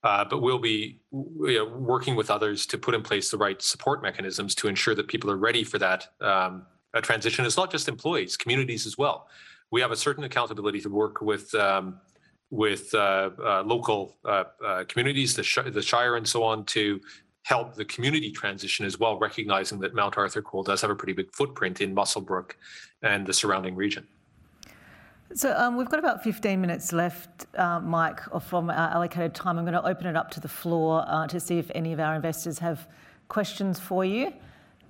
Uh, 0.04 0.26
but 0.26 0.42
we'll 0.42 0.60
be 0.60 1.00
you 1.14 1.56
know, 1.56 1.66
working 1.78 2.14
with 2.16 2.30
others 2.30 2.66
to 2.66 2.78
put 2.78 2.94
in 2.94 3.02
place 3.02 3.32
the 3.32 3.38
right 3.38 3.62
support 3.62 4.02
mechanisms 4.02 4.54
to 4.54 4.68
ensure 4.68 4.94
that 4.94 5.08
people 5.08 5.32
are 5.32 5.38
ready 5.38 5.64
for 5.64 5.80
that 5.80 6.10
um, 6.20 6.66
transition. 7.02 7.46
It's 7.46 7.56
not 7.56 7.72
just 7.72 7.88
employees, 7.88 8.36
communities 8.36 8.86
as 8.86 8.98
well. 8.98 9.30
We 9.72 9.80
have 9.80 9.92
a 9.92 9.96
certain 9.96 10.26
accountability 10.26 10.82
to 10.82 10.90
work 10.90 11.22
with 11.22 11.56
um, 11.56 12.02
with 12.54 12.94
uh, 12.94 13.32
uh, 13.44 13.64
local 13.66 14.18
uh, 14.24 14.44
communities, 14.88 15.36
the, 15.36 15.42
sh- 15.42 15.72
the 15.72 15.82
Shire 15.82 16.18
and 16.18 16.28
so 16.28 16.44
on, 16.44 16.66
to 16.66 17.02
help 17.44 17.76
the 17.76 17.86
community 17.86 18.32
transition 18.32 18.86
as 18.86 19.00
well, 19.00 19.20
recognizing 19.20 19.80
that 19.80 19.94
Mount 19.94 20.18
Arthur 20.18 20.42
Coal 20.42 20.64
does 20.64 20.82
have 20.82 20.90
a 20.90 20.96
pretty 20.96 21.14
big 21.14 21.32
footprint 21.34 21.82
in 21.82 21.94
Muswellbrook 21.94 22.52
and 23.02 23.26
the 23.26 23.34
surrounding 23.34 23.76
region. 23.76 24.08
So 25.36 25.56
um, 25.58 25.78
we've 25.78 25.90
got 25.90 26.00
about 26.00 26.24
15 26.24 26.62
minutes 26.62 26.94
left, 26.94 27.48
uh, 27.58 27.80
Mike, 27.80 28.22
from 28.42 28.70
our 28.70 28.90
allocated 28.92 29.34
time. 29.34 29.58
I'm 29.58 29.66
going 29.66 29.74
to 29.74 29.86
open 29.86 30.08
it 30.08 30.16
up 30.16 30.30
to 30.32 30.40
the 30.40 30.48
floor 30.48 31.04
uh, 31.08 31.28
to 31.28 31.40
see 31.40 31.58
if 31.58 31.72
any 31.74 31.92
of 31.92 32.00
our 32.00 32.16
investors 32.16 32.60
have 32.60 32.88
questions 33.30 33.80
for 33.80 34.06
you. 34.06 34.32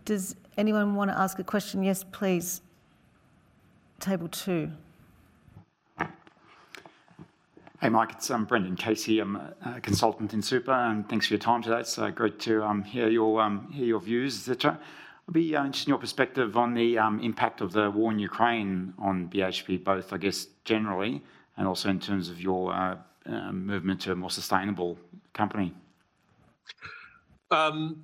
Does 0.06 0.36
anyone 0.58 0.96
want 0.96 1.12
to 1.12 1.18
ask 1.18 1.40
a 1.40 1.44
question? 1.44 1.82
Yes, 1.82 2.04
please. 2.12 2.62
Table 4.00 4.28
two. 4.28 4.70
Hey, 7.84 7.90
Mike, 7.90 8.14
it's 8.14 8.32
um, 8.32 8.46
Brendan 8.46 8.78
Casey. 8.78 9.20
I'm 9.20 9.36
a 9.36 9.82
consultant 9.82 10.34
in 10.34 10.42
super, 10.42 10.72
and 10.72 11.10
thanks 11.10 11.28
for 11.28 11.34
your 11.34 11.40
time 11.40 11.62
today. 11.62 11.82
It's 11.82 11.98
uh, 11.98 12.12
great 12.12 12.40
to 12.40 12.64
um, 12.64 12.82
hear 12.82 13.10
your 13.10 13.42
um, 13.42 13.70
hear 13.74 13.86
your 13.86 14.00
views, 14.00 14.40
etc. 14.40 14.80
I'd 15.28 15.34
be 15.34 15.54
uh, 15.54 15.66
interested 15.66 15.90
in 15.90 15.92
your 15.92 15.98
perspective 15.98 16.56
on 16.56 16.76
the 16.76 16.98
um, 16.98 17.20
impact 17.20 17.60
of 17.60 17.74
the 17.74 17.92
war 17.92 18.10
in 18.10 18.20
Ukraine 18.20 18.94
on 18.98 19.28
BHP, 19.28 19.84
both, 19.84 20.14
I 20.14 20.18
guess, 20.18 20.48
generally, 20.64 21.22
and 21.58 21.68
also 21.68 21.90
in 21.90 22.00
terms 22.00 22.30
of 22.30 22.40
your 22.40 22.74
uh, 22.74 22.96
uh, 23.26 23.52
movement 23.52 24.00
to 24.04 24.14
a 24.14 24.16
more 24.16 24.32
sustainable 24.32 24.98
company. 25.34 25.74
Um, 27.52 28.02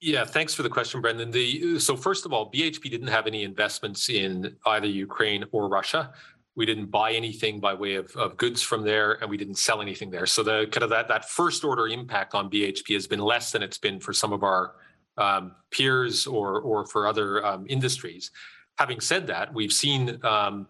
yeah, 0.00 0.24
thanks 0.24 0.54
for 0.54 0.64
the 0.64 0.68
question, 0.68 1.00
Brendan. 1.00 1.30
The, 1.30 1.78
so 1.78 1.96
first 1.96 2.26
of 2.26 2.32
all, 2.32 2.50
BHP 2.50 2.90
didn't 2.90 3.06
have 3.06 3.28
any 3.28 3.44
investments 3.44 4.08
in 4.08 4.56
either 4.66 4.88
Ukraine 4.88 5.44
or 5.52 5.68
Russia 5.68 6.12
we 6.56 6.64
didn't 6.64 6.86
buy 6.86 7.12
anything 7.12 7.60
by 7.60 7.74
way 7.74 7.94
of, 7.94 8.10
of 8.16 8.36
goods 8.38 8.62
from 8.62 8.82
there 8.82 9.18
and 9.20 9.30
we 9.30 9.36
didn't 9.36 9.58
sell 9.58 9.82
anything 9.82 10.10
there. 10.10 10.26
So 10.26 10.42
the 10.42 10.66
kind 10.72 10.82
of 10.82 10.90
that 10.90 11.06
that 11.08 11.28
first 11.28 11.64
order 11.64 11.86
impact 11.86 12.34
on 12.34 12.50
bhp 12.50 12.94
has 12.94 13.06
been 13.06 13.20
less 13.20 13.52
than 13.52 13.62
it's 13.62 13.78
been 13.78 14.00
for 14.00 14.12
some 14.12 14.32
of 14.32 14.42
our 14.42 14.74
um, 15.18 15.52
peers 15.70 16.26
or 16.26 16.60
or 16.60 16.86
for 16.86 17.06
other 17.06 17.44
um, 17.44 17.66
industries. 17.68 18.30
Having 18.78 19.00
said 19.00 19.26
that 19.28 19.52
we've 19.54 19.72
seen 19.72 20.18
um, 20.24 20.66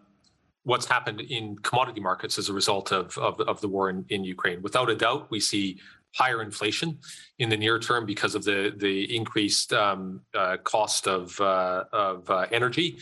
what's 0.64 0.87
happened 0.87 1.20
in 1.20 1.57
commodity 1.59 2.01
markets 2.01 2.37
as 2.38 2.49
a 2.49 2.53
result 2.53 2.92
of 2.92 3.16
of, 3.18 3.40
of 3.40 3.61
the 3.61 3.68
war 3.68 3.88
in, 3.88 4.05
in 4.09 4.25
ukraine. 4.25 4.61
Without 4.62 4.90
a 4.90 4.96
doubt 4.96 5.31
we 5.31 5.40
see 5.40 5.79
higher 6.14 6.40
inflation 6.42 6.99
in 7.38 7.49
the 7.49 7.57
near 7.57 7.79
term 7.79 8.07
because 8.07 8.35
of 8.35 8.42
the 8.42 8.75
the 8.77 9.16
increased 9.16 9.72
um, 9.72 10.20
uh, 10.35 10.57
cost 10.64 11.07
of 11.07 11.40
uh, 11.40 11.85
of 11.92 12.29
uh, 12.29 12.46
energy 12.51 12.99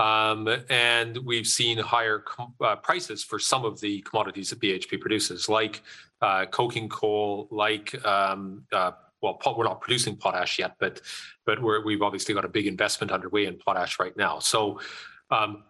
um, 0.00 0.48
and 0.70 1.18
we've 1.18 1.46
seen 1.46 1.76
higher 1.76 2.24
uh, 2.62 2.76
prices 2.76 3.22
for 3.22 3.38
some 3.38 3.66
of 3.66 3.78
the 3.80 4.00
commodities 4.00 4.48
that 4.48 4.58
BHP 4.58 4.98
produces, 4.98 5.46
like 5.46 5.82
uh, 6.22 6.46
coking 6.46 6.88
coal, 6.88 7.48
like 7.50 8.02
um, 8.06 8.64
uh, 8.72 8.92
well, 9.20 9.38
we're 9.58 9.64
not 9.64 9.82
producing 9.82 10.16
potash 10.16 10.58
yet, 10.58 10.76
but 10.78 11.02
but 11.44 11.62
we 11.62 11.92
have 11.92 12.02
obviously 12.02 12.34
got 12.34 12.46
a 12.46 12.48
big 12.48 12.66
investment 12.66 13.12
underway 13.12 13.44
in 13.44 13.58
potash 13.58 14.00
right 14.00 14.16
now. 14.16 14.38
So 14.38 14.80
um, 15.30 15.64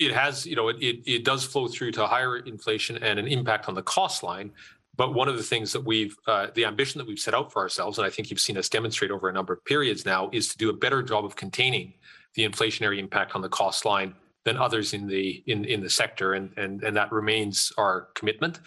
it 0.00 0.12
has, 0.12 0.44
you 0.44 0.56
know, 0.56 0.68
it, 0.68 0.76
it, 0.80 1.02
it 1.06 1.24
does 1.24 1.44
flow 1.44 1.68
through 1.68 1.92
to 1.92 2.06
higher 2.08 2.38
inflation 2.38 2.96
and 3.04 3.20
an 3.20 3.28
impact 3.28 3.68
on 3.68 3.76
the 3.76 3.82
cost 3.82 4.24
line. 4.24 4.50
But 4.96 5.14
one 5.14 5.28
of 5.28 5.36
the 5.36 5.42
things 5.42 5.72
that 5.72 5.84
we've, 5.84 6.16
uh, 6.26 6.48
the 6.54 6.64
ambition 6.64 6.98
that 6.98 7.06
we've 7.06 7.18
set 7.18 7.34
out 7.34 7.52
for 7.52 7.62
ourselves, 7.62 7.98
and 7.98 8.06
I 8.06 8.10
think 8.10 8.30
you've 8.30 8.40
seen 8.40 8.56
us 8.56 8.68
demonstrate 8.68 9.10
over 9.10 9.28
a 9.28 9.32
number 9.32 9.52
of 9.52 9.64
periods 9.64 10.04
now, 10.04 10.30
is 10.32 10.48
to 10.48 10.58
do 10.58 10.70
a 10.70 10.72
better 10.72 11.02
job 11.02 11.24
of 11.24 11.36
containing 11.36 11.94
the 12.34 12.48
inflationary 12.48 12.98
impact 12.98 13.34
on 13.34 13.40
the 13.40 13.48
cost 13.48 13.84
line 13.84 14.14
than 14.44 14.56
others 14.56 14.92
in 14.92 15.06
the 15.06 15.42
in 15.46 15.64
in 15.64 15.80
the 15.80 15.90
sector, 15.90 16.34
and 16.34 16.50
and 16.56 16.82
and 16.82 16.96
that 16.96 17.10
remains 17.12 17.72
our 17.78 18.08
commitment. 18.14 18.60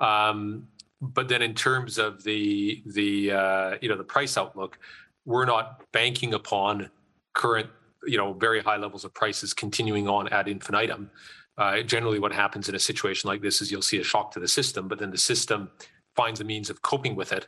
Um, 0.00 0.68
but 1.00 1.28
then 1.28 1.42
in 1.42 1.54
terms 1.54 1.98
of 1.98 2.22
the 2.22 2.82
the 2.86 3.32
uh, 3.32 3.78
you 3.80 3.88
know 3.88 3.96
the 3.96 4.04
price 4.04 4.36
outlook, 4.36 4.78
we're 5.24 5.46
not 5.46 5.82
banking 5.92 6.34
upon 6.34 6.90
current 7.34 7.68
you 8.06 8.18
know 8.18 8.32
very 8.32 8.62
high 8.62 8.76
levels 8.76 9.04
of 9.04 9.14
prices 9.14 9.52
continuing 9.54 10.08
on 10.08 10.28
ad 10.28 10.48
infinitum. 10.48 11.10
Uh, 11.58 11.80
generally, 11.80 12.18
what 12.18 12.32
happens 12.32 12.68
in 12.68 12.74
a 12.74 12.78
situation 12.78 13.28
like 13.28 13.40
this 13.40 13.62
is 13.62 13.72
you'll 13.72 13.80
see 13.80 13.98
a 13.98 14.04
shock 14.04 14.30
to 14.30 14.40
the 14.40 14.48
system, 14.48 14.88
but 14.88 14.98
then 14.98 15.10
the 15.10 15.18
system 15.18 15.70
finds 16.14 16.40
a 16.40 16.44
means 16.44 16.68
of 16.68 16.82
coping 16.82 17.14
with 17.16 17.32
it 17.32 17.46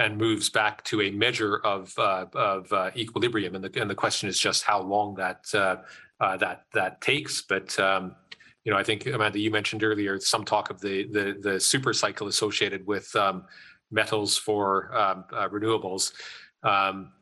and 0.00 0.16
moves 0.16 0.48
back 0.48 0.82
to 0.84 1.02
a 1.02 1.10
measure 1.10 1.58
of 1.58 1.96
uh, 1.98 2.24
of 2.34 2.72
uh, 2.72 2.90
equilibrium. 2.96 3.54
And 3.54 3.62
the 3.62 3.80
and 3.80 3.88
the 3.88 3.94
question 3.94 4.28
is 4.28 4.38
just 4.38 4.64
how 4.64 4.80
long 4.80 5.14
that 5.16 5.44
uh, 5.54 5.76
uh 6.20 6.36
that 6.38 6.64
that 6.72 7.00
takes. 7.02 7.42
But 7.42 7.78
um, 7.78 8.16
you 8.64 8.72
know, 8.72 8.78
I 8.78 8.82
think 8.82 9.06
Amanda, 9.06 9.38
you 9.38 9.50
mentioned 9.50 9.84
earlier 9.84 10.18
some 10.18 10.44
talk 10.44 10.70
of 10.70 10.80
the 10.80 11.06
the 11.08 11.36
the 11.40 11.60
super 11.60 11.92
cycle 11.92 12.28
associated 12.28 12.86
with 12.86 13.14
um, 13.14 13.44
metals 13.90 14.38
for 14.38 14.96
um, 14.96 15.24
uh, 15.32 15.48
renewables. 15.48 16.12
Um, 16.62 17.12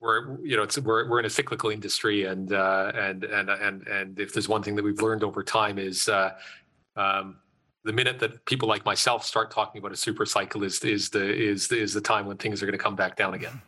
we're 0.00 0.40
you 0.42 0.56
know 0.56 0.66
we're 0.82 1.08
we're 1.08 1.20
in 1.20 1.24
a 1.24 1.30
cyclical 1.30 1.70
industry 1.70 2.24
and 2.24 2.52
uh, 2.52 2.92
and 2.96 3.22
and 3.24 3.48
and 3.48 3.86
and 3.86 4.18
if 4.18 4.32
there's 4.32 4.48
one 4.48 4.62
thing 4.62 4.74
that 4.74 4.84
we've 4.84 5.00
learned 5.00 5.22
over 5.22 5.42
time 5.42 5.78
is 5.78 6.08
um, 6.96 7.36
the 7.86 7.92
minute 7.92 8.18
that 8.18 8.44
people 8.44 8.68
like 8.68 8.84
myself 8.84 9.24
start 9.24 9.50
talking 9.50 9.78
about 9.78 9.92
a 9.92 9.96
super 9.96 10.26
cycle 10.26 10.64
is 10.64 10.80
is 10.80 11.08
the 11.10 11.24
is 11.50 11.70
is 11.72 11.94
the 11.94 12.00
time 12.00 12.26
when 12.26 12.36
things 12.36 12.62
are 12.62 12.66
going 12.66 12.78
to 12.78 12.84
come 12.88 12.96
back 12.96 13.16
down 13.16 13.32
again. 13.34 13.62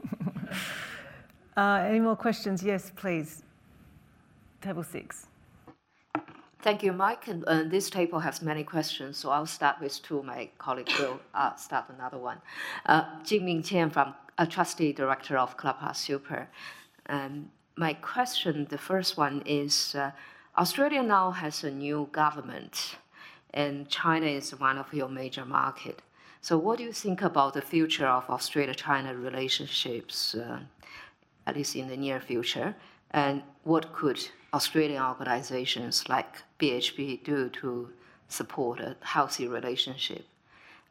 uh, 1.57 1.87
any 1.89 2.01
more 2.01 2.17
questions? 2.17 2.63
Yes, 2.63 2.93
please. 2.95 3.43
Table 4.61 4.83
six. 4.83 5.27
Thank 6.61 6.83
you, 6.83 6.93
Mike. 6.93 7.29
And 7.29 7.45
uh, 7.45 7.63
this 7.63 7.89
table 7.89 8.19
has 8.19 8.43
many 8.43 8.65
questions, 8.65 9.17
so 9.17 9.31
I'll 9.31 9.47
start 9.47 9.77
with 9.81 10.03
two. 10.03 10.23
My 10.25 10.51
colleague 10.59 10.91
will 10.99 11.21
uh, 11.33 11.55
start 11.55 11.85
another 11.97 12.19
one. 12.19 12.39
Uh, 12.85 13.05
Jingming 13.23 13.63
Qian 13.63 13.93
from 13.93 14.15
a 14.37 14.47
trustee 14.47 14.93
director 14.93 15.39
of 15.39 15.57
Clubhouse 15.57 16.01
Super. 16.01 16.49
Um, 17.09 17.51
my 17.77 17.95
question, 17.95 18.67
the 18.69 18.79
first 18.79 19.17
one 19.17 19.43
is, 19.47 19.95
uh, 19.95 20.11
Australia 20.57 21.03
now 21.05 21.31
has 21.31 21.63
a 21.63 21.71
new 21.71 22.09
government 22.11 22.97
and 23.55 23.89
China 23.89 24.27
is 24.27 24.59
one 24.59 24.79
of 24.79 24.93
your 24.93 25.09
major 25.09 25.45
market. 25.45 26.03
So 26.41 26.57
what 26.57 26.79
do 26.79 26.85
you 26.85 26.93
think 26.93 27.23
about 27.23 27.55
the 27.55 27.63
future 27.63 28.07
of 28.07 28.29
Australia-China 28.31 29.15
relationships, 29.17 30.35
uh, 30.35 30.61
at 31.47 31.57
least 31.57 31.75
in 31.75 31.89
the 31.89 31.97
near 31.97 32.21
future? 32.21 32.75
And 33.11 33.43
what 33.65 33.93
could 33.93 34.21
Australian 34.55 35.03
organizations 35.03 36.09
like 36.09 36.37
BHP 36.59 37.25
do 37.25 37.49
to 37.61 37.91
support 38.29 38.81
a 38.81 38.97
healthy 39.01 39.49
relationship? 39.49 40.27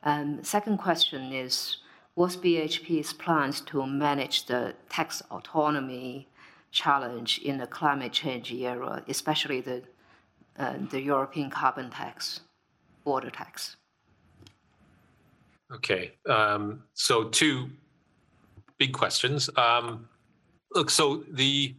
And 0.04 0.46
second 0.46 0.78
question 0.78 1.32
is, 1.32 1.78
what's 2.16 2.36
BHP's 2.36 3.14
plans 3.14 3.62
to 3.62 3.86
manage 3.86 4.46
the 4.48 4.74
tax 4.90 5.22
autonomy 5.32 6.28
challenge 6.72 7.40
in 7.40 7.58
the 7.58 7.68
climate 7.68 8.12
change 8.12 8.52
era, 8.52 9.04
especially 9.08 9.62
the, 9.62 9.84
uh, 10.58 10.74
the 10.92 11.02
European 11.02 11.50
carbon 11.50 11.90
tax? 11.90 12.42
Border 13.08 13.30
tax. 13.30 13.78
Okay, 15.74 16.12
um, 16.28 16.84
so 16.94 17.24
two 17.24 17.70
big 18.78 18.92
questions. 18.92 19.50
Um, 19.56 20.10
look, 20.76 20.90
so 20.90 21.24
the 21.32 21.74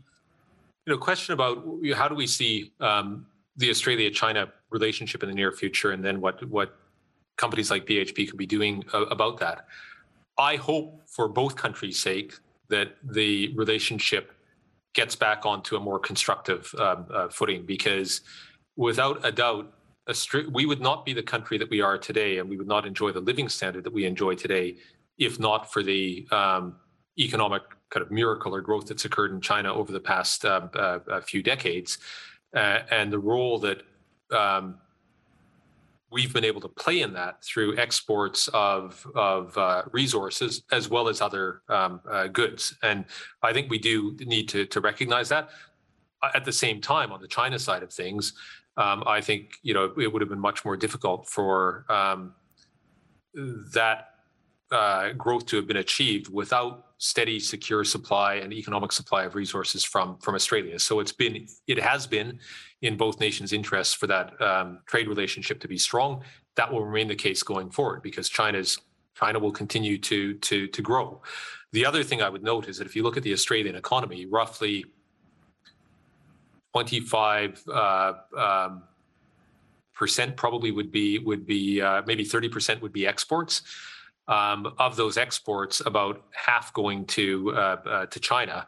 you 0.85 0.89
know 0.93 0.97
question 0.97 1.35
about 1.35 1.55
how 1.95 2.09
do 2.09 2.15
we 2.15 2.27
see 2.27 2.73
um, 2.81 3.27
the 3.57 3.69
Australia-China 3.69 4.51
relationship 4.71 5.23
in 5.23 5.29
the 5.29 5.35
near 5.35 5.53
future, 5.53 5.91
and 5.91 6.03
then 6.03 6.17
what 6.23 6.37
what 6.49 6.71
companies 7.37 7.71
like 7.71 7.85
BHP 7.85 8.19
could 8.29 8.39
be 8.39 8.47
doing 8.47 8.83
uh, 8.95 9.05
about 9.17 9.39
that. 9.45 9.67
I 10.39 10.57
hope 10.57 11.03
for 11.07 11.29
both 11.29 11.57
countries' 11.57 11.99
sake 11.99 12.33
that 12.71 12.89
the 13.03 13.53
relationship 13.55 14.33
gets 14.95 15.15
back 15.15 15.45
onto 15.45 15.77
a 15.77 15.81
more 15.81 15.99
constructive 15.99 16.75
um, 16.79 17.07
uh, 17.13 17.29
footing 17.29 17.67
because 17.67 18.23
without 18.77 19.17
a 19.25 19.33
doubt 19.33 19.67
we 20.53 20.67
would 20.67 20.81
not 20.81 21.05
be 21.05 21.13
the 21.13 21.23
country 21.23 21.59
that 21.59 21.69
we 21.69 21.81
are 21.81 21.99
today, 21.99 22.39
and 22.39 22.49
we 22.49 22.57
would 22.57 22.67
not 22.67 22.87
enjoy 22.87 23.13
the 23.13 23.21
living 23.21 23.49
standard 23.49 23.85
that 23.85 23.93
we 23.93 24.07
enjoy 24.07 24.35
today, 24.35 24.77
if 25.19 25.39
not 25.39 25.73
for 25.73 25.83
the 25.83 26.27
um, 26.31 26.77
economic 27.19 27.63
kind 27.91 28.05
of 28.05 28.11
miracle 28.11 28.55
or 28.55 28.61
growth 28.61 28.87
that's 28.87 29.05
occurred 29.05 29.33
in 29.33 29.41
China 29.41 29.73
over 29.73 29.93
the 29.93 30.01
past 30.01 30.45
uh, 30.45 30.69
uh, 30.75 31.21
few 31.21 31.43
decades, 31.43 31.99
uh, 32.55 32.81
and 32.91 33.13
the 33.13 33.19
role 33.19 33.59
that 33.59 33.83
um, 34.31 34.79
we've 36.11 36.33
been 36.33 36.45
able 36.45 36.61
to 36.61 36.69
play 36.69 37.03
in 37.03 37.13
that 37.13 37.43
through 37.45 37.77
exports 37.77 38.49
of 38.49 39.07
of 39.15 39.57
uh, 39.59 39.83
resources 39.93 40.63
as 40.73 40.89
well 40.89 41.09
as 41.09 41.21
other 41.21 41.63
um, 41.69 42.01
uh, 42.11 42.27
goods. 42.29 42.75
And 42.83 43.05
I 43.43 43.53
think 43.53 43.71
we 43.71 43.79
do 43.79 44.17
need 44.21 44.49
to 44.51 44.65
to 44.67 44.81
recognize 44.81 45.29
that. 45.29 45.51
At 46.35 46.45
the 46.45 46.53
same 46.53 46.81
time, 46.81 47.13
on 47.13 47.21
the 47.21 47.29
China 47.29 47.59
side 47.61 47.85
of 47.85 47.93
things, 47.93 48.33
um, 48.79 49.03
I 49.07 49.21
think 49.21 49.55
you 49.63 49.75
know 49.75 49.93
it 49.99 50.11
would 50.13 50.23
have 50.23 50.29
been 50.31 50.41
much 50.41 50.65
more 50.65 50.77
difficult 50.77 51.29
for 51.29 51.85
um, 51.91 52.35
that 53.75 54.09
uh, 54.71 55.13
growth 55.13 55.47
to 55.47 55.57
have 55.57 55.67
been 55.67 55.79
achieved 55.79 56.33
without 56.33 56.87
steady, 56.99 57.39
secure 57.41 57.85
supply 57.85 58.35
and 58.35 58.53
economic 58.53 58.93
supply 58.93 59.25
of 59.25 59.35
resources 59.35 59.85
from 59.85 60.17
from 60.19 60.35
Australia. 60.35 60.79
So 60.79 61.01
it's 61.01 61.13
been 61.13 61.47
it 61.67 61.79
has 61.79 62.07
been 62.07 62.39
in 62.81 62.97
both 62.97 63.19
nations' 63.19 63.53
interests 63.53 63.95
for 63.95 64.07
that 64.07 64.41
um, 64.41 64.81
trade 64.87 65.09
relationship 65.09 65.61
to 65.61 65.69
be 65.69 65.79
strong. 65.79 66.23
That 66.55 66.73
will 66.73 66.85
remain 66.85 67.09
the 67.09 67.17
case 67.17 67.43
going 67.43 67.71
forward 67.71 68.03
because 68.03 68.29
China's 68.29 68.79
China 69.17 69.41
will 69.41 69.53
continue 69.53 69.99
to 69.99 70.35
to 70.35 70.69
to 70.69 70.83
grow. 70.83 71.21
The 71.73 71.85
other 71.85 72.03
thing 72.03 72.23
I 72.23 72.29
would 72.29 72.43
note 72.43 72.69
is 72.69 72.79
that 72.79 72.87
if 72.87 72.95
you 72.95 73.03
look 73.03 73.17
at 73.17 73.25
the 73.25 73.33
Australian 73.33 73.75
economy, 73.75 74.27
roughly 74.27 74.85
25 76.79 77.63
uh, 77.73 78.13
um, 78.37 78.83
percent 79.95 80.37
probably 80.37 80.71
would 80.71 80.93
be 80.93 81.19
would 81.19 81.45
be 81.45 81.81
uh, 81.81 82.03
maybe 82.07 82.25
30 82.25 82.49
percent 82.49 82.83
would 82.83 82.93
be 82.93 83.05
exports. 83.05 83.63
um, 84.29 84.75
of 84.79 84.95
those 84.95 85.17
exports, 85.17 85.81
about 85.85 86.23
half 86.33 86.73
going 86.75 87.07
to 87.07 87.51
uh, 87.53 87.57
uh, 87.57 88.07
to 88.07 88.21
China, 88.21 88.67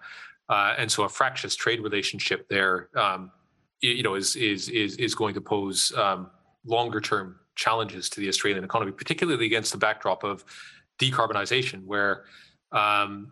uh, 0.49 0.75
and 0.79 0.91
so 0.91 1.05
a 1.05 1.09
fractious 1.09 1.55
trade 1.55 1.81
relationship 1.81 2.49
there, 2.49 2.89
um, 2.97 3.31
you 3.81 4.03
know, 4.03 4.17
is 4.17 4.35
is 4.35 4.69
is 4.71 4.97
is 4.97 5.15
going 5.15 5.35
to 5.35 5.41
pose 5.41 5.93
um, 5.97 6.31
longer 6.65 7.01
term 7.01 7.37
challenges 7.55 8.09
to 8.11 8.21
the 8.21 8.29
Australian 8.29 8.65
economy, 8.65 8.91
particularly 8.91 9.47
against 9.47 9.71
the 9.71 9.79
backdrop 9.79 10.25
of 10.25 10.45
decarbonization, 10.99 11.85
where 11.85 12.25
um, 12.73 13.31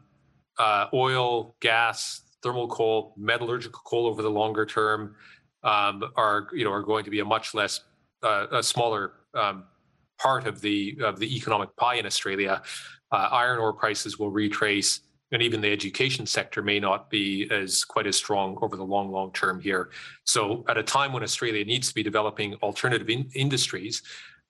uh, 0.59 0.87
oil, 0.93 1.57
gas, 1.61 2.21
thermal 2.43 2.69
coal, 2.69 3.15
metallurgical 3.17 3.81
coal 3.85 4.07
over 4.07 4.23
the 4.23 4.31
longer 4.31 4.65
term 4.65 5.15
um, 5.63 6.05
are 6.17 6.49
you 6.53 6.65
know 6.65 6.73
are 6.73 6.83
going 6.83 7.05
to 7.05 7.11
be 7.11 7.21
a 7.21 7.25
much 7.25 7.55
less 7.55 7.81
uh, 8.23 8.47
a 8.53 8.63
smaller 8.63 9.13
um, 9.35 9.65
part 10.19 10.47
of 10.47 10.61
the 10.61 10.99
of 11.03 11.19
the 11.19 11.37
economic 11.37 11.75
pie 11.77 11.97
in 11.97 12.07
Australia. 12.07 12.63
Uh, 13.11 13.29
iron 13.33 13.59
ore 13.59 13.73
prices 13.73 14.19
will 14.19 14.31
retrace, 14.31 15.01
and 15.33 15.43
even 15.43 15.61
the 15.61 15.73
education 15.73 16.27
sector 16.27 16.63
may 16.63 16.79
not 16.79 17.09
be 17.09 17.49
as 17.51 17.85
quite 17.85 18.07
as 18.07 18.17
strong 18.17 18.59
over 18.61 18.77
the 18.77 18.85
long 18.85 19.11
long 19.11 19.33
term 19.33 19.61
here. 19.61 19.91
So, 20.25 20.65
at 20.69 20.77
a 20.77 20.83
time 20.83 21.13
when 21.13 21.23
Australia 21.23 21.65
needs 21.65 21.89
to 21.89 21.95
be 21.95 22.03
developing 22.03 22.55
alternative 22.57 23.09
in- 23.09 23.31
industries 23.35 24.03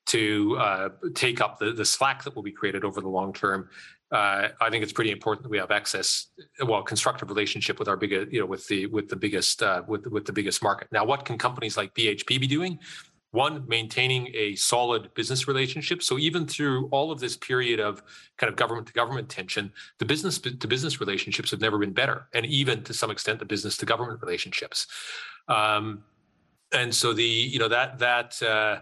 to 0.06 0.56
uh, 0.58 0.88
take 1.14 1.40
up 1.40 1.58
the, 1.58 1.72
the 1.72 1.84
slack 1.84 2.24
that 2.24 2.34
will 2.34 2.42
be 2.42 2.50
created 2.50 2.82
over 2.82 3.00
the 3.00 3.08
long 3.08 3.32
term, 3.32 3.68
uh, 4.10 4.48
I 4.60 4.70
think 4.70 4.82
it's 4.82 4.92
pretty 4.92 5.10
important 5.10 5.42
that 5.42 5.50
we 5.50 5.58
have 5.58 5.70
access, 5.70 6.28
well, 6.64 6.82
constructive 6.82 7.28
relationship 7.28 7.78
with 7.78 7.88
our 7.88 7.96
biggest, 7.96 8.32
you 8.32 8.40
know, 8.40 8.46
with 8.46 8.66
the 8.66 8.86
with 8.86 9.08
the 9.08 9.16
biggest 9.16 9.62
uh, 9.62 9.82
with 9.86 10.06
with 10.06 10.24
the 10.24 10.32
biggest 10.32 10.62
market. 10.62 10.88
Now, 10.90 11.04
what 11.04 11.24
can 11.24 11.36
companies 11.36 11.76
like 11.76 11.94
BHP 11.94 12.40
be 12.40 12.46
doing? 12.46 12.78
One, 13.32 13.64
maintaining 13.68 14.28
a 14.34 14.54
solid 14.54 15.12
business 15.12 15.46
relationship. 15.46 16.02
So 16.02 16.18
even 16.18 16.46
through 16.46 16.88
all 16.88 17.12
of 17.12 17.20
this 17.20 17.36
period 17.36 17.78
of 17.78 18.02
kind 18.38 18.48
of 18.48 18.56
government 18.56 18.86
to 18.86 18.94
government 18.94 19.28
tension, 19.28 19.70
the 19.98 20.06
business 20.06 20.38
to 20.38 20.66
business 20.66 21.00
relationships 21.00 21.50
have 21.50 21.60
never 21.60 21.76
been 21.76 21.92
better, 21.92 22.28
and 22.32 22.46
even 22.46 22.82
to 22.84 22.94
some 22.94 23.10
extent, 23.10 23.40
the 23.40 23.44
business 23.44 23.76
to 23.78 23.86
government 23.86 24.22
relationships. 24.22 24.86
Um, 25.48 26.04
and 26.72 26.94
so 26.94 27.12
the 27.12 27.22
you 27.22 27.58
know 27.58 27.68
that 27.68 27.98
that. 27.98 28.42
Uh, 28.42 28.80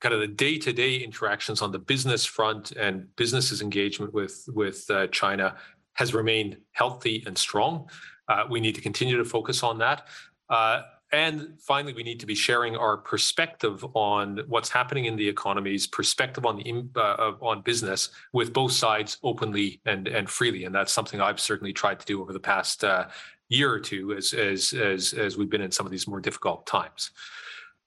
kind 0.00 0.14
of 0.14 0.20
the 0.20 0.26
day-to-day 0.26 0.96
interactions 0.96 1.62
on 1.62 1.72
the 1.72 1.78
business 1.78 2.24
front 2.24 2.72
and 2.72 3.14
businesses 3.16 3.62
engagement 3.62 4.12
with 4.12 4.44
with 4.48 4.84
uh, 4.90 5.06
China 5.08 5.56
has 5.94 6.12
remained 6.12 6.56
healthy 6.72 7.22
and 7.26 7.38
strong. 7.38 7.88
Uh, 8.28 8.44
we 8.50 8.60
need 8.60 8.74
to 8.74 8.80
continue 8.80 9.16
to 9.16 9.24
focus 9.24 9.62
on 9.62 9.78
that. 9.78 10.08
Uh, 10.48 10.82
and 11.12 11.54
finally, 11.60 11.92
we 11.92 12.02
need 12.02 12.18
to 12.20 12.26
be 12.26 12.34
sharing 12.34 12.76
our 12.76 12.96
perspective 12.96 13.84
on 13.94 14.40
what's 14.48 14.68
happening 14.68 15.04
in 15.04 15.14
the 15.14 15.28
economies, 15.28 15.86
perspective 15.86 16.44
on 16.44 16.56
the 16.56 17.00
uh, 17.00 17.32
on 17.40 17.62
business 17.62 18.08
with 18.32 18.52
both 18.52 18.72
sides 18.72 19.18
openly 19.22 19.80
and 19.86 20.08
and 20.08 20.28
freely. 20.28 20.64
And 20.64 20.74
that's 20.74 20.92
something 20.92 21.20
I've 21.20 21.40
certainly 21.40 21.72
tried 21.72 22.00
to 22.00 22.06
do 22.06 22.20
over 22.20 22.32
the 22.32 22.40
past 22.40 22.82
uh, 22.82 23.06
year 23.48 23.72
or 23.72 23.78
two 23.78 24.12
as 24.12 24.32
as 24.32 24.72
as 24.72 25.12
as 25.12 25.36
we've 25.36 25.50
been 25.50 25.60
in 25.60 25.70
some 25.70 25.86
of 25.86 25.92
these 25.92 26.08
more 26.08 26.20
difficult 26.20 26.66
times. 26.66 27.12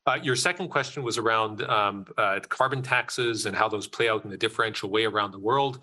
Uh, 0.07 0.17
your 0.23 0.37
second 0.37 0.69
question 0.69 1.03
was 1.03 1.17
around 1.17 1.61
um, 1.63 2.05
uh, 2.17 2.39
carbon 2.47 2.81
taxes 2.81 3.45
and 3.45 3.53
how 3.53 3.67
those 3.67 3.87
play 3.87 4.07
out 4.07 4.23
in 4.23 4.31
a 4.31 4.37
differential 4.37 4.89
way 4.89 5.03
around 5.03 5.31
the 5.31 5.39
world, 5.39 5.79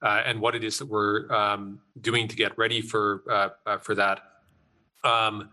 uh, 0.00 0.22
and 0.24 0.40
what 0.40 0.54
it 0.54 0.64
is 0.64 0.78
that 0.78 0.86
we're 0.86 1.30
um, 1.30 1.78
doing 2.00 2.26
to 2.26 2.34
get 2.34 2.56
ready 2.56 2.80
for 2.80 3.22
uh, 3.30 3.48
uh, 3.66 3.76
for 3.76 3.94
that. 3.94 4.20
Um, 5.04 5.50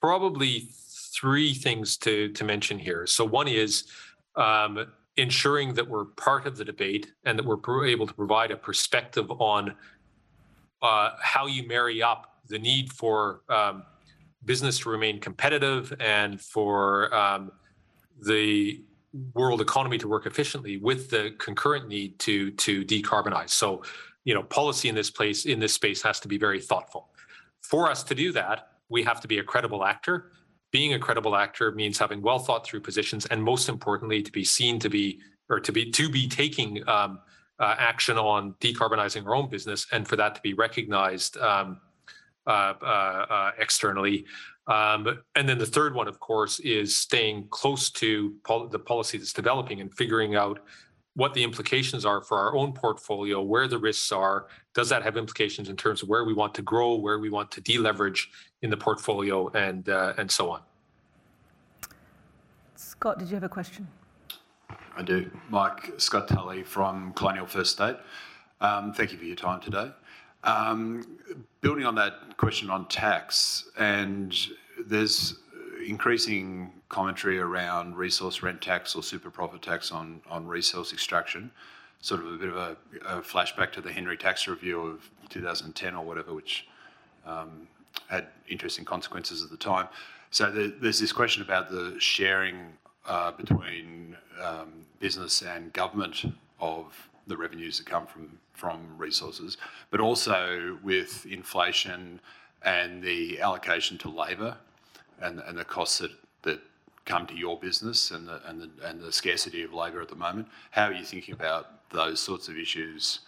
probably 0.00 0.68
three 1.12 1.52
things 1.52 1.98
to 1.98 2.30
to 2.30 2.42
mention 2.42 2.78
here. 2.78 3.06
So 3.06 3.26
one 3.26 3.48
is 3.48 3.84
um, 4.36 4.86
ensuring 5.18 5.74
that 5.74 5.86
we're 5.86 6.06
part 6.06 6.46
of 6.46 6.56
the 6.56 6.64
debate 6.64 7.12
and 7.26 7.38
that 7.38 7.44
we're 7.44 7.86
able 7.86 8.06
to 8.06 8.14
provide 8.14 8.50
a 8.50 8.56
perspective 8.56 9.30
on 9.30 9.74
uh, 10.80 11.10
how 11.20 11.46
you 11.46 11.68
marry 11.68 12.02
up 12.02 12.40
the 12.48 12.58
need 12.58 12.90
for 12.90 13.42
um, 13.50 13.82
business 14.44 14.78
to 14.80 14.90
remain 14.90 15.20
competitive 15.20 15.92
and 16.00 16.40
for 16.40 17.14
um, 17.14 17.52
the 18.22 18.82
world 19.34 19.60
economy 19.60 19.98
to 19.98 20.08
work 20.08 20.26
efficiently 20.26 20.76
with 20.76 21.10
the 21.10 21.34
concurrent 21.38 21.88
need 21.88 22.18
to 22.20 22.50
to 22.52 22.84
decarbonize. 22.84 23.50
So, 23.50 23.82
you 24.24 24.34
know, 24.34 24.42
policy 24.42 24.88
in 24.88 24.94
this 24.94 25.10
place 25.10 25.46
in 25.46 25.58
this 25.58 25.72
space 25.72 26.02
has 26.02 26.20
to 26.20 26.28
be 26.28 26.38
very 26.38 26.60
thoughtful. 26.60 27.10
For 27.62 27.90
us 27.90 28.02
to 28.04 28.14
do 28.14 28.32
that, 28.32 28.68
we 28.88 29.02
have 29.02 29.20
to 29.20 29.28
be 29.28 29.38
a 29.38 29.44
credible 29.44 29.84
actor. 29.84 30.32
Being 30.70 30.94
a 30.94 30.98
credible 30.98 31.34
actor 31.34 31.72
means 31.72 31.98
having 31.98 32.22
well 32.22 32.38
thought 32.38 32.64
through 32.64 32.80
positions, 32.80 33.26
and 33.26 33.42
most 33.42 33.68
importantly, 33.68 34.22
to 34.22 34.30
be 34.30 34.44
seen 34.44 34.78
to 34.78 34.88
be 34.88 35.20
or 35.48 35.58
to 35.60 35.72
be 35.72 35.90
to 35.90 36.08
be 36.08 36.28
taking 36.28 36.88
um, 36.88 37.18
uh, 37.58 37.74
action 37.78 38.16
on 38.16 38.54
decarbonizing 38.60 39.26
our 39.26 39.34
own 39.34 39.48
business, 39.48 39.86
and 39.92 40.06
for 40.06 40.16
that 40.16 40.34
to 40.36 40.40
be 40.40 40.54
recognized 40.54 41.36
um, 41.38 41.80
externally. 43.58 44.24
Um, 44.66 45.18
and 45.34 45.48
then 45.48 45.58
the 45.58 45.66
third 45.66 45.94
one, 45.94 46.06
of 46.06 46.20
course, 46.20 46.60
is 46.60 46.94
staying 46.96 47.48
close 47.50 47.90
to 47.90 48.36
pol- 48.44 48.68
the 48.68 48.78
policy 48.78 49.18
that's 49.18 49.32
developing 49.32 49.80
and 49.80 49.92
figuring 49.94 50.36
out 50.36 50.60
what 51.14 51.34
the 51.34 51.42
implications 51.42 52.04
are 52.04 52.20
for 52.22 52.38
our 52.38 52.56
own 52.56 52.72
portfolio, 52.72 53.42
where 53.42 53.66
the 53.66 53.78
risks 53.78 54.12
are. 54.12 54.46
Does 54.74 54.88
that 54.90 55.02
have 55.02 55.16
implications 55.16 55.68
in 55.68 55.76
terms 55.76 56.02
of 56.02 56.08
where 56.08 56.24
we 56.24 56.32
want 56.32 56.54
to 56.54 56.62
grow, 56.62 56.94
where 56.94 57.18
we 57.18 57.30
want 57.30 57.50
to 57.52 57.60
deleverage 57.60 58.28
in 58.62 58.70
the 58.70 58.76
portfolio, 58.76 59.48
and 59.48 59.88
uh, 59.88 60.14
and 60.18 60.30
so 60.30 60.50
on? 60.50 60.60
Scott, 62.76 63.18
did 63.18 63.28
you 63.28 63.34
have 63.34 63.44
a 63.44 63.48
question? 63.48 63.88
I 64.96 65.02
do. 65.02 65.30
Mike 65.48 65.92
Scott 65.98 66.28
Tully 66.28 66.62
from 66.62 67.12
Colonial 67.14 67.46
First 67.46 67.72
State. 67.72 67.96
Um, 68.60 68.92
thank 68.92 69.10
you 69.12 69.18
for 69.18 69.24
your 69.24 69.36
time 69.36 69.60
today. 69.60 69.90
Um, 70.44 71.18
building 71.60 71.84
on 71.84 71.94
that 71.96 72.36
question 72.36 72.70
on 72.70 72.86
tax, 72.88 73.68
and 73.78 74.34
there's 74.86 75.34
increasing 75.86 76.72
commentary 76.88 77.38
around 77.38 77.96
resource 77.96 78.42
rent 78.42 78.60
tax 78.60 78.94
or 78.94 79.02
super 79.02 79.30
profit 79.30 79.62
tax 79.62 79.92
on, 79.92 80.20
on 80.28 80.46
resource 80.46 80.92
extraction. 80.92 81.50
Sort 82.00 82.20
of 82.20 82.32
a 82.32 82.36
bit 82.36 82.48
of 82.48 82.56
a, 82.56 82.76
a 83.06 83.20
flashback 83.20 83.72
to 83.72 83.80
the 83.80 83.92
Henry 83.92 84.16
Tax 84.16 84.48
Review 84.48 84.80
of 84.80 85.10
2010 85.28 85.94
or 85.94 86.04
whatever, 86.04 86.32
which 86.32 86.66
um, 87.26 87.68
had 88.08 88.28
interesting 88.48 88.84
consequences 88.84 89.44
at 89.44 89.50
the 89.50 89.56
time. 89.56 89.88
So 90.30 90.50
the, 90.50 90.74
there's 90.80 90.98
this 90.98 91.12
question 91.12 91.42
about 91.42 91.70
the 91.70 91.96
sharing 91.98 92.56
uh, 93.06 93.32
between 93.32 94.16
um, 94.42 94.86
business 94.98 95.42
and 95.42 95.72
government 95.72 96.24
of 96.60 97.09
the 97.30 97.36
revenues 97.36 97.78
that 97.78 97.86
come 97.86 98.06
from 98.06 98.38
from 98.60 98.80
resources, 98.98 99.56
but 99.90 100.00
also 100.00 100.78
with 100.82 101.24
inflation 101.24 102.20
and 102.62 103.02
the 103.02 103.40
allocation 103.40 103.96
to 103.96 104.10
labour 104.10 104.54
and, 105.22 105.40
and 105.40 105.56
the 105.56 105.64
costs 105.64 105.98
that, 105.98 106.10
that 106.42 106.60
come 107.06 107.26
to 107.26 107.34
your 107.34 107.58
business 107.58 108.10
and 108.10 108.28
the, 108.28 108.40
and, 108.46 108.60
the, 108.60 108.70
and 108.86 109.00
the 109.00 109.10
scarcity 109.10 109.62
of 109.62 109.72
labour 109.72 110.02
at 110.02 110.08
the 110.08 110.14
moment. 110.14 110.46
How 110.72 110.84
are 110.84 110.92
you 110.92 111.04
thinking 111.06 111.32
about 111.32 111.88
those 111.90 112.20
sorts 112.20 112.48
of 112.48 112.58
issues 112.58 113.20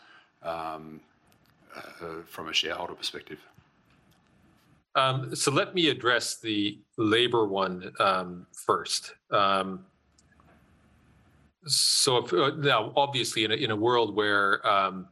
um, 0.43 1.01
uh, 1.75 2.23
from 2.27 2.49
a 2.49 2.53
shareholder 2.53 2.95
perspective? 2.95 3.41
Um, 4.95 5.35
so 5.35 5.51
let 5.51 5.75
me 5.75 5.89
address 5.89 6.37
the 6.37 6.79
labour 6.99 7.47
one 7.47 7.93
um, 7.99 8.47
first. 8.53 9.15
Um, 9.31 9.87
so 11.67 12.19
if, 12.19 12.33
uh, 12.33 12.51
now, 12.57 12.93
obviously, 12.97 13.45
in 13.45 13.53
a, 13.53 13.55
in 13.55 13.71
a 13.71 13.77
world 13.77 14.15
where 14.17 14.67
um, 14.67 15.09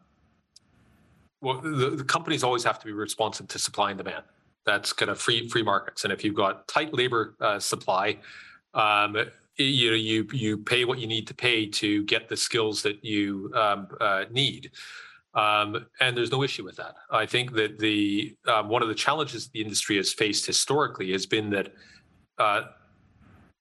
well, 1.41 1.61
the, 1.61 1.91
the 1.91 2.05
companies 2.05 2.43
always 2.45 2.65
have 2.65 2.79
to 2.81 2.87
be 2.87 2.93
responsive 2.93 3.49
to 3.49 3.59
supply 3.59 3.91
and 3.91 3.99
demand. 3.99 4.25
That's 4.67 4.93
kind 4.93 5.11
of 5.11 5.19
free 5.19 5.49
free 5.49 5.63
markets, 5.63 6.05
and 6.05 6.13
if 6.13 6.23
you've 6.23 6.35
got 6.35 6.69
tight 6.69 6.93
labor 6.93 7.35
uh, 7.41 7.59
supply, 7.59 8.19
um, 8.75 9.17
you 9.57 9.91
know 9.91 9.97
you 9.97 10.27
you 10.33 10.59
pay 10.59 10.85
what 10.85 10.99
you 10.99 11.07
need 11.07 11.27
to 11.29 11.35
pay 11.35 11.67
to 11.67 12.05
get 12.05 12.29
the 12.29 12.37
skills 12.37 12.83
that 12.83 13.03
you 13.05 13.51
um, 13.55 13.89
uh, 14.01 14.25
need. 14.31 14.71
Um, 15.33 15.87
and 16.01 16.17
there's 16.17 16.33
no 16.33 16.43
issue 16.43 16.65
with 16.65 16.77
that. 16.77 16.97
I 17.11 17.25
think 17.25 17.53
that 17.53 17.79
the 17.79 18.37
um, 18.47 18.69
one 18.69 18.83
of 18.83 18.89
the 18.89 18.95
challenges 18.95 19.49
the 19.49 19.63
industry 19.63 19.97
has 19.97 20.13
faced 20.13 20.45
historically 20.45 21.13
has 21.13 21.25
been 21.25 21.51
that 21.51 21.73
uh, 22.39 22.63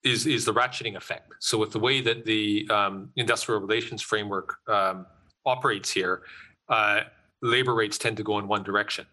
is 0.04 0.26
is 0.26 0.44
the 0.44 0.54
ratcheting 0.54 0.96
effect. 0.96 1.32
So 1.40 1.58
with 1.58 1.72
the 1.72 1.78
way 1.78 2.00
that 2.00 2.24
the 2.24 2.68
um, 2.70 3.10
industrial 3.16 3.60
relations 3.60 4.02
framework 4.02 4.56
um, 4.68 5.06
operates 5.44 5.90
here, 5.90 6.22
uh, 6.68 7.00
labor 7.42 7.74
rates 7.74 7.98
tend 7.98 8.16
to 8.18 8.22
go 8.22 8.38
in 8.38 8.48
one 8.48 8.62
direction. 8.62 9.06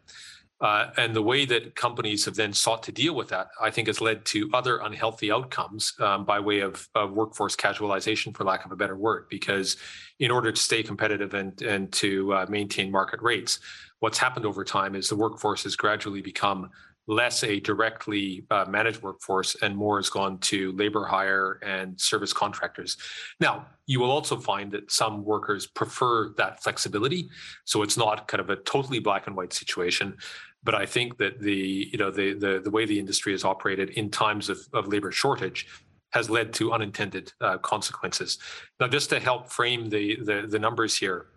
Uh, 0.60 0.90
and 0.98 1.16
the 1.16 1.22
way 1.22 1.46
that 1.46 1.76
companies 1.76 2.26
have 2.26 2.34
then 2.34 2.52
sought 2.52 2.82
to 2.82 2.92
deal 2.92 3.14
with 3.14 3.30
that, 3.30 3.50
I 3.62 3.70
think, 3.70 3.88
has 3.88 4.02
led 4.02 4.26
to 4.26 4.50
other 4.56 4.80
unhealthy 4.80 5.32
outcomes 5.32 5.94
um, 6.00 6.26
by 6.26 6.40
way 6.40 6.62
of, 6.62 6.90
of, 6.96 7.12
workforce 7.12 7.56
casualization, 7.56 8.36
for 8.36 8.44
lack 8.44 8.66
of 8.66 8.72
a 8.72 8.76
better 8.76 8.98
word. 8.98 9.28
Because 9.30 9.78
in 10.18 10.32
order 10.32 10.52
to 10.52 10.60
stay 10.60 10.82
competitive 10.82 11.36
and 11.36 11.62
and 11.62 11.92
to 11.94 12.34
uh, 12.34 12.46
maintain 12.50 12.92
market 12.92 13.22
rates, 13.22 13.60
what's 14.00 14.18
happened 14.18 14.48
over 14.48 14.64
time 14.64 14.96
is 14.96 15.10
the 15.10 15.16
workforce 15.16 15.64
has 15.64 15.76
gradually 15.76 16.22
become 16.24 16.72
less 17.08 17.44
a 17.44 17.60
directly 17.62 18.46
uh, 18.52 18.66
managed 18.68 19.02
workforce 19.02 19.56
and 19.62 19.76
more 19.76 19.98
has 19.98 20.10
gone 20.10 20.38
to 20.40 20.74
labor 20.74 21.06
hire 21.06 21.60
and 21.64 22.00
service 22.00 22.34
contractors. 22.34 22.98
Now, 23.40 23.68
you 23.86 24.00
will 24.02 24.12
also 24.12 24.38
find 24.38 24.72
that 24.74 24.92
some 24.92 25.24
workers 25.24 25.66
prefer 25.68 26.34
that 26.38 26.62
flexibility. 26.62 27.30
So 27.64 27.82
it's 27.82 27.98
not 27.98 28.28
kind 28.28 28.42
of 28.42 28.50
a 28.50 28.58
totally 28.58 29.00
black 29.00 29.28
and 29.28 29.36
white 29.36 29.54
situation. 29.54 30.18
But 30.64 30.76
I 30.76 30.86
think 30.86 31.18
that 31.20 31.40
the, 31.40 31.90
you 31.92 31.98
know, 31.98 32.12
the, 32.12 32.34
the, 32.34 32.60
the 32.62 32.70
way 32.70 32.86
the 32.86 33.00
industry 33.00 33.32
has 33.32 33.46
operated 33.46 33.92
in 33.92 34.10
times 34.10 34.50
of, 34.50 34.60
of 34.74 34.88
labor 34.88 35.12
shortage 35.12 35.66
has 36.12 36.30
led 36.30 36.52
to 36.54 36.74
unintended 36.74 37.32
uh, 37.40 37.58
consequences. 37.60 38.38
Now, 38.80 38.88
just 38.88 39.10
to 39.12 39.20
help 39.20 39.50
frame 39.50 39.90
the, 39.90 40.18
the, 40.24 40.46
the 40.50 40.60
numbers 40.60 40.98
here, 40.98 41.28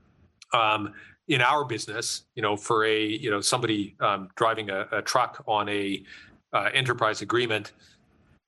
um, 0.52 0.94
in 1.31 1.41
our 1.41 1.64
business, 1.64 2.24
you 2.35 2.43
know, 2.43 2.57
for 2.57 2.85
a 2.85 3.07
you 3.07 3.31
know 3.31 3.41
somebody 3.41 3.95
um, 4.01 4.28
driving 4.35 4.68
a, 4.68 4.87
a, 4.91 5.01
truck 5.01 5.43
on 5.47 5.68
a 5.68 6.03
uh, 6.53 6.68
enterprise 6.74 7.22
agreement, 7.22 7.72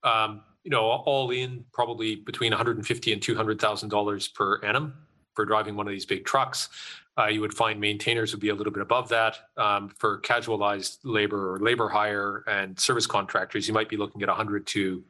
um, 0.03 0.43
you 0.64 0.70
know, 0.70 0.83
all 0.83 1.30
in 1.30 1.64
probably 1.72 2.16
between 2.16 2.51
150 2.51 3.12
and 3.12 3.22
200 3.22 3.61
thousand 3.61 3.89
dollars 3.89 4.28
per 4.28 4.61
annum 4.64 4.95
for 5.35 5.47
driving 5.47 5.76
one 5.76 5.87
of 5.87 5.93
these 5.93 6.05
big 6.05 6.24
trucks. 6.24 6.68
Uh, 7.16 7.26
you 7.26 7.41
would 7.41 7.55
find 7.55 7.80
maintainers 7.80 8.33
would 8.33 8.41
be 8.41 8.49
a 8.49 8.55
little 8.55 8.72
bit 8.72 8.83
above 8.83 9.09
that. 9.11 9.37
Um, 9.57 9.91
for 9.99 10.18
casualized 10.18 10.99
labor 11.05 11.55
or 11.55 11.61
labor 11.61 11.89
hire 11.89 12.43
and 12.49 12.78
service 12.78 13.07
contractors, 13.07 13.68
you 13.68 13.74
might 13.74 13.89
be 13.89 13.97
looking 13.97 14.22
at 14.22 14.28
100 14.28 14.66
to 14.68 15.05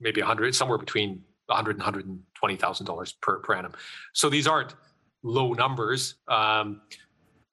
maybe 0.00 0.20
100, 0.20 0.54
somewhere 0.54 0.78
between 0.78 1.22
100 1.46 1.76
and 1.76 1.78
120 1.78 2.56
thousand 2.56 2.84
dollars 2.84 3.12
per 3.12 3.38
per 3.38 3.54
annum. 3.54 3.72
So 4.12 4.28
these 4.28 4.46
aren't 4.46 4.74
low 5.22 5.52
numbers. 5.52 6.16
Um, 6.28 6.82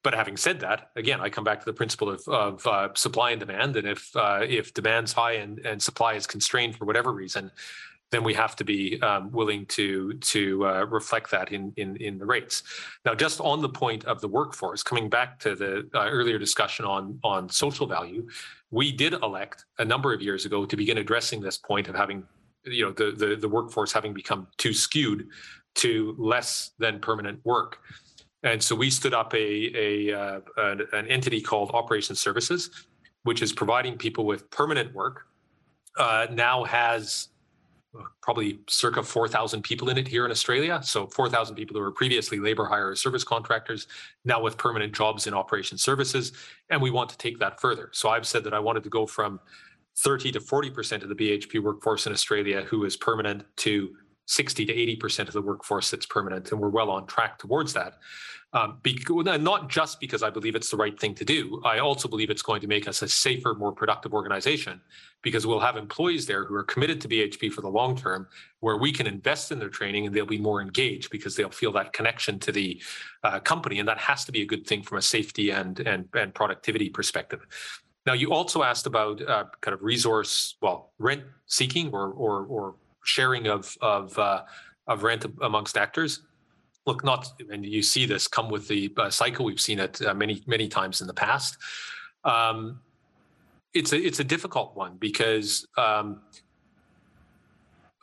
but 0.02 0.14
having 0.14 0.38
said 0.38 0.62
that, 0.62 0.92
again, 0.96 1.20
I 1.20 1.30
come 1.30 1.44
back 1.44 1.60
to 1.60 1.66
the 1.66 1.74
principle 1.74 2.10
of, 2.10 2.26
of 2.28 2.66
uh, 2.66 2.90
supply 2.96 3.32
and 3.32 3.40
demand. 3.40 3.76
And 3.76 3.88
if 3.88 4.16
uh, 4.16 4.40
if 4.48 4.74
demand's 4.74 5.12
high 5.12 5.34
and, 5.34 5.60
and 5.60 5.82
supply 5.82 6.14
is 6.14 6.26
constrained 6.26 6.78
for 6.78 6.86
whatever 6.86 7.12
reason, 7.12 7.52
then 8.12 8.24
we 8.24 8.34
have 8.34 8.56
to 8.56 8.64
be 8.64 9.00
um, 9.02 9.32
willing 9.32 9.66
to 9.68 10.14
to 10.14 10.66
uh, 10.66 10.86
reflect 10.86 11.30
that 11.32 11.52
in, 11.52 11.74
in 11.76 11.98
in 11.98 12.18
the 12.18 12.26
rates. 12.26 12.64
Now, 13.06 13.14
just 13.14 13.42
on 13.42 13.62
the 13.62 13.70
point 13.70 14.06
of 14.06 14.22
the 14.22 14.28
workforce, 14.28 14.84
coming 14.84 15.10
back 15.10 15.40
to 15.40 15.56
the 15.56 15.90
uh, 15.94 16.10
earlier 16.10 16.40
discussion 16.40 16.86
on 16.86 17.20
on 17.24 17.50
social 17.50 17.86
value, 17.86 18.28
we 18.72 18.92
did 18.92 19.14
elect 19.14 19.66
a 19.80 19.86
number 19.86 20.14
of 20.14 20.22
years 20.22 20.46
ago 20.46 20.66
to 20.66 20.78
begin 20.78 20.98
addressing 20.98 21.42
this 21.42 21.58
point 21.58 21.88
of 21.90 21.96
having 21.96 22.24
you 22.64 22.86
know 22.86 22.92
the 22.92 23.12
the, 23.12 23.36
the 23.36 23.50
workforce 23.50 23.92
having 23.92 24.14
become 24.14 24.48
too 24.58 24.74
skewed 24.74 25.28
to 25.76 26.16
less 26.18 26.72
than 26.80 27.00
permanent 27.00 27.40
work. 27.46 27.80
And 28.44 28.62
so 28.62 28.76
we 28.76 28.90
stood 28.90 29.14
up 29.14 29.34
a, 29.34 30.08
a 30.08 30.18
uh, 30.18 30.40
an, 30.58 31.08
entity 31.08 31.42
called 31.42 31.72
Operations 31.72 32.20
Services, 32.20 32.70
which 33.24 33.42
is 33.42 33.52
providing 33.52 33.98
people 33.98 34.26
with 34.26 34.50
permanent 34.50 34.94
work. 34.94 35.26
Uh, 35.98 36.28
now 36.32 36.64
has 36.64 37.30
uh, 37.98 38.04
probably 38.22 38.60
circa 38.70 39.04
4,000 39.04 39.62
people 39.62 39.90
in 39.90 39.98
it 39.98 40.08
here 40.08 40.24
in 40.24 40.32
Australia. 40.32 40.80
So 40.84 41.08
4,000 41.08 41.56
people 41.56 41.76
who 41.76 41.82
were 41.82 41.92
previously 41.92 42.40
labor 42.40 42.66
hire 42.66 42.96
service 42.96 43.26
contractors, 43.26 43.88
now 44.24 44.42
with 44.42 44.58
permanent 44.58 44.94
jobs 44.94 45.28
in 45.28 45.34
operations 45.34 45.84
services. 45.84 46.32
And 46.70 46.82
we 46.82 46.92
want 46.92 47.10
to 47.10 47.18
take 47.18 47.40
that 47.40 47.60
further. 47.60 47.90
So 47.92 48.10
I've 48.10 48.28
said 48.28 48.46
that 48.46 48.54
I 48.54 48.60
wanted 48.60 48.84
to 48.84 48.90
go 48.90 49.06
from 49.06 49.40
30 49.98 50.32
to 50.34 50.40
40% 50.40 51.04
of 51.04 51.10
the 51.10 51.16
BHP 51.16 51.62
workforce 51.62 52.08
in 52.08 52.14
Australia 52.14 52.62
who 52.62 52.86
is 52.86 52.96
permanent 52.96 53.44
to 53.58 53.96
60 54.30 54.66
to 54.66 54.74
80% 54.74 55.28
of 55.28 55.34
the 55.34 55.42
workforce 55.42 55.90
that's 55.90 56.06
permanent, 56.06 56.52
and 56.52 56.62
we're 56.62 56.70
well 56.70 56.92
on 56.92 57.08
track 57.08 57.40
towards 57.40 57.74
that. 57.74 57.96
Um, 58.54 58.80
not 59.44 59.70
just 59.70 60.00
because 60.00 60.24
I 60.24 60.30
believe 60.30 60.56
it's 60.56 60.70
the 60.70 60.78
right 60.78 61.00
thing 61.00 61.14
to 61.16 61.26
do, 61.26 61.62
I 61.66 61.80
also 61.80 62.08
believe 62.08 62.30
it's 62.30 62.42
going 62.42 62.62
to 62.62 62.68
make 62.68 62.88
us 62.88 63.02
a 63.02 63.08
safer, 63.08 63.54
more 63.54 63.72
productive 63.72 64.14
organization 64.14 64.82
because 65.22 65.46
we'll 65.46 65.60
have 65.60 65.78
employees 65.78 66.26
there 66.26 66.46
who 66.46 66.56
are 66.56 66.64
committed 66.64 67.02
to 67.02 67.08
BHP 67.08 67.52
for 67.52 67.62
the 67.62 67.70
long 67.70 67.96
term, 67.96 68.28
where 68.60 68.78
we 68.78 68.92
can 68.92 69.06
invest 69.06 69.52
in 69.52 69.60
their 69.60 69.70
training 69.70 70.08
and 70.08 70.16
they'll 70.16 70.26
be 70.26 70.40
more 70.40 70.62
engaged 70.62 71.10
because 71.12 71.36
they'll 71.36 71.50
feel 71.50 71.72
that 71.74 71.94
connection 71.94 72.40
to 72.40 72.52
the 72.52 72.82
uh, 73.24 73.40
company, 73.40 73.80
and 73.80 73.88
that 73.88 73.98
has 73.98 74.26
to 74.26 74.32
be 74.32 74.42
a 74.42 74.46
good 74.46 74.66
thing 74.66 74.84
from 74.84 75.00
a 75.00 75.02
safety 75.02 75.52
and 75.52 75.80
and, 75.82 76.08
and 76.14 76.34
productivity 76.34 76.90
perspective. 76.90 77.46
Now, 78.06 78.14
you 78.14 78.32
also 78.32 78.64
asked 78.64 78.88
about 78.88 79.22
uh, 79.22 79.46
kind 79.62 79.74
of 79.74 79.84
resource, 79.84 80.56
well, 80.62 80.94
rent 80.98 81.24
seeking 81.46 81.90
or 81.92 82.12
or 82.12 82.46
or 82.46 82.76
sharing 83.10 83.48
of 83.48 83.76
of 83.82 84.18
uh, 84.18 84.44
of 84.88 85.04
rent 85.04 85.26
amongst 85.42 85.78
actors. 85.78 86.22
Look, 86.86 87.04
not 87.04 87.22
and 87.52 87.66
you 87.66 87.84
see 87.84 88.06
this 88.06 88.28
come 88.28 88.50
with 88.50 88.68
the 88.68 88.94
uh, 88.98 89.10
cycle. 89.10 89.46
We've 89.46 89.62
seen 89.70 89.80
it 89.80 90.02
uh, 90.02 90.14
many 90.14 90.42
many 90.48 90.68
times 90.68 91.02
in 91.02 91.08
the 91.08 91.14
past. 91.14 91.58
Um, 92.24 92.80
it's 93.74 93.94
a 93.94 93.98
it's 93.98 94.20
a 94.20 94.24
difficult 94.24 94.76
one 94.76 94.98
because 94.98 95.68
um, 95.78 96.22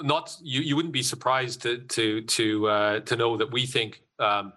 not 0.02 0.36
you 0.42 0.61
you 0.61 0.76
wouldn't 0.76 0.94
be 0.94 1.02
surprised 1.02 1.62
to 1.62 1.78
to 1.78 2.22
to 2.22 2.68
uh, 2.68 3.00
to 3.00 3.16
know 3.16 3.36
that 3.36 3.50
we 3.50 3.66
think 3.66 4.02
um, 4.18 4.52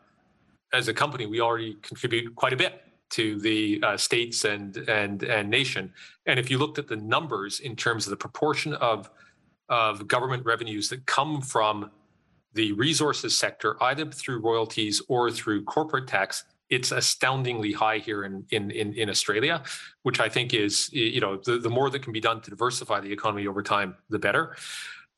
as 0.73 0.87
a 0.87 0.93
company 0.93 1.25
we 1.25 1.39
already 1.41 1.77
contribute 1.81 2.35
quite 2.35 2.53
a 2.53 2.57
bit 2.57 2.83
to 3.09 3.39
the 3.39 3.81
uh, 3.83 3.97
states 3.97 4.45
and 4.45 4.77
and 4.87 5.23
and 5.23 5.49
nation. 5.49 5.91
And 6.25 6.39
if 6.39 6.51
you 6.51 6.57
looked 6.57 6.77
at 6.77 6.87
the 6.87 6.95
numbers 6.95 7.59
in 7.59 7.75
terms 7.75 8.05
of 8.05 8.11
the 8.11 8.17
proportion 8.17 8.73
of 8.75 9.09
of 9.69 10.07
government 10.07 10.45
revenues 10.45 10.89
that 10.89 11.05
come 11.05 11.41
from 11.41 11.91
the 12.53 12.71
resources 12.73 13.37
sector, 13.37 13.81
either 13.83 14.05
through 14.05 14.39
royalties 14.41 15.01
or 15.07 15.29
through 15.29 15.63
corporate 15.63 16.07
tax, 16.07 16.43
it's 16.69 16.91
astoundingly 16.91 17.71
high 17.71 17.97
here 17.97 18.23
in, 18.23 18.45
in, 18.51 18.71
in, 18.71 18.93
in, 18.93 19.09
Australia, 19.09 19.63
which 20.03 20.19
I 20.19 20.29
think 20.29 20.53
is, 20.53 20.91
you 20.93 21.19
know, 21.19 21.37
the, 21.37 21.57
the 21.57 21.69
more 21.69 21.89
that 21.89 22.03
can 22.03 22.13
be 22.13 22.19
done 22.19 22.41
to 22.41 22.49
diversify 22.49 22.99
the 22.99 23.11
economy 23.11 23.47
over 23.47 23.63
time, 23.63 23.95
the 24.09 24.19
better. 24.19 24.55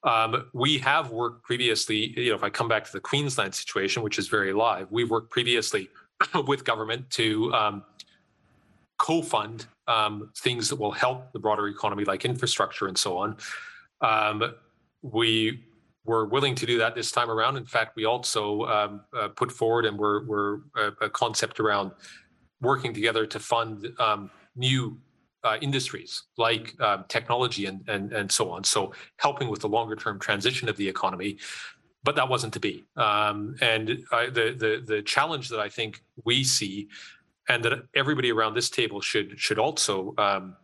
Um, 0.04 0.50
we 0.54 0.78
have 0.80 1.12
worked 1.12 1.44
previously, 1.44 2.18
you 2.20 2.30
know, 2.30 2.36
if 2.36 2.44
I 2.44 2.50
come 2.50 2.68
back 2.68 2.86
to 2.86 2.92
the 2.92 3.02
Queensland 3.02 3.54
situation, 3.54 4.02
which 4.02 4.18
is 4.18 4.28
very 4.28 4.54
live, 4.54 4.88
we've 4.92 5.10
worked 5.10 5.30
previously 5.30 5.90
with 6.48 6.64
government 6.64 7.10
to 7.12 7.54
um, 7.54 7.84
co-fund 8.98 9.66
um, 9.88 10.32
things 10.38 10.70
that 10.70 10.78
will 10.78 10.92
help 10.92 11.32
the 11.34 11.40
broader 11.40 11.68
economy, 11.68 12.06
like 12.06 12.24
infrastructure 12.24 12.88
and 12.88 12.98
so 12.98 13.18
on. 13.18 13.36
Um, 14.02 14.56
we 15.02 15.64
were 16.04 16.26
willing 16.26 16.56
to 16.56 16.66
do 16.66 16.78
that 16.80 16.96
this 16.96 17.12
time 17.12 17.30
around. 17.30 17.58
In 17.58 17.66
fact, 17.66 17.96
we 17.96 18.06
also 18.06 18.64
um, 18.64 19.02
uh, 19.18 19.30
put 19.30 19.52
forward 19.52 19.86
and 19.86 19.98
we're, 19.98 20.26
we're 20.26 20.56
a, 20.76 21.06
a, 21.06 21.10
concept 21.10 21.60
around 21.60 21.92
working 22.60 22.94
together 22.94 23.26
to 23.28 23.40
fund 23.40 23.88
um, 24.00 24.32
new 24.56 25.00
uh, 25.44 25.58
industries 25.62 26.24
like 26.38 26.80
um, 26.82 27.06
technology 27.08 27.66
and, 27.66 27.88
and, 27.88 28.14
and 28.14 28.32
so 28.32 28.50
on. 28.50 28.64
So 28.64 28.94
helping 29.18 29.50
with 29.50 29.62
the 29.62 29.70
longer 29.70 29.96
term 29.96 30.20
transition 30.20 30.70
of 30.70 30.78
the 30.78 30.88
economy. 30.88 31.38
But 32.04 32.16
that 32.16 32.28
wasn't 32.28 32.54
to 32.54 32.60
be. 32.60 32.84
Um, 32.98 33.56
and 33.62 34.04
I, 34.12 34.26
the, 34.26 34.56
the, 34.58 34.84
the 34.86 35.02
challenge 35.04 35.50
that 35.50 35.60
I 35.60 35.70
think 35.70 36.02
we 36.26 36.44
see 36.44 36.88
and 37.48 37.64
that 37.64 37.74
everybody 37.96 38.32
around 38.32 38.56
this 38.56 38.72
table 38.72 39.02
should, 39.02 39.40
should 39.40 39.60
also 39.60 40.16
um, 40.18 40.56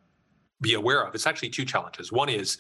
be 0.62 0.74
aware 0.74 1.06
of, 1.06 1.14
it's 1.14 1.28
actually 1.28 1.50
two 1.50 1.66
challenges. 1.66 2.12
One 2.12 2.30
is 2.30 2.58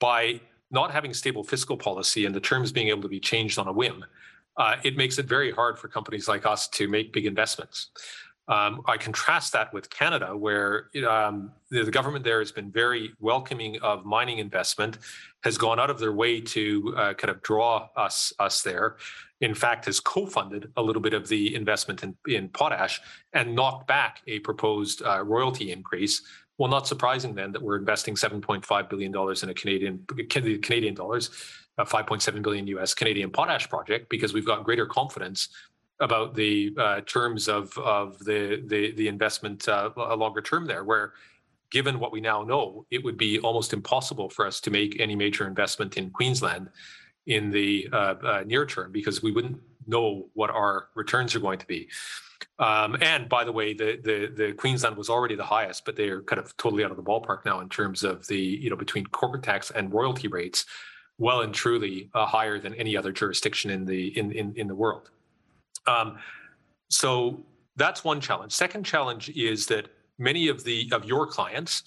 by 0.00 0.40
not 0.70 0.90
having 0.90 1.14
stable 1.14 1.44
fiscal 1.44 1.76
policy 1.76 2.26
and 2.26 2.34
the 2.34 2.40
terms 2.40 2.72
being 2.72 2.88
able 2.88 3.02
to 3.02 3.08
be 3.08 3.20
changed 3.20 3.58
on 3.58 3.68
a 3.68 3.72
whim, 3.72 4.04
uh, 4.56 4.76
it 4.82 4.96
makes 4.96 5.18
it 5.18 5.26
very 5.26 5.52
hard 5.52 5.78
for 5.78 5.88
companies 5.88 6.26
like 6.28 6.44
us 6.46 6.68
to 6.68 6.88
make 6.88 7.12
big 7.12 7.26
investments. 7.26 7.90
Um, 8.48 8.82
I 8.86 8.96
contrast 8.96 9.52
that 9.52 9.72
with 9.72 9.88
Canada, 9.90 10.36
where 10.36 10.90
um, 11.08 11.52
the, 11.70 11.84
the, 11.84 11.90
government 11.90 12.24
there 12.24 12.40
has 12.40 12.50
been 12.50 12.68
very 12.68 13.12
welcoming 13.20 13.78
of 13.80 14.04
mining 14.04 14.38
investment, 14.38 14.98
has 15.44 15.56
gone 15.56 15.78
out 15.78 15.88
of 15.88 16.00
their 16.00 16.12
way 16.12 16.40
to 16.40 16.94
uh, 16.96 17.14
kind 17.14 17.30
of 17.30 17.40
draw 17.42 17.88
us 17.96 18.32
us 18.40 18.62
there. 18.62 18.96
In 19.40 19.54
fact, 19.54 19.84
has 19.84 20.00
co-funded 20.00 20.72
a 20.76 20.82
little 20.82 21.00
bit 21.00 21.14
of 21.14 21.28
the 21.28 21.54
investment 21.54 22.02
in, 22.02 22.16
in 22.26 22.48
potash 22.48 23.00
and 23.32 23.54
knocked 23.54 23.86
back 23.86 24.20
a 24.26 24.40
proposed 24.40 25.00
uh, 25.02 25.22
royalty 25.22 25.70
increase 25.70 26.22
well, 26.60 26.68
not 26.68 26.86
surprising 26.86 27.34
then 27.34 27.52
that 27.52 27.62
we're 27.62 27.78
investing 27.78 28.14
7.5 28.14 28.90
billion 28.90 29.10
dollars 29.10 29.42
in 29.42 29.48
a 29.48 29.54
Canadian 29.54 30.04
Canadian 30.28 30.94
dollars, 30.94 31.30
a 31.78 31.86
5.7 31.86 32.42
billion 32.42 32.66
US 32.66 32.92
Canadian 32.92 33.30
potash 33.30 33.66
project 33.66 34.10
because 34.10 34.34
we've 34.34 34.44
got 34.44 34.62
greater 34.62 34.84
confidence 34.84 35.48
about 36.00 36.34
the 36.34 36.74
uh, 36.76 37.00
terms 37.06 37.48
of 37.48 37.76
of 37.78 38.18
the 38.18 38.62
the, 38.66 38.92
the 38.92 39.08
investment 39.08 39.66
uh, 39.70 39.88
a 39.96 40.14
longer 40.14 40.42
term 40.42 40.66
there, 40.66 40.84
where 40.84 41.14
given 41.70 41.98
what 41.98 42.12
we 42.12 42.20
now 42.20 42.42
know, 42.42 42.84
it 42.90 43.02
would 43.02 43.16
be 43.16 43.38
almost 43.38 43.72
impossible 43.72 44.28
for 44.28 44.46
us 44.46 44.60
to 44.60 44.70
make 44.70 45.00
any 45.00 45.16
major 45.16 45.46
investment 45.46 45.96
in 45.96 46.10
Queensland 46.10 46.68
in 47.24 47.50
the 47.50 47.88
uh, 47.90 48.14
uh 48.22 48.44
near 48.46 48.66
term 48.66 48.92
because 48.92 49.22
we 49.22 49.32
wouldn't 49.32 49.58
know 49.86 50.28
what 50.34 50.50
our 50.50 50.88
returns 50.94 51.34
are 51.34 51.40
going 51.40 51.58
to 51.58 51.66
be. 51.66 51.88
Um, 52.60 52.96
and 53.00 53.26
by 53.26 53.44
the 53.44 53.52
way, 53.52 53.72
the, 53.72 53.98
the 54.04 54.32
the 54.36 54.52
Queensland 54.52 54.96
was 54.96 55.08
already 55.08 55.34
the 55.34 55.44
highest, 55.44 55.86
but 55.86 55.96
they 55.96 56.10
are 56.10 56.20
kind 56.22 56.38
of 56.38 56.54
totally 56.58 56.84
out 56.84 56.90
of 56.90 56.98
the 56.98 57.02
ballpark 57.02 57.46
now 57.46 57.60
in 57.60 57.70
terms 57.70 58.04
of 58.04 58.26
the 58.26 58.38
you 58.38 58.68
know 58.68 58.76
between 58.76 59.06
corporate 59.06 59.42
tax 59.42 59.70
and 59.70 59.92
royalty 59.92 60.28
rates, 60.28 60.66
well 61.16 61.40
and 61.40 61.54
truly 61.54 62.10
uh, 62.14 62.26
higher 62.26 62.58
than 62.58 62.74
any 62.74 62.98
other 62.98 63.12
jurisdiction 63.12 63.70
in 63.70 63.86
the 63.86 64.16
in 64.18 64.30
in, 64.32 64.52
in 64.56 64.66
the 64.68 64.74
world. 64.74 65.10
Um, 65.86 66.18
so 66.90 67.42
that's 67.76 68.04
one 68.04 68.20
challenge. 68.20 68.52
Second 68.52 68.84
challenge 68.84 69.30
is 69.30 69.66
that 69.66 69.88
many 70.18 70.48
of 70.48 70.62
the 70.62 70.86
of 70.92 71.06
your 71.06 71.26
clients, 71.26 71.82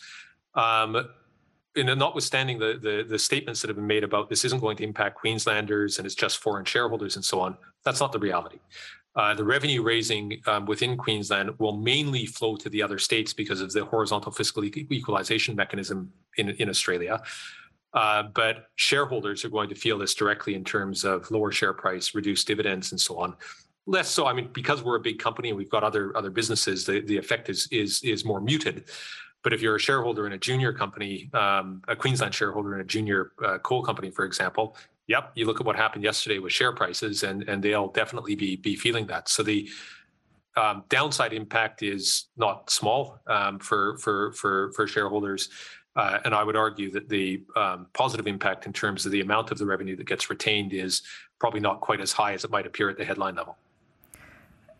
um, 0.55 1.07
and 1.75 1.99
notwithstanding 1.99 2.57
the, 2.57 2.79
the, 2.81 3.05
the 3.07 3.19
statements 3.19 3.61
that 3.61 3.67
have 3.67 3.77
been 3.77 3.85
made 3.87 4.03
about 4.03 4.27
this 4.27 4.43
isn't 4.43 4.59
going 4.59 4.77
to 4.77 4.83
impact 4.83 5.17
Queenslanders 5.17 5.97
and 5.97 6.05
it's 6.05 6.15
just 6.15 6.37
foreign 6.37 6.65
shareholders 6.65 7.15
and 7.15 7.25
so 7.25 7.39
on, 7.39 7.57
that's 7.83 7.99
not 7.99 8.11
the 8.11 8.19
reality. 8.19 8.59
Uh, 9.15 9.33
the 9.35 9.43
revenue 9.43 9.83
raising 9.83 10.41
um, 10.47 10.65
within 10.65 10.97
Queensland 10.97 11.51
will 11.59 11.77
mainly 11.77 12.25
flow 12.25 12.55
to 12.55 12.69
the 12.69 12.81
other 12.81 12.97
states 12.97 13.31
because 13.31 13.61
of 13.61 13.71
the 13.71 13.85
horizontal 13.85 14.31
fiscal 14.31 14.63
equalization 14.65 15.55
mechanism 15.55 16.11
in, 16.37 16.49
in 16.49 16.69
Australia. 16.69 17.21
Uh, 17.93 18.23
but 18.33 18.69
shareholders 18.75 19.45
are 19.45 19.49
going 19.49 19.69
to 19.69 19.75
feel 19.75 19.99
this 19.99 20.15
directly 20.15 20.55
in 20.55 20.63
terms 20.63 21.05
of 21.05 21.29
lower 21.29 21.51
share 21.51 21.73
price, 21.73 22.15
reduced 22.15 22.47
dividends, 22.47 22.91
and 22.91 22.99
so 22.99 23.19
on. 23.19 23.35
Less 23.85 24.09
so, 24.09 24.25
I 24.25 24.33
mean, 24.33 24.49
because 24.51 24.81
we're 24.81 24.95
a 24.95 25.01
big 25.01 25.19
company 25.19 25.49
and 25.49 25.57
we've 25.57 25.69
got 25.69 25.83
other 25.83 26.15
other 26.17 26.31
businesses, 26.31 26.85
the, 26.85 27.01
the 27.01 27.17
effect 27.17 27.49
is 27.49 27.67
is 27.69 28.01
is 28.01 28.25
more 28.25 28.41
muted. 28.41 28.85
But 29.43 29.53
if 29.53 29.61
you're 29.61 29.75
a 29.75 29.79
shareholder 29.79 30.25
in 30.25 30.33
a 30.33 30.37
junior 30.37 30.71
company, 30.71 31.29
um, 31.33 31.81
a 31.89 31.95
Queensland 31.95 32.33
shareholder 32.33 32.75
in 32.75 32.81
a 32.81 32.85
junior 32.85 33.33
uh, 33.45 33.57
coal 33.59 33.83
company, 33.83 34.09
for 34.09 34.23
example, 34.23 34.77
yep, 35.07 35.31
you 35.35 35.45
look 35.45 35.59
at 35.59 35.65
what 35.65 35.75
happened 35.75 36.03
yesterday 36.03 36.39
with 36.39 36.53
share 36.53 36.73
prices, 36.73 37.23
and 37.23 37.43
and 37.43 37.63
they'll 37.63 37.89
definitely 37.89 38.35
be 38.35 38.55
be 38.55 38.75
feeling 38.75 39.07
that. 39.07 39.29
So 39.29 39.43
the 39.43 39.69
um, 40.55 40.83
downside 40.89 41.33
impact 41.33 41.83
is 41.83 42.27
not 42.37 42.69
small 42.69 43.19
um, 43.27 43.59
for 43.59 43.97
for 43.97 44.31
for 44.33 44.71
for 44.73 44.87
shareholders. 44.87 45.49
Uh, 45.95 46.17
and 46.25 46.33
I 46.33 46.43
would 46.43 46.55
argue 46.55 46.89
that 46.91 47.07
the 47.07 47.43
um, 47.55 47.85
positive 47.93 48.25
impact 48.25 48.65
in 48.65 48.73
terms 48.73 49.05
of 49.05 49.11
the 49.11 49.21
amount 49.21 49.51
of 49.51 49.59
the 49.59 49.65
revenue 49.65 49.95
that 49.95 50.07
gets 50.07 50.27
retained 50.27 50.73
is 50.73 51.03
probably 51.39 51.59
not 51.59 51.81
quite 51.81 52.01
as 52.01 52.11
high 52.11 52.33
as 52.33 52.43
it 52.43 52.49
might 52.49 52.65
appear 52.65 52.89
at 52.89 52.97
the 52.97 53.05
headline 53.05 53.35
level. 53.35 53.57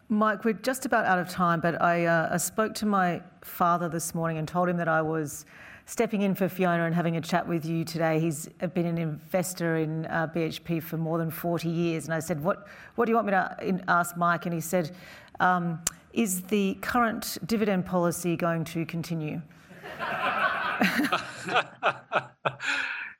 Mike, 0.09 0.43
we're 0.43 0.53
just 0.53 0.85
about 0.85 1.05
out 1.05 1.19
of 1.19 1.29
time, 1.29 1.59
but 1.59 1.79
I, 1.81 2.05
uh, 2.05 2.29
I 2.31 2.37
spoke 2.37 2.73
to 2.75 2.87
my 2.87 3.21
father 3.41 3.89
this 3.89 4.15
morning 4.15 4.37
and 4.39 4.47
told 4.47 4.69
him 4.69 4.77
that 4.77 4.87
I 4.87 5.03
was 5.03 5.45
stepping 5.85 6.21
in 6.21 6.35
for 6.35 6.47
Fiona 6.47 6.85
and 6.85 6.95
having 6.95 7.17
a 7.17 7.21
chat 7.21 7.47
with 7.47 7.65
you 7.65 7.83
today. 7.83 8.19
He's 8.19 8.47
been 8.73 8.85
an 8.85 8.97
investor 8.97 9.77
in 9.77 10.05
uh, 10.05 10.27
BHP 10.33 10.81
for 10.81 10.97
more 10.97 11.17
than 11.17 11.29
40 11.29 11.69
years. 11.69 12.05
And 12.05 12.13
I 12.13 12.19
said, 12.19 12.43
What, 12.43 12.67
what 12.95 13.05
do 13.05 13.11
you 13.11 13.15
want 13.15 13.27
me 13.27 13.31
to 13.31 13.83
ask 13.87 14.17
Mike? 14.17 14.45
And 14.45 14.53
he 14.53 14.61
said, 14.61 14.91
um, 15.39 15.79
Is 16.13 16.41
the 16.43 16.77
current 16.81 17.37
dividend 17.45 17.85
policy 17.85 18.35
going 18.35 18.65
to 18.65 18.85
continue? 18.85 19.41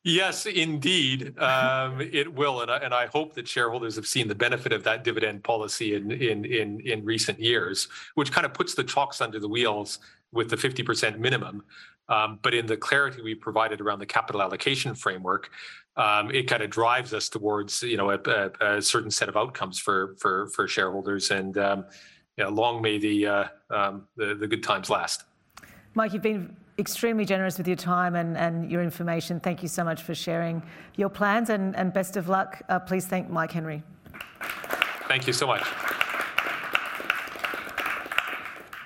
Yes, 0.06 0.46
indeed, 0.46 1.40
um, 1.40 2.02
it 2.02 2.34
will, 2.34 2.60
and 2.60 2.70
I, 2.70 2.78
and 2.80 2.94
I 2.94 3.06
hope 3.06 3.36
that 3.36 3.48
shareholders 3.48 3.96
have 3.96 4.06
seen 4.06 4.28
the 4.28 4.36
benefit 4.36 4.74
of 4.74 4.84
that 4.84 5.06
dividend 5.06 5.46
policy 5.46 5.96
in 5.96 6.12
in 6.12 6.44
in, 6.44 6.82
in 6.82 7.06
recent 7.06 7.40
years, 7.40 7.88
which 8.16 8.30
kind 8.30 8.46
of 8.46 8.54
puts 8.54 8.76
the 8.76 8.84
chocks 8.84 9.22
under 9.22 9.40
the 9.40 9.48
wheels 9.48 10.00
with 10.34 10.50
the 10.50 10.58
50% 10.58 11.20
minimum. 11.20 11.64
Um, 12.10 12.40
but 12.42 12.54
in 12.54 12.66
the 12.66 12.78
clarity 12.78 13.22
we 13.22 13.36
provided 13.36 13.80
around 13.82 14.00
the 14.00 14.06
capital 14.06 14.42
allocation 14.42 14.94
framework, 14.94 15.50
um, 15.96 16.32
it 16.32 16.48
kind 16.48 16.64
of 16.64 16.70
drives 16.70 17.14
us 17.14 17.30
towards 17.30 17.82
you 17.84 17.98
know 17.98 18.10
a, 18.10 18.20
a, 18.26 18.78
a, 18.78 18.82
certain 18.82 19.12
set 19.12 19.30
of 19.30 19.38
outcomes 19.38 19.80
for 19.80 20.16
for 20.20 20.48
for 20.48 20.68
shareholders, 20.68 21.32
and 21.32 21.58
um, 21.58 21.86
you 22.38 22.44
know, 22.44 22.50
long 22.50 22.82
may 22.82 22.98
the, 22.98 23.28
uh, 23.28 23.44
um, 23.70 24.08
the 24.18 24.36
the 24.36 24.48
good 24.48 24.64
times 24.64 24.90
last. 24.90 25.24
Mike, 25.94 26.14
you've 26.14 26.24
been 26.24 26.56
extremely 26.80 27.26
generous 27.26 27.58
with 27.58 27.68
your 27.68 27.78
time 27.78 28.16
and, 28.16 28.36
and 28.36 28.72
your 28.72 28.82
information. 28.82 29.40
Thank 29.40 29.62
you 29.62 29.68
so 29.68 29.84
much 29.84 30.02
for 30.02 30.16
sharing 30.16 30.64
your 30.96 31.10
plans 31.10 31.50
and, 31.50 31.76
and 31.76 31.94
best 31.94 32.18
of 32.18 32.30
luck. 32.30 32.62
Uh, 32.68 32.80
please 32.80 33.06
thank 33.06 33.30
Mike 33.30 33.52
Henry. 33.52 33.84
Thank 35.08 35.28
you 35.28 35.34
so 35.34 35.46
much. 35.46 35.64